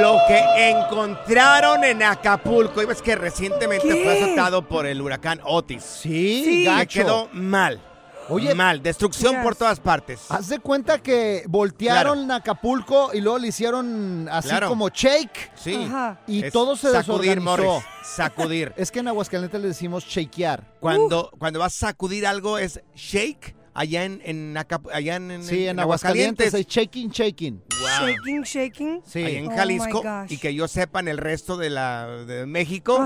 lo 0.00 0.18
que 0.28 0.70
encontraron 0.70 1.84
en 1.84 2.02
Acapulco, 2.02 2.82
y 2.82 2.86
ves 2.86 3.02
que 3.02 3.14
recientemente 3.14 3.88
¿Qué? 3.88 4.02
fue 4.04 4.22
azotado 4.22 4.66
por 4.66 4.86
el 4.86 5.00
huracán 5.00 5.40
Otis. 5.44 5.82
Sí, 5.82 6.42
Que 6.44 6.64
gacho. 6.64 7.00
quedó 7.00 7.28
mal. 7.32 7.80
Oye, 8.28 8.54
mal, 8.54 8.82
destrucción 8.82 9.42
por 9.42 9.54
todas 9.56 9.78
partes. 9.80 10.26
Haz 10.30 10.48
de 10.48 10.58
cuenta 10.58 10.98
que 11.02 11.44
voltearon 11.48 12.30
Acapulco 12.30 13.10
y 13.14 13.20
luego 13.20 13.38
le 13.38 13.48
hicieron 13.48 14.28
así 14.30 14.48
Claro. 14.48 14.68
como 14.68 14.88
shake. 14.88 15.52
Sí. 15.54 15.88
Y 16.26 16.44
Es 16.44 16.52
todo 16.52 16.76
se 16.76 16.90
sacudir, 16.90 17.36
desorganizó. 17.38 17.44
Morris, 17.72 17.84
sacudir. 18.04 18.72
Es 18.76 18.90
que 18.90 19.00
en 19.00 19.08
Aguascalientes 19.08 19.60
le 19.60 19.68
decimos 19.68 20.04
shakear. 20.04 20.64
Cuando, 20.80 21.30
cuando 21.38 21.58
vas 21.60 21.74
a 21.82 21.86
sacudir 21.88 22.26
algo 22.26 22.58
es 22.58 22.80
shake 22.94 23.54
allá 23.74 24.04
en, 24.04 24.20
en, 24.24 24.54
Acap- 24.56 24.90
allá 24.92 25.16
en, 25.16 25.30
en- 25.30 25.44
Sí, 25.44 25.64
en 25.64 25.70
en 25.70 25.80
Aguascalientes 25.80 26.54
es 26.54 26.66
shaking, 26.66 27.10
shaking. 27.10 27.62
Wow. 27.78 28.08
Shaking, 28.08 28.42
shaking. 28.42 29.02
Sí. 29.04 29.22
Ahí 29.22 29.36
en 29.36 29.46
Oh, 29.46 29.50
my 29.50 29.56
Jalisco 29.56 30.02
y 30.28 30.38
que 30.38 30.54
yo 30.54 30.66
sepa 30.66 31.00
en 31.00 31.08
el 31.08 31.18
resto 31.18 31.56
de 31.56 31.70
la 31.70 32.06
de 32.26 32.46
México 32.46 32.98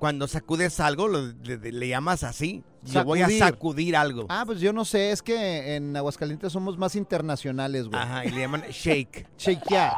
cuando 0.00 0.26
sacudes 0.26 0.80
algo 0.80 1.06
lo- 1.06 1.32
le, 1.44 1.88
llamas 1.88 2.24
así 2.24 2.64
yo 2.82 3.04
voy 3.04 3.20
a 3.20 3.28
Sacudir. 3.28 3.94
algo 3.94 4.24
Ah, 4.30 4.42
pues 4.46 4.58
yo 4.58 4.72
no 4.72 4.84
sé, 4.86 5.12
es 5.12 5.22
que 5.22 5.76
en 5.76 5.94
Aguascalientes 5.96 6.50
somos 6.52 6.76
más 6.78 6.96
internacionales, 6.96 7.86
güey. 7.86 8.00
ajá 8.00 8.24
y 8.24 8.30
le 8.30 8.40
llaman 8.40 8.62
shake 8.70 9.28
Shakear. 9.38 9.92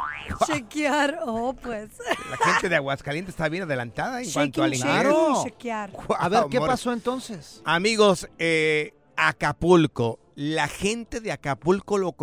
Chequear, 0.47 1.21
oh, 1.25 1.55
pues. 1.55 1.91
la 2.31 2.37
gente 2.53 2.69
de 2.69 2.77
Aguascalientes 2.77 3.33
está 3.33 3.49
bien 3.49 3.63
adelantada 3.63 4.21
en 4.21 4.31
cuanto 4.31 4.63
al 4.63 4.73
Shaking, 4.73 4.89
inglés 4.91 5.15
shaking, 5.15 5.45
chequear. 5.45 5.91
A 6.19 6.29
ver, 6.29 6.45
¿qué 6.51 6.61
pasó 6.61 6.93
entonces? 6.93 7.63
Amigos, 7.65 8.29
eh, 8.39 8.93
Acapulco. 9.17 10.19
La 10.35 10.67
gente 10.67 11.21
de 11.21 11.31
Acapulco 11.31 11.99
lo, 11.99 12.15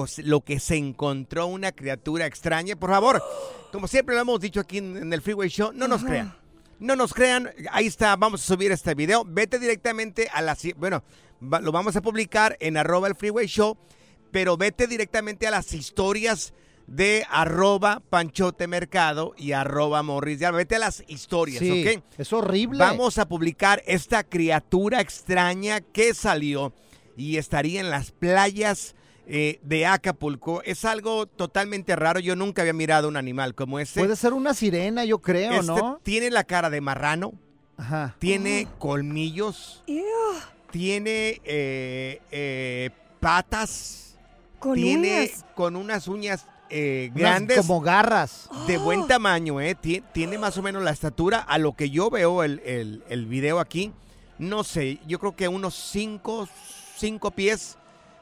que 0.42 0.60
se 0.60 0.76
encontró 0.76 1.46
una 1.46 1.72
criatura 1.72 2.26
extraña. 2.26 2.76
Por 2.76 2.90
favor, 2.90 3.24
como 3.72 3.88
siempre 3.88 4.16
lo 4.16 4.22
hemos 4.22 4.40
dicho 4.42 4.60
aquí 4.60 4.80
en, 4.80 4.98
en 4.98 5.14
el 5.14 5.22
Freeway 5.22 5.48
Show, 5.50 5.72
no 5.74 5.88
nos 5.88 6.00
Ajá. 6.02 6.10
crean. 6.10 6.36
No 6.80 6.96
nos 6.96 7.14
crean. 7.14 7.50
Ahí 7.72 7.88
está, 7.88 8.16
vamos 8.16 8.42
a 8.42 8.46
subir 8.56 8.72
este 8.72 8.96
video. 8.96 9.24
Vete 9.26 9.60
directamente 9.60 10.30
a 10.34 10.42
la... 10.42 10.58
Bueno, 10.78 11.04
lo 11.42 11.72
vamos 11.72 11.96
a 11.96 12.02
publicar 12.02 12.58
en 12.60 12.78
arroba 12.78 13.08
el 13.08 13.16
Freeway 13.16 13.48
Show, 13.48 13.78
pero 14.32 14.58
vete 14.58 14.88
directamente 14.88 15.46
a 15.48 15.52
las 15.52 15.74
historias 15.74 16.54
de 16.88 17.26
arroba 17.30 18.02
Panchote 18.10 18.68
Mercado 18.68 19.34
y 19.38 19.52
arroba 19.52 20.02
Morris. 20.04 20.40
Ya, 20.40 20.52
vete 20.52 20.78
a 20.78 20.80
las 20.80 21.04
historias, 21.08 21.60
Sí, 21.60 21.86
¿ok? 21.88 22.04
es 22.18 22.34
horrible. 22.34 22.80
Vamos 22.80 23.18
a 23.18 23.28
publicar 23.28 23.84
esta 23.86 24.24
criatura 24.24 25.02
extraña 25.02 25.82
que 25.82 26.14
salió 26.14 26.74
y 27.16 27.38
estaría 27.38 27.82
en 27.82 27.90
las 27.90 28.12
playas 28.12 28.96
eh, 29.32 29.60
de 29.62 29.86
Acapulco. 29.86 30.62
Es 30.64 30.84
algo 30.86 31.28
totalmente 31.28 31.96
raro. 31.96 32.20
Yo 32.20 32.36
nunca 32.36 32.64
había 32.64 32.74
mirado 32.74 33.08
un 33.08 33.16
animal 33.16 33.54
como 33.54 33.80
este. 33.80 34.00
Puede 34.00 34.16
ser 34.16 34.34
una 34.34 34.54
sirena, 34.56 35.06
yo 35.06 35.20
creo, 35.20 35.52
Este 35.52 35.66
¿no? 35.68 36.00
Tiene 36.04 36.32
la 36.32 36.44
cara 36.44 36.70
de 36.72 36.82
marrano, 36.82 37.34
Ajá. 37.78 38.16
tiene 38.20 38.68
colmillos, 38.80 39.84
tiene 40.72 41.42
eh, 41.44 42.22
eh, 42.32 42.90
patas, 43.20 44.16
Con 44.60 44.76
tiene 44.76 45.22
uñas. 45.26 45.46
con 45.56 45.76
unas 45.76 46.08
uñas 46.08 46.46
eh, 46.72 47.10
Unas 47.16 47.20
grandes. 47.22 47.58
como 47.58 47.82
garras. 47.82 48.48
De 48.68 48.78
buen 48.78 49.08
tamaño, 49.08 49.60
¿eh? 49.62 49.76
Tie- 49.82 50.04
Tiene 50.14 50.38
más 50.38 50.58
o 50.58 50.62
menos 50.62 50.84
la 50.84 50.92
estatura. 50.92 51.40
A 51.40 51.58
lo 51.58 51.74
que 51.74 51.90
yo 51.90 52.10
veo 52.12 52.44
el, 52.44 52.60
el, 52.66 53.04
el 53.10 53.26
video 53.26 53.60
aquí, 53.60 53.92
no 54.38 54.64
sé, 54.64 55.00
yo 55.08 55.20
creo 55.20 55.36
que 55.36 55.48
unos 55.48 55.74
5 55.76 56.48
cinco 56.96 57.32
pies 57.32 57.78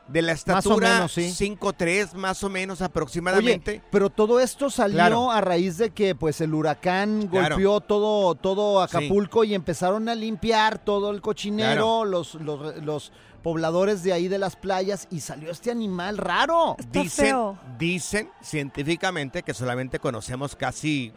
de 0.07 0.21
la 0.21 0.31
estatura 0.31 1.05
5'3 1.05 2.13
más 2.13 2.43
o 2.43 2.49
menos 2.49 2.81
aproximadamente. 2.81 3.81
pero 3.91 4.09
todo 4.09 4.39
esto 4.39 4.69
salió 4.69 5.31
a 5.31 5.41
raíz 5.41 5.77
de 5.77 5.91
que 5.91 6.15
pues 6.15 6.41
el 6.41 6.53
huracán 6.53 7.27
golpeó 7.29 7.81
todo, 7.81 8.35
todo 8.35 8.81
Acapulco 8.81 9.43
y 9.43 9.53
empezaron 9.53 10.07
a 10.09 10.15
limpiar 10.15 10.77
todo 10.79 11.11
el 11.11 11.21
cochinero, 11.21 12.05
los, 12.05 12.35
los, 12.35 13.11
pobladores 13.43 14.03
de 14.03 14.11
ahí 14.11 14.27
de 14.27 14.39
las 14.39 14.57
playas 14.57 15.07
y 15.09 15.21
salió 15.21 15.51
este 15.51 15.71
animal 15.71 16.17
raro. 16.17 16.75
dicen, 16.91 17.35
dicen 17.77 18.29
científicamente 18.41 19.41
que 19.41 19.53
solamente 19.53 19.99
conocemos 19.99 20.55
casi 20.55 21.13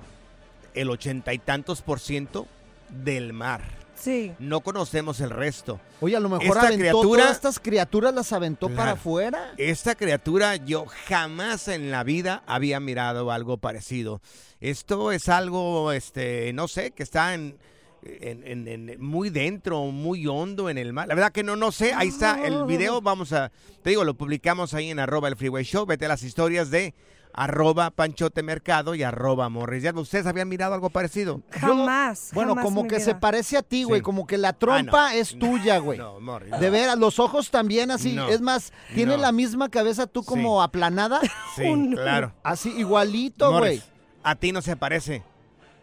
el 0.74 0.90
ochenta 0.90 1.34
y 1.34 1.38
tantos 1.38 1.82
por 1.82 1.98
ciento 1.98 2.46
del 2.88 3.32
mar. 3.32 3.79
Sí. 4.00 4.32
No 4.38 4.60
conocemos 4.62 5.20
el 5.20 5.28
resto. 5.28 5.78
Oye, 6.00 6.16
a 6.16 6.20
lo 6.20 6.30
mejor 6.30 6.56
esta 6.56 6.68
aventó 6.68 7.02
todas 7.02 7.32
estas 7.32 7.60
criaturas 7.60 8.14
las 8.14 8.32
aventó 8.32 8.70
para 8.70 8.92
afuera. 8.92 9.52
Esta 9.58 9.94
criatura 9.94 10.56
yo 10.56 10.86
jamás 11.06 11.68
en 11.68 11.90
la 11.90 12.02
vida 12.02 12.42
había 12.46 12.80
mirado 12.80 13.30
algo 13.30 13.58
parecido. 13.58 14.22
Esto 14.60 15.12
es 15.12 15.28
algo, 15.28 15.92
este, 15.92 16.52
no 16.54 16.66
sé, 16.66 16.92
que 16.92 17.02
está 17.02 17.34
en, 17.34 17.58
en, 18.02 18.96
muy 18.98 19.28
dentro, 19.28 19.84
muy 19.86 20.26
hondo 20.26 20.70
en 20.70 20.78
el 20.78 20.94
mar. 20.94 21.06
La 21.06 21.14
verdad 21.14 21.32
que 21.32 21.42
no, 21.42 21.56
no 21.56 21.70
sé. 21.70 21.92
Ahí 21.92 22.08
está 22.08 22.46
el 22.46 22.64
video. 22.66 23.02
Vamos 23.02 23.34
a, 23.34 23.52
te 23.82 23.90
digo, 23.90 24.04
lo 24.04 24.14
publicamos 24.14 24.72
ahí 24.72 24.90
en 24.90 24.98
arroba 24.98 25.28
el 25.28 25.36
freeway 25.36 25.64
show. 25.64 25.84
Vete 25.84 26.06
a 26.06 26.08
las 26.08 26.22
historias 26.22 26.70
de 26.70 26.94
arroba 27.32 27.90
Panchote 27.90 28.42
Mercado 28.42 28.94
y 28.94 29.02
arroba 29.02 29.48
Morris. 29.48 29.84
¿Ustedes 29.94 30.26
habían 30.26 30.48
mirado 30.48 30.74
algo 30.74 30.90
parecido? 30.90 31.42
Jamás. 31.50 32.30
bueno, 32.32 32.56
como 32.56 32.86
que 32.86 33.00
se 33.00 33.14
parece 33.14 33.56
a 33.56 33.62
ti, 33.62 33.84
güey. 33.84 34.00
Como 34.00 34.26
que 34.26 34.38
la 34.38 34.52
trompa 34.52 35.08
ah, 35.08 35.14
es 35.14 35.38
tuya, 35.38 35.78
güey. 35.78 35.98
No, 35.98 36.20
Morris. 36.20 36.58
De 36.58 36.70
veras, 36.70 36.98
los 36.98 37.18
ojos 37.18 37.50
también 37.50 37.90
así. 37.90 38.18
es 38.28 38.40
más, 38.40 38.72
tiene 38.94 39.16
la 39.16 39.32
misma 39.32 39.68
cabeza 39.68 40.06
tú 40.06 40.24
como 40.24 40.62
aplanada. 40.62 41.20
Sí, 41.56 41.90
claro. 41.94 42.32
Así, 42.42 42.70
igualito, 42.70 43.58
güey. 43.58 43.82
A 44.22 44.34
ti 44.34 44.52
no 44.52 44.60
se 44.60 44.76
parece 44.76 45.22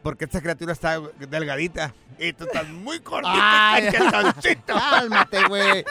porque 0.07 0.23
esta 0.23 0.39
criatura 0.39 0.71
está 0.71 1.01
delgadita 1.29 1.93
y 2.17 2.31
tú 2.31 2.45
estás 2.45 2.65
muy 2.69 3.01
cortita. 3.01 3.73
Ay, 3.73 3.89
Cálmate, 4.65 5.43
güey. 5.49 5.83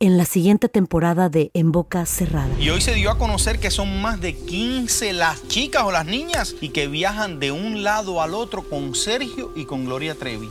En 0.00 0.18
la 0.18 0.24
siguiente 0.24 0.68
temporada 0.68 1.28
de 1.28 1.52
En 1.54 1.70
Boca 1.70 2.04
Cerrada. 2.04 2.50
Y 2.58 2.70
hoy 2.70 2.80
se 2.80 2.92
dio 2.92 3.12
a 3.12 3.18
conocer 3.18 3.60
que 3.60 3.70
son 3.70 4.02
más 4.02 4.20
de 4.20 4.34
15 4.34 5.12
las 5.12 5.46
chicas 5.46 5.84
o 5.84 5.92
las 5.92 6.06
niñas 6.06 6.56
y 6.60 6.70
que 6.70 6.88
viajan 6.88 7.38
de 7.38 7.52
un 7.52 7.84
lado 7.84 8.20
al 8.20 8.34
otro 8.34 8.68
con 8.68 8.96
Sergio 8.96 9.52
y 9.54 9.64
con 9.64 9.84
Gloria 9.84 10.16
Trevi. 10.16 10.50